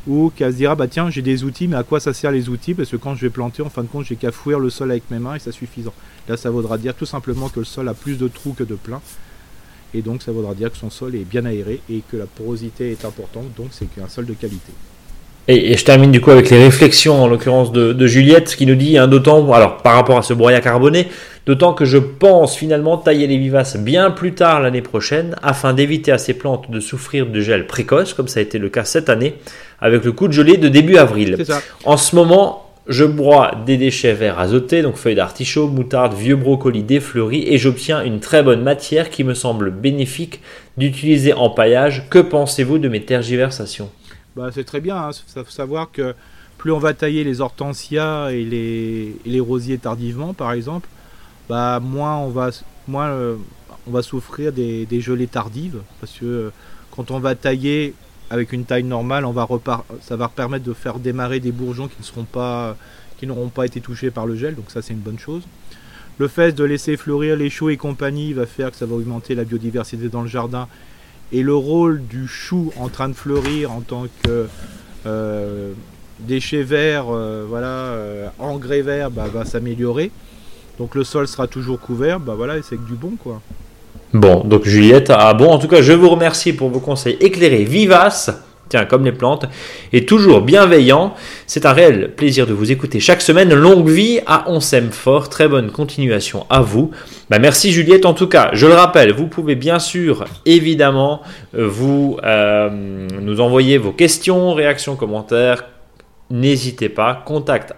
ou 0.07 0.31
qu'elle 0.35 0.53
se 0.53 0.57
dira 0.57 0.75
bah 0.75 0.87
tiens 0.89 1.11
j'ai 1.11 1.23
des 1.23 1.45
outils 1.45 1.69
mais 1.69 1.77
à 1.77 1.83
quoi 1.83 2.01
ça 2.01 2.15
sert 2.15 2.31
les 2.31 2.49
outils? 2.49 2.75
Parce 2.75 2.91
que 2.91 2.97
quand 2.97 3.15
je 3.15 3.23
vais 3.23 3.31
planter 3.31 3.63
en 3.63 3.71
fin 3.71 3.83
de 3.83 3.89
compte 3.89 4.07
j'ai 4.07 4.17
qu'à 4.17 4.33
fouir 4.33 4.59
le 4.59 4.71
sol 4.71 4.91
avec 4.91 5.11
mes 5.11 5.19
mains 5.19 5.35
et 5.35 5.39
c'est 5.39 5.53
suffisant. 5.53 5.95
Là 6.29 6.37
ça 6.37 6.51
vaudra 6.51 6.79
dire 6.79 6.95
tout 6.95 7.07
simplement 7.07 7.49
que 7.49 7.61
le 7.61 7.65
sol 7.65 7.89
a 7.89 7.95
plus 7.95 8.19
de 8.19 8.29
trous 8.29 8.53
que 8.53 8.65
de 8.65 8.75
pleins 8.75 9.03
et 9.95 10.03
donc 10.03 10.23
ça 10.23 10.33
voudra 10.33 10.55
dire 10.55 10.71
que 10.71 10.77
son 10.77 10.91
sol 10.91 11.15
est 11.15 11.25
bien 11.25 11.45
aéré 11.45 11.81
et 11.91 12.03
que 12.11 12.17
la 12.17 12.27
porosité 12.27 12.91
est 12.91 13.05
importante 13.05 13.47
donc 13.57 13.69
c'est 13.73 13.89
un 14.03 14.09
sol 14.09 14.27
de 14.27 14.35
qualité. 14.35 14.73
Et, 15.51 15.79
je 15.79 15.85
termine 15.85 16.13
du 16.13 16.21
coup 16.21 16.31
avec 16.31 16.51
les 16.51 16.63
réflexions, 16.63 17.23
en 17.23 17.27
l'occurrence 17.27 17.73
de, 17.73 18.07
Juliette, 18.07 18.55
qui 18.55 18.67
nous 18.67 18.75
dit, 18.75 18.99
hein, 18.99 19.09
d'autant, 19.09 19.51
alors 19.55 19.79
par 19.79 19.95
rapport 19.95 20.19
à 20.19 20.23
ce 20.23 20.35
broyat 20.35 20.61
carboné, 20.61 21.09
d'autant 21.47 21.73
que 21.73 21.87
je 21.87 21.97
pense 21.97 22.55
finalement 22.55 22.99
tailler 22.99 23.27
les 23.27 23.39
vivaces 23.39 23.79
bien 23.79 24.11
plus 24.11 24.35
tard 24.35 24.61
l'année 24.61 24.83
prochaine, 24.83 25.37
afin 25.43 25.73
d'éviter 25.73 26.13
à 26.13 26.19
ces 26.19 26.35
plantes 26.35 26.71
de 26.71 26.81
souffrir 26.81 27.27
de 27.27 27.41
gel 27.41 27.67
précoce, 27.67 28.13
comme 28.13 28.29
ça 28.29 28.41
a 28.41 28.43
été 28.43 28.59
le 28.59 28.69
cas 28.69 28.85
cette 28.85 29.09
année, 29.09 29.37
avec 29.81 30.05
le 30.05 30.12
coup 30.12 30.29
de 30.29 30.33
gelée 30.33 30.57
de 30.57 30.69
début 30.69 30.97
avril. 30.97 31.45
En 31.85 31.97
ce 31.97 32.17
moment, 32.17 32.69
je 32.88 33.05
broie 33.05 33.53
des 33.67 33.77
déchets 33.77 34.14
verts 34.14 34.38
azotés, 34.38 34.83
donc 34.83 34.97
feuilles 34.97 35.14
d'artichaut, 35.14 35.69
moutarde, 35.69 36.14
vieux 36.14 36.37
brocoli 36.37 36.83
défleuris, 36.83 37.45
et 37.47 37.59
j'obtiens 37.59 38.03
une 38.03 38.19
très 38.19 38.43
bonne 38.43 38.62
matière 38.62 39.11
qui 39.11 39.25
me 39.25 39.35
semble 39.35 39.71
bénéfique 39.71 40.41
d'utiliser 40.79 41.35
en 41.35 41.51
paillage. 41.51 42.09
Que 42.09 42.19
pensez-vous 42.19 42.79
de 42.79 42.88
mes 42.88 43.05
tergiversations? 43.05 43.91
Bah, 44.37 44.51
c'est 44.55 44.64
très 44.64 44.81
bien. 44.81 44.97
Il 44.97 45.11
hein. 45.11 45.45
faut 45.45 45.51
savoir 45.51 45.91
que 45.93 46.14
plus 46.57 46.73
on 46.73 46.79
va 46.79 46.95
tailler 46.95 47.25
les 47.25 47.41
hortensias 47.41 48.31
et 48.31 48.45
les, 48.45 49.41
rosiers 49.41 49.79
tardivement, 49.79 50.33
par 50.33 50.53
exemple, 50.53 50.88
bah, 51.49 51.81
moins 51.81 52.17
on 52.17 52.29
va, 52.29 52.51
moins, 52.87 53.09
euh, 53.09 53.37
on 53.87 53.91
va 53.91 54.03
souffrir 54.03 54.53
des, 54.53 54.87
gelées 55.01 55.27
tardives. 55.27 55.81
Parce 56.01 56.12
que 56.12 56.25
euh, 56.25 56.53
quand 56.91 57.11
on 57.11 57.21
va 57.21 57.35
tailler 57.35 57.95
avec 58.31 58.53
une 58.53 58.64
taille 58.64 58.85
normale, 58.85 59.25
ça 60.01 60.17
va 60.17 60.29
permettre 60.29 60.64
de 60.64 60.73
faire 60.73 60.99
démarrer 60.99 61.41
des 61.41 61.53
bourgeons 61.53 61.88
qui 61.88 63.27
n'auront 63.27 63.49
pas 63.49 63.67
été 63.67 63.81
touchés 63.81 64.11
par 64.11 64.27
le 64.27 64.37
gel. 64.37 64.55
Donc 64.55 64.71
ça, 64.71 64.83
c'est 64.83 64.93
une 64.93 65.01
bonne 65.01 65.19
chose. 65.19 65.43
Le 66.19 66.27
fait 66.27 66.53
de 66.53 66.64
laisser 66.64 66.97
fleurir 66.97 67.37
les 67.37 67.49
choux 67.49 67.71
et 67.71 67.77
compagnie 67.77 68.33
va 68.33 68.45
faire 68.45 68.73
que 68.73 68.77
ça 68.77 68.87
va 68.87 68.97
augmenter 68.97 69.37
la 69.37 69.45
biodiversité 69.45 70.09
dans 70.09 70.23
le 70.23 70.29
jardin 70.29 70.67
et 71.31 71.43
le 71.43 71.55
rôle 71.55 72.03
du 72.07 72.27
chou 72.27 72.73
en 72.77 72.88
train 72.88 73.09
de 73.09 73.14
fleurir 73.14 73.71
en 73.71 73.83
tant 73.83 74.07
que 74.23 74.49
euh, 75.07 75.73
déchet 76.21 76.62
vert, 76.62 77.07
euh, 77.09 77.45
voilà, 77.49 77.69
euh, 77.69 78.29
engrais 78.38 78.83
vert, 78.83 79.11
bah, 79.11 79.29
va 79.33 79.45
s'améliorer. 79.45 80.11
Donc 80.79 80.95
le 80.95 81.05
sol 81.05 81.29
sera 81.29 81.47
toujours 81.47 81.81
couvert, 81.81 82.21
bah 82.21 82.35
voilà, 82.37 82.61
c'est 82.62 82.77
que 82.77 82.87
du 82.87 82.95
bon 82.95 83.12
quoi. 83.17 83.41
Bon, 84.14 84.42
donc 84.44 84.64
Juliette, 84.64 85.11
ah 85.14 85.35
bon, 85.35 85.49
en 85.49 85.59
tout 85.59 85.68
cas, 85.68 85.83
je 85.83 85.92
vous 85.92 86.09
remercie 86.09 86.53
pour 86.53 86.71
vos 86.71 86.81
conseils 86.81 87.16
éclairés, 87.21 87.64
vivaces 87.64 88.31
tiens, 88.68 88.85
comme 88.85 89.05
les 89.05 89.12
plantes, 89.12 89.47
et 89.92 90.05
toujours 90.05 90.42
bienveillant. 90.42 91.14
C'est 91.47 91.66
un 91.66 91.73
réel 91.73 92.14
plaisir 92.14 92.47
de 92.47 92.53
vous 92.53 92.71
écouter 92.71 93.01
chaque 93.01 93.23
semaine. 93.23 93.53
Longue 93.55 93.88
vie 93.88 94.21
à 94.27 94.44
On 94.49 94.61
s'aime 94.61 94.90
fort. 94.90 95.29
Très 95.29 95.49
bonne 95.49 95.71
continuation 95.71 96.47
à 96.51 96.61
vous. 96.61 96.90
Bah, 97.31 97.38
merci 97.38 97.73
Juliette. 97.73 98.07
En 98.07 98.14
tout 98.14 98.29
cas, 98.29 98.51
je 98.53 98.66
le 98.66 98.75
rappelle, 98.75 99.12
vous 99.12 99.27
pouvez 99.27 99.55
bien 99.55 99.79
sûr, 99.79 100.25
évidemment, 100.47 101.23
euh, 101.57 101.66
vous 101.66 102.18
euh, 102.25 102.68
nous 103.21 103.40
envoyer 103.40 103.79
vos 103.79 103.92
questions, 103.92 104.55
réactions, 104.55 104.97
commentaires. 104.97 105.64
N'hésitez 106.31 106.90
pas. 106.90 107.23
Contact 107.25 107.73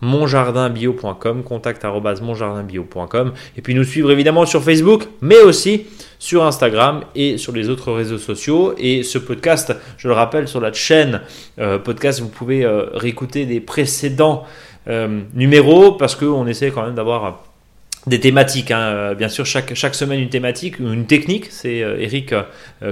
monjardinbio.com, 0.00 1.42
contact 1.42 1.84
monjardinbio.com, 1.84 3.32
et 3.56 3.62
puis 3.62 3.74
nous 3.74 3.84
suivre 3.84 4.10
évidemment 4.10 4.46
sur 4.46 4.62
Facebook, 4.62 5.04
mais 5.20 5.40
aussi 5.40 5.86
sur 6.18 6.44
Instagram 6.44 7.02
et 7.14 7.38
sur 7.38 7.52
les 7.52 7.68
autres 7.68 7.92
réseaux 7.92 8.18
sociaux. 8.18 8.74
Et 8.78 9.02
ce 9.02 9.18
podcast, 9.18 9.74
je 9.96 10.08
le 10.08 10.14
rappelle, 10.14 10.48
sur 10.48 10.60
la 10.60 10.72
chaîne 10.72 11.20
euh, 11.58 11.78
podcast, 11.78 12.20
vous 12.20 12.28
pouvez 12.28 12.64
euh, 12.64 12.86
réécouter 12.94 13.46
des 13.46 13.60
précédents 13.60 14.44
euh, 14.88 15.20
numéros 15.34 15.92
parce 15.92 16.16
qu'on 16.16 16.46
essaie 16.46 16.70
quand 16.70 16.84
même 16.84 16.94
d'avoir 16.94 17.44
des 18.06 18.20
thématiques. 18.20 18.70
Hein. 18.70 19.14
Bien 19.14 19.28
sûr, 19.28 19.44
chaque, 19.46 19.74
chaque 19.74 19.94
semaine 19.94 20.20
une 20.20 20.30
thématique, 20.30 20.78
une 20.78 21.06
technique. 21.06 21.46
C'est 21.50 21.78
Eric 21.78 22.34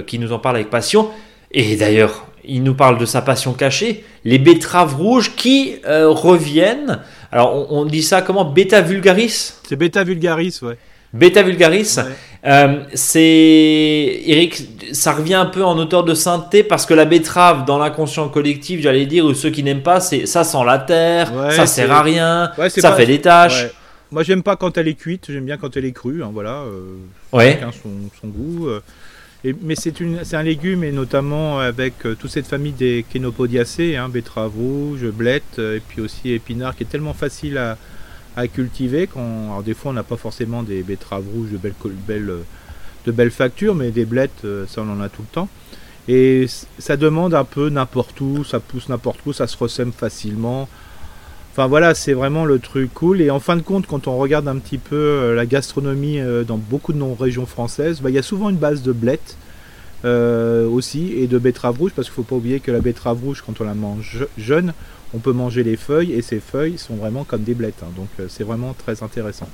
qui 0.05 0.19
nous 0.19 0.31
en 0.31 0.37
parle 0.37 0.57
avec 0.57 0.69
passion. 0.69 1.09
Et 1.51 1.75
d'ailleurs, 1.75 2.27
il 2.47 2.63
nous 2.63 2.73
parle 2.73 2.97
de 2.97 3.05
sa 3.05 3.21
passion 3.21 3.53
cachée, 3.53 4.03
les 4.25 4.39
betteraves 4.39 4.95
rouges 4.95 5.35
qui 5.35 5.75
reviennent. 5.85 6.99
Alors, 7.31 7.71
on, 7.71 7.85
dit 7.85 8.03
ça 8.03 8.21
comment? 8.21 8.45
Beta 8.45 8.81
vulgaris? 8.81 9.53
C'est 9.67 9.75
beta 9.75 10.03
vulgaris, 10.03 10.59
ouais. 10.61 10.77
Beta 11.13 11.41
vulgaris, 11.41 11.97
euh, 12.45 12.83
c'est 12.93 14.21
Eric, 14.25 14.67
ça 14.91 15.13
revient 15.13 15.35
un 15.35 15.45
peu 15.45 15.63
en 15.63 15.77
auteur 15.77 16.03
de 16.03 16.13
synthé 16.13 16.63
parce 16.63 16.85
que 16.85 16.93
la 16.93 17.05
betterave 17.05 17.65
dans 17.65 17.77
l'inconscient 17.77 18.27
collectif, 18.27 18.81
j'allais 18.81 19.05
dire, 19.05 19.25
ou 19.25 19.33
ceux 19.33 19.49
qui 19.49 19.63
n'aiment 19.63 19.83
pas, 19.83 20.01
c'est 20.01 20.25
ça 20.25 20.43
sent 20.43 20.63
la 20.65 20.77
terre, 20.79 21.31
ça 21.51 21.65
sert 21.65 21.91
à 21.91 22.01
rien, 22.01 22.51
ça 22.69 22.93
fait 22.93 23.05
des 23.05 23.21
tâches. 23.21 23.67
Moi, 24.11 24.23
j'aime 24.23 24.43
pas 24.43 24.55
quand 24.55 24.77
elle 24.77 24.87
est 24.87 24.93
cuite, 24.93 25.25
j'aime 25.29 25.45
bien 25.45 25.57
quand 25.57 25.75
elle 25.75 25.85
est 25.85 25.91
crue, 25.91 26.23
hein, 26.23 26.29
voilà. 26.31 26.63
Euh, 26.63 26.95
chacun 27.33 27.71
son, 27.71 28.27
goût. 28.27 28.69
Euh. 29.45 29.53
Mais 29.61 29.75
c'est 29.75 30.33
un 30.33 30.43
légume 30.43 30.83
et 30.83 30.91
notamment 30.91 31.59
avec 31.59 31.99
toute 32.19 32.29
cette 32.29 32.47
famille 32.47 32.71
des 32.71 33.05
Kenopodiacées, 33.09 33.95
hein, 33.95 34.09
betteraves 34.09 34.55
rouges, 34.55 35.05
blettes 35.07 35.59
et 35.59 35.81
puis 35.87 36.01
aussi 36.01 36.31
épinards, 36.31 36.75
qui 36.75 36.83
est 36.83 36.87
tellement 36.87 37.13
facile 37.13 37.57
à, 37.57 37.77
cultiver. 38.53 39.09
Alors 39.15 39.63
des 39.63 39.73
fois, 39.73 39.91
on 39.91 39.93
n'a 39.95 40.03
pas 40.03 40.17
forcément 40.17 40.61
des 40.61 40.83
betteraves 40.83 41.25
rouges 41.33 41.51
de 41.51 41.57
belles, 41.57 41.73
belles, 42.07 42.33
de 43.05 43.11
belles 43.11 43.31
factures, 43.31 43.73
mais 43.73 43.89
des 43.89 44.05
blettes, 44.05 44.45
ça 44.67 44.81
on 44.81 44.89
en 44.91 45.01
a 45.01 45.09
tout 45.09 45.23
le 45.23 45.33
temps. 45.33 45.49
Et 46.07 46.45
ça 46.77 46.95
demande 46.95 47.33
un 47.33 47.43
peu 47.43 47.69
n'importe 47.69 48.21
où, 48.21 48.43
ça 48.43 48.59
pousse 48.59 48.89
n'importe 48.89 49.19
où, 49.25 49.33
ça 49.33 49.47
se 49.47 49.57
ressème 49.57 49.91
facilement. 49.91 50.69
Enfin 51.57 51.65
voilà, 51.65 51.95
c'est 51.95 52.13
vraiment 52.13 52.45
le 52.45 52.59
truc 52.59 52.93
cool. 52.93 53.19
Et 53.19 53.31
en 53.31 53.39
fin 53.39 53.55
de 53.55 53.63
compte, 53.63 53.87
quand 53.87 54.07
on 54.07 54.15
regarde 54.17 54.47
un 54.47 54.57
petit 54.57 54.77
peu 54.77 54.95
euh, 54.95 55.33
la 55.33 55.47
gastronomie 55.47 56.19
euh, 56.19 56.43
dans 56.43 56.57
beaucoup 56.57 56.93
de 56.93 56.99
non-régions 56.99 57.47
françaises, 57.47 57.99
bah, 57.99 58.11
il 58.11 58.15
y 58.15 58.19
a 58.19 58.21
souvent 58.21 58.51
une 58.51 58.57
base 58.57 58.83
de 58.83 58.91
blettes 58.91 59.37
euh, 60.05 60.67
aussi 60.67 61.13
et 61.17 61.25
de 61.25 61.39
betterave 61.39 61.79
rouge, 61.79 61.93
parce 61.95 62.09
qu'il 62.09 62.11
ne 62.11 62.23
faut 62.23 62.29
pas 62.29 62.35
oublier 62.35 62.59
que 62.59 62.69
la 62.69 62.79
betterave 62.79 63.17
rouge, 63.23 63.43
quand 63.43 63.59
on 63.59 63.63
la 63.63 63.73
mange 63.73 64.27
jeune, 64.37 64.71
on 65.15 65.17
peut 65.17 65.31
manger 65.31 65.63
les 65.63 65.77
feuilles 65.77 66.13
et 66.13 66.21
ces 66.21 66.39
feuilles 66.39 66.77
sont 66.77 66.93
vraiment 66.93 67.23
comme 67.23 67.41
des 67.41 67.55
blettes. 67.55 67.81
Hein. 67.81 67.89
donc 67.95 68.09
c'est 68.29 68.43
vraiment 68.43 68.75
très 68.77 69.01
intéressant. 69.01 69.49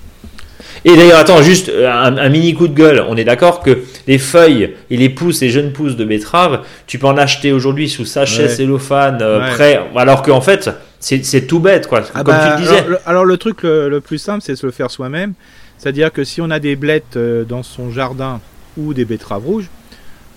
Et 0.83 0.97
d'ailleurs, 0.97 1.19
attends, 1.19 1.41
juste 1.41 1.71
un, 1.71 2.29
mini 2.29 2.53
coup 2.53 2.67
de 2.67 2.73
gueule. 2.73 3.03
On 3.07 3.15
est 3.15 3.23
d'accord 3.23 3.61
que 3.61 3.83
les 4.07 4.17
feuilles 4.17 4.73
et 4.89 4.97
les 4.97 5.09
pousses, 5.09 5.41
les 5.41 5.49
jeunes 5.49 5.71
pousses 5.71 5.95
de 5.95 6.03
betterave, 6.03 6.65
tu 6.87 6.99
peux 6.99 7.07
en 7.07 7.17
acheter 7.17 7.53
aujourd'hui 7.53 7.87
sous 7.87 8.05
sachet 8.05 8.49
cellophane 8.49 9.19
euh, 9.21 9.51
prêt, 9.51 9.79
alors 9.95 10.21
qu'en 10.21 10.41
fait, 10.41 10.69
c'est 11.03 11.47
tout 11.47 11.59
bête, 11.59 11.87
quoi. 11.87 12.01
Ah 12.13 12.23
comme 12.23 12.35
tu 12.35 12.39
bah, 12.41 12.55
disais. 12.57 12.83
Alors 13.05 13.25
le, 13.25 13.37
truc 13.37 13.63
le, 13.63 13.99
plus 13.99 14.17
simple, 14.17 14.41
c'est 14.41 14.53
de 14.53 14.57
se 14.57 14.65
le 14.65 14.71
faire 14.71 14.89
soi-même. 14.91 15.33
C'est-à-dire 15.77 16.11
que 16.13 16.23
si 16.23 16.41
on 16.41 16.49
a 16.49 16.59
des 16.59 16.75
blettes 16.75 17.17
euh, 17.17 17.43
dans 17.43 17.63
son 17.63 17.91
jardin 17.91 18.39
ou 18.77 18.93
des 18.93 19.03
betteraves 19.03 19.45
rouges, 19.45 19.69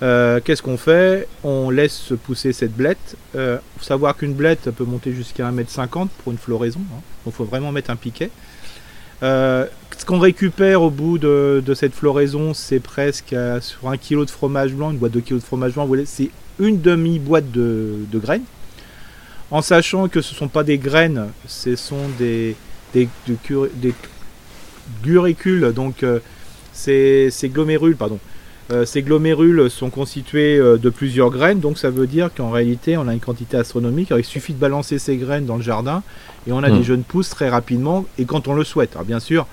qu'est-ce 0.00 0.62
qu'on 0.62 0.76
fait? 0.76 1.28
On 1.44 1.70
laisse 1.70 2.12
pousser 2.24 2.52
cette 2.52 2.74
blette. 2.74 3.16
Il 3.34 3.58
faut 3.78 3.84
savoir 3.84 4.16
qu'une 4.16 4.34
blette 4.34 4.70
peut 4.70 4.84
monter 4.84 5.12
jusqu'à 5.12 5.50
1m50 5.50 6.08
pour 6.22 6.32
une 6.32 6.38
floraison. 6.38 6.80
Hein. 6.80 7.00
Donc 7.24 7.34
il 7.34 7.36
faut 7.36 7.44
vraiment 7.44 7.72
mettre 7.72 7.90
un 7.90 7.96
piquet. 7.96 8.30
Euh, 9.22 9.66
ce 9.96 10.04
qu'on 10.04 10.18
récupère 10.18 10.82
au 10.82 10.90
bout 10.90 11.18
de, 11.18 11.62
cette 11.74 11.94
floraison, 11.94 12.54
c'est 12.54 12.80
presque 12.80 13.32
euh, 13.32 13.60
sur 13.60 13.88
un 13.88 13.96
kilo 13.96 14.24
de 14.24 14.30
fromage 14.30 14.72
blanc, 14.72 14.90
une 14.90 14.98
boîte 14.98 15.12
de 15.12 15.20
kilo 15.20 15.38
de 15.38 15.44
fromage 15.44 15.72
blanc, 15.72 15.88
c'est 16.04 16.30
une 16.58 16.80
demi-boîte 16.80 17.50
de, 17.50 18.04
graines. 18.14 18.44
En 19.50 19.62
sachant 19.62 20.08
que 20.08 20.20
ce 20.20 20.32
ne 20.32 20.38
sont 20.38 20.48
pas 20.48 20.64
des 20.64 20.78
graines, 20.78 21.28
ce 21.46 21.76
sont 21.76 22.08
des, 22.18 22.56
des, 22.92 23.08
guricules, 25.02 25.72
donc 25.72 26.02
euh, 26.02 26.18
ces, 26.72 27.30
glomérules, 27.44 27.96
pardon. 27.96 28.18
ces 28.84 29.02
glomérules 29.02 29.70
sont 29.70 29.90
constitués 29.90 30.58
de 30.58 30.90
plusieurs 30.90 31.30
graines, 31.30 31.60
donc 31.60 31.78
ça 31.78 31.90
veut 31.90 32.08
dire 32.08 32.30
qu'en 32.36 32.50
réalité 32.50 32.96
on 32.96 33.06
a 33.06 33.14
une 33.14 33.20
quantité 33.20 33.56
astronomique. 33.56 34.12
il 34.16 34.24
suffit 34.24 34.52
de 34.52 34.58
balancer 34.58 34.98
ces 34.98 35.16
graines 35.16 35.46
dans 35.46 35.56
le 35.56 35.62
jardin 35.62 36.02
et 36.48 36.52
on 36.52 36.62
a 36.62 36.70
des 36.70 36.80
hmm. 36.80 36.84
jeunes 36.84 37.02
pousses 37.04 37.30
très 37.30 37.48
rapidement 37.48 38.04
et 38.18 38.24
quand 38.24 38.48
on 38.48 38.54
le 38.54 38.64
souhaite. 38.64 38.92
Alors 38.94 39.04
bien 39.04 39.20
sûr, 39.20 39.46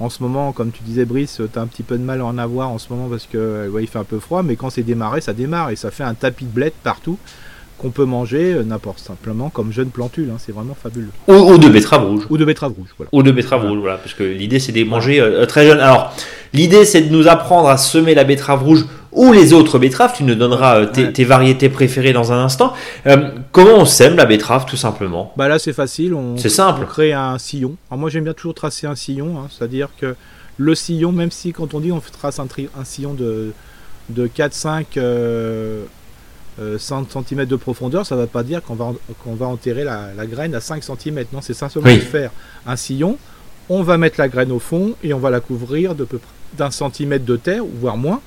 en 0.00 0.10
ce 0.10 0.22
moment, 0.22 0.52
comme 0.52 0.70
tu 0.70 0.82
disais 0.82 1.04
Brice, 1.04 1.40
tu 1.52 1.58
as 1.58 1.62
un 1.62 1.66
petit 1.66 1.82
peu 1.82 1.98
de 1.98 2.02
mal 2.02 2.20
à 2.20 2.24
en 2.24 2.38
avoir 2.38 2.70
en 2.70 2.78
ce 2.78 2.92
moment 2.92 3.08
parce 3.08 3.26
que 3.26 3.70
il 3.80 3.86
fait 3.88 3.98
un 3.98 4.04
peu 4.04 4.20
froid, 4.20 4.42
mais 4.42 4.56
quand 4.56 4.70
c'est 4.70 4.82
démarré, 4.82 5.20
ça 5.20 5.32
démarre 5.32 5.70
et 5.70 5.76
ça 5.76 5.90
fait 5.90 6.04
un 6.04 6.14
tapis 6.14 6.44
de 6.44 6.50
bled 6.50 6.72
partout 6.82 7.18
qu'on 7.78 7.90
peut 7.90 8.04
manger 8.04 8.54
euh, 8.54 8.62
n'importe 8.62 8.98
simplement 8.98 9.48
comme 9.50 9.72
jeune 9.72 9.88
plantule. 9.88 10.30
Hein, 10.30 10.38
c'est 10.38 10.52
vraiment 10.52 10.76
fabuleux. 10.80 11.10
Ou, 11.28 11.56
de 11.58 11.68
betterave 11.68 12.04
rouge. 12.04 12.26
Ou 12.28 12.36
de 12.36 12.44
betterave 12.44 12.72
rouge, 12.72 12.88
voilà. 12.96 13.08
Ou 13.12 13.22
de 13.22 13.30
betterave 13.30 13.66
rouge, 13.66 13.78
voilà, 13.78 13.96
parce 13.96 14.14
que 14.14 14.24
l'idée 14.24 14.58
c'est 14.58 14.72
de 14.72 14.84
manger 14.84 15.20
euh, 15.20 15.46
très 15.46 15.66
jeune. 15.66 15.80
Alors, 15.80 16.12
l'idée 16.52 16.84
c'est 16.84 17.02
de 17.02 17.12
nous 17.12 17.28
apprendre 17.28 17.68
à 17.68 17.76
semer 17.76 18.14
la 18.14 18.24
betterave 18.24 18.62
rouge 18.62 18.84
ou 19.12 19.32
les 19.32 19.52
autres 19.52 19.78
betteraves. 19.78 20.12
Tu 20.14 20.24
nous 20.24 20.34
donneras 20.34 20.80
euh, 20.80 20.86
tes, 21.12 21.24
variétés 21.24 21.68
préférées 21.68 22.12
dans 22.12 22.32
un 22.32 22.44
instant. 22.44 22.74
comment 23.52 23.76
on 23.76 23.84
sème 23.84 24.16
la 24.16 24.26
betterave, 24.26 24.66
tout 24.66 24.76
simplement? 24.76 25.32
Bah 25.36 25.48
là, 25.48 25.58
c'est 25.58 25.72
facile. 25.72 26.14
C'est 26.36 26.48
simple. 26.48 26.80
On 26.82 26.86
crée 26.86 27.12
un 27.12 27.38
sillon. 27.38 27.76
Alors 27.90 28.00
moi, 28.00 28.10
j'aime 28.10 28.24
bien 28.24 28.34
toujours 28.34 28.54
tracer 28.54 28.86
un 28.86 28.96
sillon, 28.96 29.38
hein, 29.38 29.48
c'est-à-dire 29.50 29.88
que 29.98 30.14
le 30.56 30.74
sillon, 30.74 31.12
même 31.12 31.30
si 31.30 31.52
quand 31.52 31.74
on 31.74 31.80
dit 31.80 31.92
on 31.92 32.00
trace 32.00 32.40
un, 32.40 32.48
un 32.78 32.84
sillon 32.84 33.14
de, 33.14 33.52
de 34.10 34.26
4-5 34.26 34.84
100 36.78 37.16
euh, 37.16 37.22
cm 37.22 37.44
de 37.44 37.56
profondeur, 37.56 38.04
ça 38.04 38.16
ne 38.16 38.20
va 38.20 38.26
pas 38.26 38.42
dire 38.42 38.62
qu'on 38.62 38.74
va, 38.74 38.92
qu'on 39.22 39.34
va 39.34 39.46
enterrer 39.46 39.84
la, 39.84 40.26
graine 40.26 40.54
à 40.54 40.60
5 40.60 40.82
cm. 40.82 41.24
Non, 41.32 41.40
c'est 41.40 41.54
simplement 41.54 41.86
faire 42.10 42.30
un 42.66 42.76
sillon. 42.76 43.16
On 43.68 43.82
va 43.82 43.98
mettre 43.98 44.18
la 44.18 44.28
graine 44.28 44.50
au 44.50 44.58
fond 44.58 44.94
et 45.02 45.12
on 45.12 45.18
va 45.18 45.30
la 45.30 45.40
couvrir 45.40 45.94
de 45.94 46.04
peu 46.04 46.18
d'un 46.56 46.70
centimètre 46.70 47.24
de 47.24 47.36
terre, 47.36 47.62
voire 47.80 47.96
moins. 47.96 48.20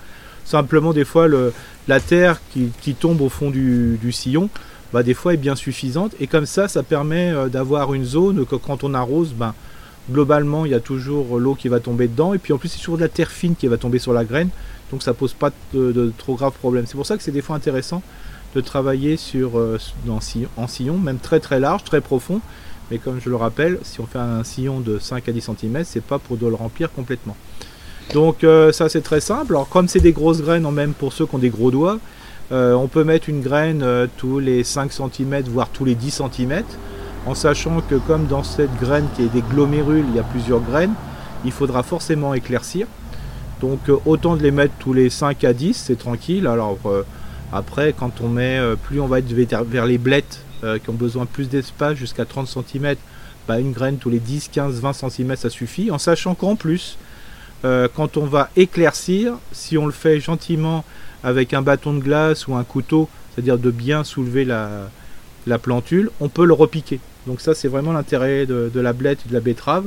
Simplement, 0.46 0.94
des 0.94 1.06
fois, 1.06 1.28
le, 1.28 1.54
la 1.88 2.00
terre 2.00 2.40
qui, 2.54 2.94
tombe 2.94 3.22
au 3.22 3.30
fond 3.30 3.50
du, 3.50 4.12
sillon, 4.12 4.50
bah, 4.94 5.04
des 5.04 5.14
fois 5.14 5.34
est 5.34 5.38
bien 5.38 5.56
suffisante. 5.56 6.14
Et 6.20 6.28
comme 6.28 6.46
ça, 6.46 6.68
ça 6.68 6.84
permet 6.84 7.32
euh, 7.32 7.48
d'avoir 7.48 7.94
une 7.94 8.06
zone 8.06 8.46
que 8.46 8.56
quand 8.56 8.84
on 8.84 8.94
arrose, 8.94 9.34
ben, 9.34 9.54
globalement, 10.10 10.66
il 10.66 10.72
y 10.72 10.76
a 10.76 10.80
toujours 10.80 11.40
l'eau 11.40 11.56
qui 11.56 11.68
va 11.68 11.80
tomber 11.80 12.08
dedans. 12.08 12.34
Et 12.34 12.38
puis 12.38 12.54
en 12.54 12.58
plus, 12.58 12.70
c'est 12.70 12.80
toujours 12.80 12.98
de 12.98 13.02
la 13.02 13.10
terre 13.10 13.32
fine 13.32 13.56
qui 13.56 13.68
va 13.68 13.78
tomber 13.78 14.00
sur 14.00 14.14
la 14.14 14.26
graine. 14.26 14.50
Donc 14.92 15.04
ça 15.04 15.14
pose 15.14 15.34
pas 15.34 15.52
de, 15.74 16.12
trop 16.18 16.36
graves 16.36 16.54
problèmes. 16.54 16.86
C'est 16.86 16.96
pour 16.96 17.06
ça 17.06 17.18
que 17.18 17.24
c'est 17.24 17.32
des 17.32 17.42
fois 17.42 17.56
intéressant 17.56 18.02
de 18.54 18.62
travailler 18.62 19.16
sur, 19.16 19.58
euh, 19.58 19.80
en 20.58 20.68
sillon, 20.68 20.98
même 20.98 21.20
très 21.20 21.40
très 21.40 21.60
large, 21.60 21.84
très 21.86 22.02
profond. 22.02 22.42
Mais 22.90 22.98
comme 22.98 23.22
je 23.22 23.30
le 23.30 23.38
rappelle, 23.38 23.80
si 23.84 24.02
on 24.02 24.06
fait 24.06 24.20
un 24.20 24.44
sillon 24.44 24.82
de 24.82 25.00
5 25.00 25.30
à 25.30 25.32
10 25.32 25.50
cm, 25.58 25.84
c'est 25.86 26.04
pas 26.04 26.20
pour 26.20 26.38
le 26.38 26.54
remplir 26.54 26.92
complètement. 26.92 27.38
Donc 28.14 28.44
euh, 28.44 28.74
ça 28.74 28.90
c'est 28.90 29.02
très 29.02 29.22
simple. 29.22 29.54
Alors 29.54 29.70
comme 29.70 29.88
c'est 29.88 30.02
des 30.02 30.12
grosses 30.12 30.42
graines, 30.42 30.70
même 30.72 30.94
pour 30.94 31.14
ceux 31.14 31.26
qui 31.26 31.36
ont 31.36 31.40
des 31.40 31.50
gros 31.50 31.72
doigts, 31.72 32.00
euh, 32.52 32.74
on 32.74 32.90
peut 32.90 33.06
mettre 33.06 33.30
une 33.30 33.40
graine 33.40 33.86
tous 34.18 34.40
les 34.40 34.66
5 34.66 34.92
cm, 34.92 35.44
voire 35.44 35.70
tous 35.70 35.86
les 35.86 35.96
10 35.96 36.22
cm, 36.36 36.64
en 37.26 37.34
sachant 37.34 37.80
que 37.80 37.96
comme 37.96 38.26
dans 38.28 38.44
cette 38.44 38.76
graine 38.82 39.08
qui 39.16 39.24
est 39.24 39.30
des 39.30 39.42
glomérules, 39.42 40.04
il 40.10 40.16
y 40.18 40.20
a 40.20 40.24
plusieurs 40.24 40.60
graines, 40.60 40.94
il 41.46 41.54
faudra 41.54 41.84
forcément 41.84 42.34
éclaircir. 42.34 42.88
Donc 43.62 43.90
euh, 43.90 43.98
autant 44.06 44.36
de 44.36 44.44
les 44.44 44.52
mettre 44.52 44.74
tous 44.80 44.94
les 44.94 45.10
5 45.10 45.44
à 45.44 45.54
10, 45.54 45.74
c'est 45.74 45.98
tranquille. 45.98 46.48
Alors 46.48 46.80
euh, 46.86 47.04
après, 47.54 47.94
quand 47.98 48.20
on 48.22 48.28
met, 48.28 48.58
euh, 48.58 48.76
plus 48.76 49.00
on 49.00 49.08
va 49.08 49.20
être 49.20 49.32
vers 49.32 49.86
les 49.86 49.98
blettes 49.98 50.44
qui 50.84 50.92
ont 50.92 50.94
besoin 50.94 51.26
plus 51.26 51.50
d'espace, 51.50 51.96
jusqu'à 51.96 52.24
30 52.24 52.48
cm, 52.48 52.94
bah, 53.48 53.60
une 53.60 53.72
graine 53.72 53.98
tous 53.98 54.12
les 54.12 54.20
10, 54.20 54.50
15, 54.50 54.80
20 54.80 54.94
cm, 54.94 55.36
ça 55.36 55.50
suffit. 55.50 55.90
En 55.90 55.98
sachant 55.98 56.36
qu'en 56.36 56.56
plus, 56.56 57.00
quand 57.64 58.16
on 58.18 58.28
va 58.28 58.52
éclaircir, 58.56 59.34
si 59.52 59.80
on 59.80 59.88
le 59.88 59.92
fait 59.92 60.20
gentiment 60.20 60.86
avec 61.24 61.56
un 61.56 61.64
bâton 61.64 61.96
de 61.96 62.00
glace 62.00 62.48
ou 62.48 62.54
un 62.54 62.64
couteau, 62.64 63.10
c'est-à-dire 63.34 63.58
de 63.58 63.72
bien 63.72 64.04
soulever 64.04 64.46
la, 64.46 64.70
la, 65.48 65.58
plantule, 65.58 66.12
on 66.20 66.30
peut 66.30 66.46
le 66.46 66.54
repiquer. 66.54 67.00
Donc 67.26 67.42
ça, 67.42 67.56
c'est 67.56 67.68
vraiment 67.68 67.94
l'intérêt 67.94 68.46
de, 68.46 68.70
la 68.76 68.94
blette 68.94 69.22
et 69.26 69.30
de 69.30 69.34
la 69.34 69.40
betterave, 69.40 69.86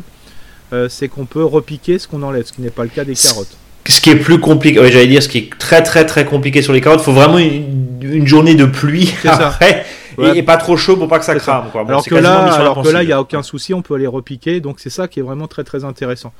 c'est 0.88 1.06
qu'on 1.06 1.26
peut 1.26 1.44
repiquer 1.44 2.00
ce 2.00 2.08
qu'on 2.08 2.24
enlève, 2.24 2.46
ce 2.46 2.52
qui 2.52 2.62
n'est 2.62 2.70
pas 2.70 2.82
le 2.82 2.90
cas 2.90 3.04
des 3.04 3.14
carottes 3.14 3.56
ce 3.92 4.00
qui 4.00 4.10
est 4.10 4.16
plus 4.16 4.40
compliqué, 4.40 4.80
j'allais 4.90 5.06
dire, 5.06 5.22
ce 5.22 5.28
qui 5.28 5.38
est 5.38 5.58
très 5.58 5.82
très 5.82 6.06
très 6.06 6.24
compliqué 6.24 6.62
sur 6.62 6.72
les 6.72 6.80
carottes, 6.80 7.00
il 7.00 7.04
faut 7.04 7.12
vraiment 7.12 7.38
une, 7.38 8.26
journée 8.26 8.54
de 8.54 8.64
pluie 8.64 9.14
après. 9.24 9.84
Et, 10.22 10.42
pas 10.42 10.56
trop 10.56 10.76
chaud 10.76 10.96
pour 10.96 11.08
pas 11.08 11.18
que 11.18 11.24
ça 11.24 11.34
crame. 11.34 11.64
alors, 11.74 12.04
que 12.04 12.14
là, 12.14 12.44
alors 12.54 12.82
que 12.82 12.88
là, 12.88 13.02
il 13.02 13.06
n'y 13.06 13.12
a 13.12 13.20
aucun 13.20 13.42
souci, 13.42 13.74
on 13.74 13.82
peut 13.82 13.96
les 13.96 14.06
repiquer. 14.06 14.60
Donc 14.60 14.78
c'est 14.78 14.90
ça 14.90 15.08
qui 15.08 15.18
est 15.18 15.22
vraiment 15.22 15.48
très 15.48 15.64
très 15.64 15.84
intéressant. 15.84 16.32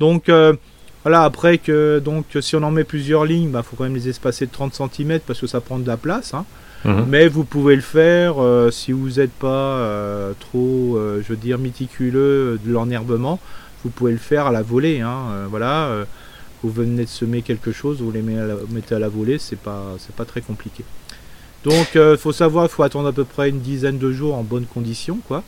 Donc 0.00 0.28
euh, 0.28 0.54
voilà, 1.04 1.22
après 1.22 1.58
que 1.58 2.00
donc 2.04 2.26
si 2.40 2.56
on 2.56 2.62
en 2.62 2.70
met 2.70 2.84
plusieurs 2.84 3.24
lignes, 3.24 3.44
il 3.44 3.50
bah, 3.50 3.62
faut 3.62 3.76
quand 3.76 3.84
même 3.84 3.94
les 3.94 4.08
espacer 4.08 4.46
de 4.46 4.50
30 4.50 4.74
cm 4.74 5.20
parce 5.20 5.40
que 5.40 5.46
ça 5.46 5.60
prend 5.60 5.78
de 5.78 5.86
la 5.86 5.96
place. 5.96 6.34
Hein. 6.34 6.44
Mhm. 6.84 7.06
Mais 7.08 7.28
vous 7.28 7.44
pouvez 7.44 7.76
le 7.76 7.82
faire 7.82 8.42
euh, 8.42 8.70
si 8.70 8.92
vous 8.92 9.20
n'êtes 9.20 9.32
pas 9.32 9.46
euh, 9.46 10.32
trop, 10.38 10.98
je 10.98 11.28
veux 11.28 11.36
dire, 11.36 11.58
méticuleux 11.58 12.58
de 12.64 12.72
l'enherbement. 12.72 13.38
Vous 13.84 13.90
pouvez 13.90 14.12
le 14.12 14.18
faire 14.18 14.46
à 14.46 14.52
la 14.52 14.62
volée. 14.62 15.00
Hein, 15.00 15.46
voilà 15.50 15.90
vous 16.64 16.70
venez 16.70 17.04
de 17.04 17.10
semer 17.10 17.42
quelque 17.42 17.72
chose, 17.72 18.00
vous 18.00 18.10
les 18.10 18.22
mettez 18.22 18.94
à 18.94 18.98
la 18.98 19.10
volée, 19.10 19.38
c'est 19.38 19.58
pas, 19.58 19.96
c'est 19.98 20.16
pas 20.16 20.24
très 20.24 20.40
compliqué. 20.40 20.82
Donc 21.62 21.94
euh, 21.94 22.16
faut 22.16 22.32
savoir, 22.32 22.70
faut 22.70 22.82
attendre 22.82 23.08
à 23.08 23.12
peu 23.12 23.24
près 23.24 23.50
une 23.50 23.60
dizaine 23.60 23.98
de 23.98 24.10
jours 24.10 24.34
en 24.34 24.42
bonne 24.42 24.64
condition, 24.64 25.18
quoi. 25.28 25.42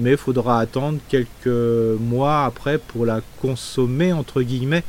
Mais 0.00 0.12
il 0.12 0.16
faudra 0.16 0.58
attendre 0.58 0.98
quelques 1.08 2.00
mois 2.00 2.44
après 2.44 2.78
pour 2.78 3.06
la 3.06 3.20
consommer, 3.40 4.12
entre 4.12 4.42
guillemets, 4.42 4.82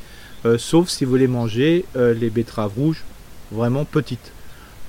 euh, 0.45 0.57
sauf 0.57 0.89
si 0.89 1.05
vous 1.05 1.11
voulez 1.11 1.28
manger 1.28 1.86
euh, 1.95 2.15
les 2.15 2.32
betteraves 2.32 2.74
rouges 2.76 3.03
vraiment 3.51 3.86
petites. 3.86 4.32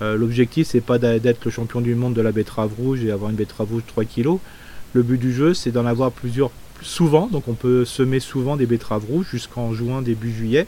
L'objectif, 0.02 0.66
c'est 0.66 0.80
pas 0.80 0.96
d'être 0.98 1.44
le 1.44 1.50
champion 1.50 1.82
du 1.82 1.94
monde 1.94 2.14
de 2.14 2.22
la 2.22 2.32
betterave 2.32 2.70
rouge 2.78 3.04
et 3.04 3.10
avoir 3.10 3.28
une 3.28 3.36
betterave 3.36 3.70
rouge 3.70 3.82
3 3.86 4.06
kg. 4.06 4.38
Le 4.94 5.02
but 5.02 5.18
du 5.18 5.30
jeu, 5.30 5.52
c'est 5.52 5.72
d'en 5.72 5.84
avoir 5.84 6.10
plusieurs 6.10 6.50
souvent, 6.82 7.26
donc 7.26 7.48
on 7.48 7.54
peut 7.54 7.84
semer 7.84 8.20
souvent 8.20 8.56
des 8.56 8.66
betteraves 8.66 9.04
rouges 9.04 9.28
jusqu'en 9.30 9.72
juin, 9.72 10.02
début 10.02 10.32
juillet, 10.32 10.66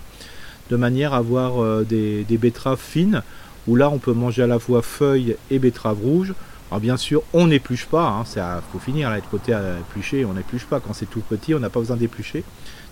de 0.70 0.76
manière 0.76 1.12
à 1.14 1.18
avoir 1.18 1.62
euh, 1.62 1.84
des, 1.84 2.38
betteraves 2.38 2.80
fines, 2.80 3.22
où 3.66 3.76
là 3.76 3.90
on 3.90 3.98
peut 3.98 4.12
manger 4.12 4.42
à 4.42 4.46
la 4.46 4.58
fois 4.58 4.82
feuilles 4.82 5.36
et 5.50 5.58
betteraves 5.58 6.00
rouges. 6.00 6.34
Alors 6.70 6.80
bien 6.80 6.96
sûr, 6.96 7.22
on 7.32 7.48
n'épluche 7.48 7.86
pas, 7.86 8.08
hein, 8.08 8.24
il 8.34 8.62
faut 8.72 8.78
finir 8.78 9.10
là, 9.10 9.18
être 9.18 9.28
côté 9.28 9.52
à 9.52 9.78
éplucher, 9.78 10.24
on 10.24 10.32
n'épluche 10.32 10.64
pas. 10.64 10.80
Quand 10.80 10.94
c'est 10.94 11.10
tout 11.10 11.20
petit, 11.20 11.54
on 11.54 11.60
n'a 11.60 11.68
pas 11.68 11.80
besoin 11.80 11.96
d'éplucher. 11.96 12.44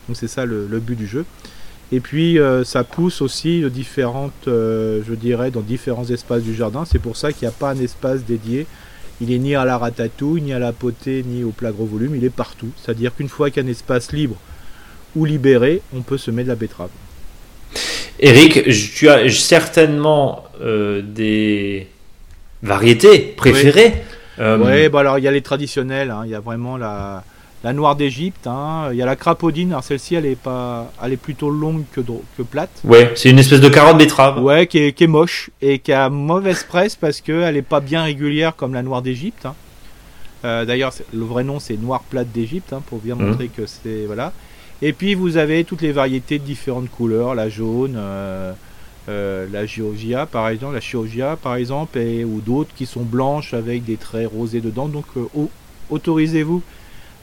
Donc 0.07 0.17
c'est 0.17 0.29
ça 0.29 0.45
le, 0.45 0.67
but 0.81 0.97
du 0.97 1.07
jeu. 1.07 1.25
Et 1.93 2.01
puis 2.01 2.39
euh, 2.39 2.63
ça 2.63 2.85
pousse 2.85 3.21
aussi 3.23 3.63
de 3.63 3.71
euh, 4.49 5.03
je 5.07 5.15
dirais, 5.15 5.51
dans 5.51 5.61
différents 5.61 6.05
espaces 6.05 6.43
du 6.43 6.55
jardin. 6.55 6.85
C'est 6.85 6.99
pour 6.99 7.17
ça 7.17 7.33
qu'il 7.33 7.49
n'y 7.49 7.55
a 7.55 7.57
pas 7.57 7.71
un 7.71 7.79
espace 7.79 8.25
dédié 8.25 8.67
Il 9.21 9.33
est 9.33 9.39
ni 9.39 9.55
à 9.55 9.65
la 9.65 9.77
ratatouille, 9.77 10.43
ni 10.43 10.53
à 10.53 10.59
la 10.59 10.73
potée, 10.73 11.23
ni 11.27 11.45
au 11.45 11.51
plat 11.51 11.73
gros 11.73 11.85
volume, 11.85 12.17
il 12.17 12.25
est 12.25 12.31
partout. 12.31 12.71
C'est-à-dire 12.77 13.15
qu'une 13.15 13.29
fois 13.29 13.51
qu'il 13.51 13.63
y 13.63 13.67
a 13.67 13.69
un 13.69 13.71
espace 13.71 14.13
libre 14.13 14.37
ou 15.15 15.25
libéré, 15.25 15.83
on 15.95 16.01
peut 16.01 16.19
semer 16.19 16.43
de 16.43 16.49
la 16.49 16.55
betterave. 16.55 16.91
Eric, 18.19 18.65
tu 18.95 19.09
as 19.09 19.29
certainement 19.31 20.45
euh, 20.61 21.03
des 21.03 21.89
variétés 22.63 23.35
préférées. 23.37 23.95
Oui, 24.39 24.45
euh, 24.45 24.89
bah 24.89 25.01
alors 25.01 25.19
il 25.19 25.25
y 25.25 25.29
a 25.29 25.31
les 25.31 25.43
traditionnels, 25.43 26.11
hein. 26.11 26.23
il 26.25 26.31
y 26.31 26.35
a 26.35 26.41
vraiment 26.41 26.79
la, 26.79 27.25
la 27.63 27.73
noire 27.75 27.95
d'Égypte, 27.95 28.47
hein. 28.47 28.89
il 28.91 28.97
y 28.97 29.03
a 29.03 29.07
la 29.07 29.17
crapaudine, 29.17 29.73
alors 29.73 29.85
celle-ci 29.85 30.15
elle 30.15 30.25
est 30.25 30.37
pas, 30.37 30.91
elle 31.03 31.13
est 31.13 31.19
plutôt 31.19 31.51
longue 31.51 31.83
que, 31.93 32.01
que 32.01 32.43
plate. 32.43 32.71
Ouais, 32.85 33.13
c'est 33.15 33.31
une 33.31 33.39
espèce 33.39 33.61
de 33.61 33.69
carotte 33.69 33.99
betterave. 33.99 34.43
Ouais, 34.43 34.67
qui 34.67 34.79
est, 34.79 34.93
qui 34.93 35.05
est, 35.05 35.09
moche 35.09 35.51
et 35.61 35.79
qui 35.79 35.93
a 35.93 36.09
mauvaise 36.09 36.65
presse 36.65 36.97
parce 36.97 37.21
qu'elle 37.21 37.55
n'est 37.55 37.63
pas 37.63 37.81
bien 37.81 38.05
régulière 38.05 38.57
comme 38.57 38.73
la 38.73 38.83
noire 38.83 39.03
d'Égypte. 39.03 39.45
Hein. 39.45 39.55
Euh, 40.47 40.65
d'ailleurs, 40.65 40.95
le 41.13 41.25
vrai 41.25 41.45
nom 41.45 41.61
c'est 41.61 41.77
noire 41.77 42.03
plate 42.09 42.33
d'Égypte 42.33 42.75
pour 42.87 42.99
bien 42.99 43.15
mmh. 43.15 43.23
montrer 43.23 43.49
que 43.49 43.67
c'est 43.67 44.07
voilà. 44.07 44.33
Et 44.81 44.95
puis 44.95 45.15
vous 45.15 45.37
avez 45.37 45.65
toutes 45.65 45.83
les 45.83 45.93
variétés 45.93 46.39
de 46.39 46.45
différentes 46.45 46.91
couleurs, 46.91 47.35
la 47.35 47.51
jaune. 47.51 47.97
Euh, 49.09 49.47
la 49.51 49.67
Georgia 49.67 50.27
par 50.27 50.49
exemple, 50.49 50.75
la 50.75 50.81
Georgia 50.81 51.37
par 51.37 51.57
exemple, 51.57 51.99
et, 51.99 52.25
ou 52.25 52.41
d'autres 52.41 52.71
qui 52.77 52.87
sont 52.87 53.03
blanches 53.03 53.55
avec 53.55 53.85
des 53.85 53.97
traits 53.97 54.31
rosés 54.33 54.61
dedans. 54.61 54.89
Donc 54.89 55.07
euh, 55.17 55.27
autorisez-vous 55.91 56.63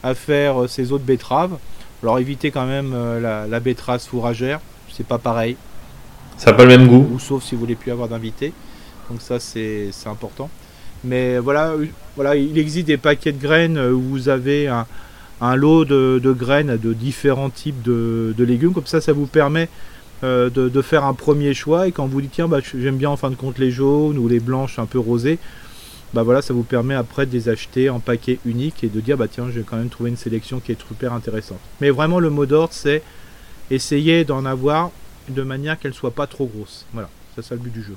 à 0.02 0.14
faire 0.14 0.62
euh, 0.62 0.68
ces 0.68 0.92
autres 0.92 1.04
betteraves. 1.04 1.56
Alors 2.02 2.18
évitez 2.18 2.50
quand 2.50 2.66
même 2.66 2.94
la, 3.20 3.60
betterave 3.60 4.00
fourragère, 4.00 4.60
c'est 4.88 5.06
pas 5.06 5.18
pareil. 5.18 5.56
Ça 6.36 6.52
n'a 6.52 6.56
pas 6.56 6.62
le 6.62 6.68
même 6.68 6.86
goût. 6.86 7.08
Ou 7.12 7.18
sauf 7.18 7.42
si 7.42 7.56
vous 7.56 7.60
voulez 7.60 7.74
plus 7.74 7.90
avoir 7.90 8.06
d'invités. 8.06 8.52
Donc 9.10 9.20
ça 9.20 9.40
c'est 9.40 9.90
important. 10.06 10.48
Mais 11.02 11.38
voilà, 11.38 11.74
voilà, 12.14 12.36
il 12.36 12.56
existe 12.56 12.86
des 12.86 12.98
paquets 12.98 13.32
de 13.32 13.42
graines 13.42 13.78
où 13.78 14.00
vous 14.00 14.28
avez 14.28 14.68
un, 14.68 15.56
lot 15.56 15.84
de, 15.84 16.32
graines 16.32 16.76
de 16.76 16.92
différents 16.92 17.50
types 17.50 17.82
de, 17.82 18.32
de 18.38 18.44
légumes. 18.44 18.74
Comme 18.74 18.86
ça, 18.86 19.00
ça 19.00 19.12
vous 19.12 19.26
permet 19.26 19.68
euh, 20.24 20.50
de, 20.50 20.82
faire 20.82 21.04
un 21.04 21.14
premier 21.14 21.54
choix 21.54 21.86
et 21.86 21.92
quand 21.92 22.08
vous 22.08 22.20
dites 22.20 22.32
tiens 22.32 22.48
bah, 22.48 22.58
j'aime 22.74 22.96
bien 22.96 23.08
en 23.08 23.16
fin 23.16 23.30
de 23.30 23.36
compte 23.36 23.56
les 23.56 23.70
jaunes 23.70 24.18
ou 24.18 24.26
les 24.26 24.40
blanches 24.40 24.80
un 24.80 24.86
peu 24.86 24.98
rosées 24.98 25.38
bah 26.14 26.22
voilà 26.22 26.42
ça 26.42 26.54
vous 26.54 26.62
permet 26.62 26.94
après 26.94 27.26
de 27.26 27.32
les 27.32 27.48
acheter 27.48 27.90
en 27.90 28.00
paquet 28.00 28.38
unique 28.44 28.82
et 28.82 28.88
de 28.88 29.00
dire 29.00 29.16
bah 29.16 29.28
tiens 29.28 29.50
j'ai 29.52 29.62
quand 29.62 29.76
même 29.76 29.90
trouvé 29.90 30.10
une 30.10 30.16
sélection 30.16 30.60
qui 30.60 30.72
est 30.72 30.86
super 30.86 31.12
intéressante. 31.12 31.60
Mais 31.80 31.90
vraiment 31.90 32.20
le 32.20 32.30
mot 32.30 32.46
d'ordre 32.46 32.72
c'est 32.72 33.02
essayer 33.70 34.24
d'en 34.24 34.44
avoir 34.44 34.90
de 35.28 35.42
manière 35.42 35.78
qu'elle 35.78 35.94
soit 35.94 36.12
pas 36.12 36.26
trop 36.26 36.46
grosse. 36.46 36.86
Voilà 36.92 37.10
c'est 37.34 37.44
ça 37.44 37.54
le 37.54 37.60
but 37.60 37.72
du 37.72 37.82
jeu 37.82 37.94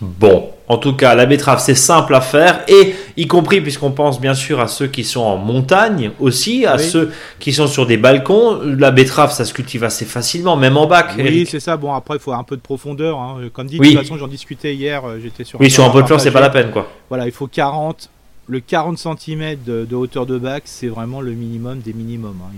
Bon, 0.00 0.50
en 0.68 0.76
tout 0.76 0.94
cas, 0.94 1.14
la 1.14 1.24
betterave, 1.24 1.60
c'est 1.60 1.74
simple 1.74 2.14
à 2.14 2.20
faire, 2.20 2.60
et 2.68 2.94
y 3.16 3.26
compris 3.26 3.60
puisqu'on 3.62 3.92
pense 3.92 4.20
bien 4.20 4.34
sûr 4.34 4.60
à 4.60 4.68
ceux 4.68 4.88
qui 4.88 5.04
sont 5.04 5.22
en 5.22 5.38
montagne 5.38 6.10
aussi, 6.20 6.66
à 6.66 6.76
ceux 6.76 7.12
qui 7.38 7.52
sont 7.52 7.66
sur 7.66 7.86
des 7.86 7.96
balcons. 7.96 8.60
La 8.62 8.90
betterave, 8.90 9.32
ça 9.32 9.44
se 9.44 9.54
cultive 9.54 9.84
assez 9.84 10.04
facilement, 10.04 10.56
même 10.56 10.76
en 10.76 10.86
bac. 10.86 11.14
Oui, 11.18 11.46
c'est 11.48 11.60
ça. 11.60 11.76
Bon, 11.76 11.94
après, 11.94 12.16
il 12.16 12.20
faut 12.20 12.32
un 12.32 12.44
peu 12.44 12.56
de 12.56 12.60
profondeur. 12.60 13.18
Hein. 13.18 13.38
Comme 13.52 13.68
dit, 13.68 13.78
de 13.78 13.84
toute 13.84 13.98
façon, 13.98 14.18
j'en 14.18 14.28
discutais 14.28 14.74
hier, 14.74 15.04
euh, 15.04 15.18
j'étais 15.22 15.44
sur. 15.44 15.60
Oui, 15.60 15.70
sur 15.70 15.84
un 15.84 15.90
pot 15.90 16.02
de 16.02 16.06
fleurs, 16.06 16.20
c'est 16.20 16.30
pas 16.30 16.40
la 16.40 16.50
peine, 16.50 16.70
quoi. 16.70 16.90
Voilà, 17.08 17.26
il 17.26 17.32
faut 17.32 17.46
40. 17.46 18.10
Le 18.48 18.60
40 18.60 18.96
cm 18.96 19.56
de, 19.64 19.94
hauteur 19.96 20.24
de 20.24 20.38
bac, 20.38 20.62
c'est 20.66 20.86
vraiment 20.86 21.20
le 21.20 21.32
minimum 21.32 21.80
des 21.80 21.92
minimums. 21.92 22.38
Hein. 22.44 22.54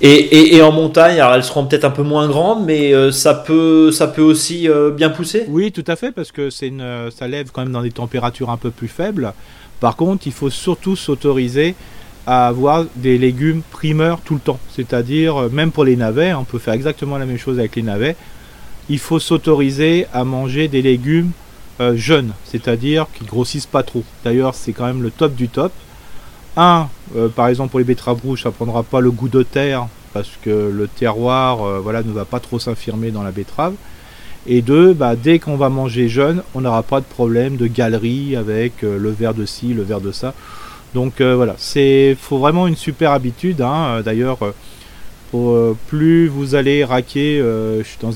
Et, 0.00 0.60
en 0.60 0.72
montagne, 0.72 1.20
alors 1.20 1.34
elles 1.34 1.44
seront 1.44 1.66
peut-être 1.66 1.84
un 1.84 1.90
peu 1.90 2.02
moins 2.02 2.28
grandes, 2.28 2.64
mais 2.64 2.92
euh, 2.92 3.10
ça, 3.10 3.34
peut, 3.34 3.90
ça 3.92 4.06
peut 4.06 4.22
aussi 4.22 4.68
euh, 4.68 4.90
bien 4.90 5.10
pousser? 5.10 5.44
Oui, 5.48 5.72
tout 5.72 5.84
à 5.86 5.96
fait, 5.96 6.12
parce 6.12 6.32
que 6.32 6.50
c'est 6.50 6.68
une, 6.68 7.10
ça 7.16 7.28
lève 7.28 7.50
quand 7.52 7.62
même 7.62 7.72
dans 7.72 7.82
des 7.82 7.90
températures 7.90 8.50
un 8.50 8.56
peu 8.56 8.70
plus 8.70 8.88
faibles. 8.88 9.32
Par 9.80 9.96
contre, 9.96 10.26
il 10.26 10.32
faut 10.32 10.50
surtout 10.50 10.96
s'autoriser 10.96 11.74
à 12.26 12.48
avoir 12.48 12.84
des 12.96 13.18
légumes 13.18 13.62
primeurs 13.70 14.20
tout 14.20 14.34
le 14.34 14.40
temps. 14.40 14.58
C'est-à-dire, 14.74 15.44
euh, 15.44 15.48
même 15.48 15.70
pour 15.70 15.84
les 15.84 15.96
navets, 15.96 16.34
on 16.34 16.44
peut 16.44 16.58
faire 16.58 16.74
exactement 16.74 17.16
la 17.18 17.26
même 17.26 17.38
chose 17.38 17.58
avec 17.58 17.76
les 17.76 17.82
navets. 17.82 18.16
Il 18.88 18.98
faut 18.98 19.18
s'autoriser 19.18 20.06
à 20.12 20.24
manger 20.24 20.68
des 20.68 20.82
légumes 20.82 21.30
jeunes, 21.94 22.32
c'est-à-dire 22.44 23.06
qui 23.18 23.24
grossissent 23.24 23.66
pas 23.66 23.82
trop. 23.82 24.04
D'ailleurs, 24.24 24.54
c'est 24.54 24.72
quand 24.72 24.86
même 24.86 25.02
le 25.02 25.10
top 25.10 25.34
du 25.34 25.48
top. 25.48 25.72
Un, 26.56 26.88
euh, 27.16 27.28
par 27.28 27.48
exemple 27.48 27.70
pour 27.70 27.80
les 27.80 27.84
betteraves 27.84 28.20
rouges, 28.24 28.42
ça 28.42 28.50
prendra 28.50 28.82
pas 28.82 29.00
le 29.00 29.10
goût 29.10 29.28
de 29.28 29.42
terre 29.42 29.88
parce 30.12 30.30
que 30.42 30.70
le 30.72 30.86
terroir 30.86 31.62
euh, 31.62 31.80
voilà, 31.82 32.02
ne 32.02 32.12
va 32.12 32.24
pas 32.24 32.40
trop 32.40 32.58
s'infirmer 32.58 33.10
dans 33.10 33.22
la 33.22 33.32
betterave. 33.32 33.74
Et 34.46 34.62
deux, 34.62 34.92
bah, 34.92 35.16
dès 35.16 35.38
qu'on 35.38 35.56
va 35.56 35.70
manger 35.70 36.08
jeune, 36.08 36.42
on 36.54 36.60
n'aura 36.60 36.82
pas 36.82 37.00
de 37.00 37.06
problème 37.06 37.56
de 37.56 37.66
galerie 37.66 38.36
avec 38.36 38.84
euh, 38.84 38.98
le 38.98 39.10
verre 39.10 39.34
de 39.34 39.46
ci, 39.46 39.74
le 39.74 39.82
verre 39.82 40.00
de 40.00 40.12
ça. 40.12 40.34
Donc 40.94 41.20
voilà, 41.20 41.56
c'est 41.58 42.16
faut 42.20 42.38
vraiment 42.38 42.68
une 42.68 42.76
super 42.76 43.10
habitude. 43.10 43.62
Hein. 43.62 44.00
D'ailleurs, 44.04 44.38
euh, 45.34 45.72
plus 45.88 46.28
vous 46.28 46.54
allez 46.54 46.84
raquer 46.84 47.40
euh, 47.40 47.82
dans, 48.00 48.12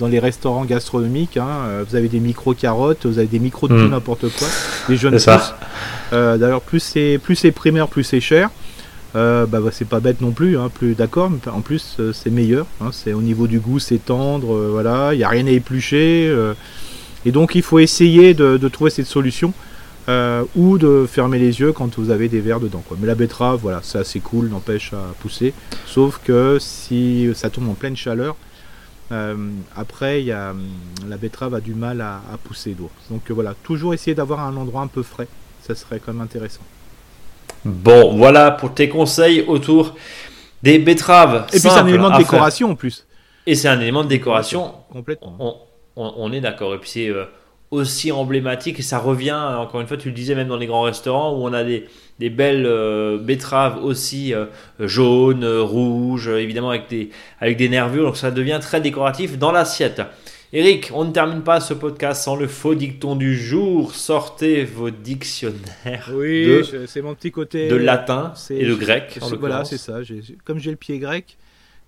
dans 0.00 0.08
les 0.08 0.18
restaurants 0.18 0.64
gastronomiques, 0.64 1.36
hein, 1.36 1.84
vous 1.88 1.94
avez 1.94 2.08
des 2.08 2.18
micro 2.18 2.54
carottes, 2.54 3.06
vous 3.06 3.18
avez 3.18 3.28
des 3.28 3.38
micro 3.38 3.68
de 3.68 3.74
hmm. 3.74 3.90
n'importe 3.90 4.28
quoi, 4.36 4.48
des 4.88 4.96
jeunes 4.96 5.14
pousses. 5.14 5.54
D'ailleurs, 6.12 6.60
plus 6.60 6.80
c'est 6.80 7.18
plus 7.22 7.36
c'est 7.36 7.52
primaire, 7.52 7.88
plus 7.88 8.04
c'est 8.04 8.20
cher. 8.20 8.50
bah, 9.14 9.46
bah, 9.46 9.70
c'est 9.72 9.88
pas 9.88 10.00
bête 10.00 10.20
non 10.20 10.32
plus, 10.32 10.58
hein, 10.58 10.70
plus 10.72 10.94
d'accord. 10.94 11.30
En 11.52 11.60
plus, 11.60 11.98
c'est 12.12 12.30
meilleur. 12.30 12.66
Hein, 12.80 12.90
c'est 12.92 13.12
au 13.12 13.22
niveau 13.22 13.46
du 13.46 13.58
goût, 13.60 13.78
c'est 13.78 14.04
tendre. 14.04 14.54
voilà, 14.70 15.14
il 15.14 15.20
y 15.20 15.24
a 15.24 15.28
rien 15.28 15.46
à 15.46 15.50
éplucher. 15.50 16.32
et 17.24 17.32
donc, 17.32 17.54
il 17.54 17.62
faut 17.62 17.78
essayer 17.78 18.34
de, 18.34 18.68
trouver 18.68 18.90
cette 18.90 19.06
solution 19.06 19.52
euh, 20.08 20.44
ou 20.54 20.78
de 20.78 21.04
fermer 21.08 21.38
les 21.38 21.58
yeux 21.58 21.72
quand 21.72 21.98
vous 21.98 22.10
avez 22.10 22.28
des 22.28 22.40
vers 22.40 22.60
dedans. 22.60 22.82
Quoi. 22.86 22.96
Mais 23.00 23.08
la 23.08 23.16
betterave, 23.16 23.58
voilà, 23.60 23.80
c'est 23.82 23.98
assez 23.98 24.20
cool, 24.20 24.48
n'empêche 24.48 24.92
à 24.92 25.14
pousser. 25.18 25.52
Sauf 25.84 26.20
que 26.22 26.58
si 26.60 27.28
ça 27.34 27.50
tombe 27.50 27.68
en 27.68 27.74
pleine 27.74 27.96
chaleur, 27.96 28.36
euh, 29.10 29.50
après, 29.74 30.22
y 30.22 30.30
a, 30.30 30.54
la 31.08 31.16
betterave 31.16 31.54
a 31.54 31.60
du 31.60 31.74
mal 31.74 32.00
à, 32.00 32.20
pousser. 32.44 32.76
Donc 33.10 33.30
voilà, 33.30 33.54
toujours 33.64 33.94
essayer 33.94 34.14
d'avoir 34.14 34.40
un 34.40 34.56
endroit 34.56 34.82
un 34.82 34.86
peu 34.86 35.02
frais, 35.02 35.26
ça 35.66 35.74
serait 35.74 36.00
quand 36.00 36.12
même 36.12 36.22
intéressant. 36.22 36.62
Bon, 37.64 38.16
voilà 38.16 38.50
pour 38.52 38.74
tes 38.74 38.88
conseils 38.88 39.42
autour 39.46 39.96
des 40.62 40.78
betteraves. 40.78 41.46
Et 41.48 41.58
puis 41.58 41.60
c'est 41.60 41.70
un 41.70 41.86
élément 41.86 42.10
de 42.10 42.18
décoration 42.18 42.70
en 42.70 42.74
plus. 42.74 43.06
Et 43.46 43.54
c'est 43.54 43.68
un 43.68 43.80
élément 43.80 44.04
de 44.04 44.08
décoration. 44.08 44.72
Complètement. 44.90 45.62
On, 45.96 46.32
est 46.32 46.40
d'accord. 46.40 46.74
Et 46.74 46.78
puis 46.78 46.90
c'est 46.90 47.08
euh, 47.08 47.24
aussi 47.70 48.12
emblématique 48.12 48.78
et 48.78 48.82
ça 48.82 48.98
revient, 48.98 49.32
encore 49.32 49.80
une 49.80 49.86
fois, 49.86 49.96
tu 49.96 50.08
le 50.08 50.14
disais 50.14 50.34
même 50.34 50.48
dans 50.48 50.56
les 50.56 50.66
grands 50.66 50.82
restaurants 50.82 51.32
où 51.32 51.44
on 51.44 51.52
a 51.52 51.64
des, 51.64 51.86
des 52.18 52.30
belles 52.30 52.66
euh, 52.66 53.18
betteraves 53.18 53.82
aussi 53.82 54.34
euh, 54.34 54.46
jaunes, 54.78 55.44
rouges, 55.44 56.28
évidemment 56.28 56.70
avec 56.70 56.88
des, 56.88 57.10
avec 57.40 57.56
des 57.56 57.68
nervures, 57.68 58.04
donc 58.04 58.16
ça 58.16 58.30
devient 58.30 58.58
très 58.60 58.80
décoratif 58.80 59.38
dans 59.38 59.52
l'assiette. 59.52 60.02
Eric, 60.52 60.90
on 60.94 61.04
ne 61.04 61.10
termine 61.10 61.42
pas 61.42 61.60
ce 61.60 61.74
podcast 61.74 62.22
sans 62.22 62.36
le 62.36 62.46
faux 62.46 62.74
dicton 62.74 63.16
du 63.16 63.36
jour. 63.36 63.94
Sortez 63.94 64.64
vos 64.64 64.90
dictionnaires. 64.90 66.10
Oui, 66.14 66.62
c'est 66.86 67.02
mon 67.02 67.14
petit 67.14 67.32
côté. 67.32 67.68
De 67.68 67.74
latin 67.76 68.32
et 68.50 68.64
de 68.64 68.74
grec. 68.74 69.18
voilà, 69.38 69.64
c'est 69.64 69.78
ça. 69.78 69.98
Comme 70.44 70.58
j'ai 70.58 70.70
le 70.70 70.76
pied 70.76 70.98
grec, 70.98 71.36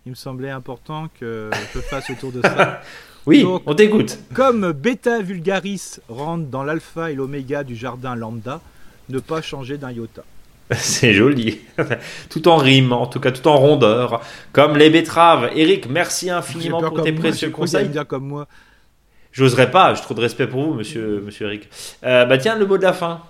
il 0.06 0.10
me 0.10 0.16
semblait 0.16 0.50
important 0.50 1.08
que 1.20 1.50
je 1.74 1.80
fasse 1.80 2.10
autour 2.10 2.32
de 2.32 2.42
ça. 2.42 2.82
Oui, 3.26 3.44
on 3.44 3.74
t'écoute. 3.74 4.18
Comme 4.32 4.72
Beta 4.72 5.20
Vulgaris 5.20 5.98
rentre 6.08 6.46
dans 6.46 6.62
l'alpha 6.62 7.10
et 7.10 7.14
l'oméga 7.14 7.62
du 7.62 7.76
jardin 7.76 8.14
lambda, 8.14 8.62
ne 9.10 9.18
pas 9.18 9.42
changer 9.42 9.76
d'un 9.76 9.92
iota. 9.92 10.24
C'est 10.76 11.14
joli. 11.14 11.60
tout 12.30 12.48
en 12.48 12.56
rime, 12.56 12.92
en 12.92 13.06
tout 13.06 13.20
cas 13.20 13.30
tout 13.30 13.46
en 13.48 13.56
rondeur. 13.56 14.20
Comme 14.52 14.76
les 14.76 14.90
betteraves. 14.90 15.50
Eric, 15.54 15.88
merci 15.88 16.30
infiniment 16.30 16.82
pour 16.82 17.02
tes 17.02 17.12
précieux 17.12 17.50
conseils. 17.50 17.88
Bien 17.88 18.04
comme 18.04 18.26
moi. 18.26 18.48
J'oserais 19.32 19.70
pas, 19.70 19.94
j'ai 19.94 20.02
trop 20.02 20.14
de 20.14 20.20
respect 20.20 20.46
pour 20.46 20.62
vous, 20.62 20.74
monsieur, 20.74 21.22
monsieur 21.24 21.46
Eric. 21.46 21.68
Euh, 22.04 22.24
bah 22.24 22.38
tiens, 22.38 22.56
le 22.56 22.66
mot 22.66 22.76
de 22.76 22.82
la 22.82 22.92
fin. 22.92 23.22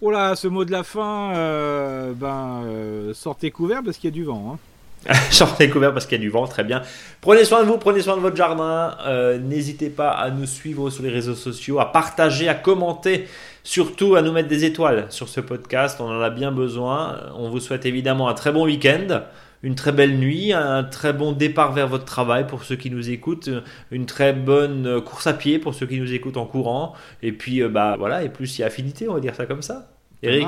Oh 0.00 0.10
là, 0.10 0.36
ce 0.36 0.48
mot 0.48 0.64
de 0.64 0.72
la 0.72 0.82
fin, 0.82 1.34
euh, 1.34 2.12
ben, 2.14 2.62
euh, 2.66 3.14
sortez 3.14 3.50
couvert 3.50 3.82
parce 3.84 3.96
qu'il 3.96 4.10
y 4.10 4.12
a 4.12 4.14
du 4.14 4.24
vent. 4.24 4.52
Hein. 4.54 4.58
Sortez 5.30 5.68
couvert 5.68 5.92
parce 5.92 6.06
qu'il 6.06 6.18
y 6.18 6.20
a 6.20 6.22
du 6.22 6.30
vent, 6.30 6.46
très 6.46 6.64
bien. 6.64 6.82
Prenez 7.20 7.44
soin 7.44 7.62
de 7.62 7.68
vous, 7.68 7.78
prenez 7.78 8.00
soin 8.00 8.16
de 8.16 8.20
votre 8.20 8.36
jardin. 8.36 8.96
Euh, 9.04 9.38
n'hésitez 9.38 9.90
pas 9.90 10.10
à 10.10 10.30
nous 10.30 10.46
suivre 10.46 10.90
sur 10.90 11.02
les 11.02 11.10
réseaux 11.10 11.34
sociaux, 11.34 11.80
à 11.80 11.90
partager, 11.92 12.48
à 12.48 12.54
commenter, 12.54 13.26
surtout 13.64 14.14
à 14.14 14.22
nous 14.22 14.32
mettre 14.32 14.48
des 14.48 14.64
étoiles 14.64 15.06
sur 15.10 15.28
ce 15.28 15.40
podcast. 15.40 16.00
On 16.00 16.06
en 16.06 16.20
a 16.20 16.30
bien 16.30 16.52
besoin. 16.52 17.16
On 17.36 17.50
vous 17.50 17.60
souhaite 17.60 17.86
évidemment 17.86 18.28
un 18.28 18.34
très 18.34 18.52
bon 18.52 18.64
week-end, 18.64 19.22
une 19.62 19.74
très 19.74 19.92
belle 19.92 20.18
nuit, 20.18 20.52
un 20.52 20.84
très 20.84 21.12
bon 21.12 21.32
départ 21.32 21.72
vers 21.72 21.88
votre 21.88 22.04
travail 22.04 22.46
pour 22.46 22.62
ceux 22.64 22.76
qui 22.76 22.90
nous 22.90 23.10
écoutent, 23.10 23.50
une 23.90 24.06
très 24.06 24.32
bonne 24.32 25.00
course 25.00 25.26
à 25.26 25.34
pied 25.34 25.58
pour 25.58 25.74
ceux 25.74 25.86
qui 25.86 25.98
nous 25.98 26.12
écoutent 26.12 26.36
en 26.36 26.46
courant. 26.46 26.94
Et 27.22 27.32
puis, 27.32 27.62
euh, 27.62 27.68
bah 27.68 27.96
voilà, 27.98 28.22
et 28.22 28.28
plus 28.28 28.58
il 28.58 28.60
y 28.60 28.64
a 28.64 28.68
affinité, 28.68 29.08
on 29.08 29.14
va 29.14 29.20
dire 29.20 29.34
ça 29.34 29.46
comme 29.46 29.62
ça. 29.62 29.88
Eric, 30.22 30.46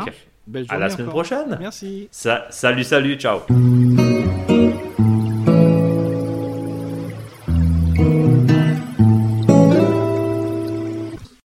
à 0.69 0.79
la 0.79 0.91
semaine 0.91 1.09
prochaine. 1.09 1.57
Merci. 1.61 2.09
salut, 2.11 2.85
salut, 2.85 3.17
ciao. 3.17 3.41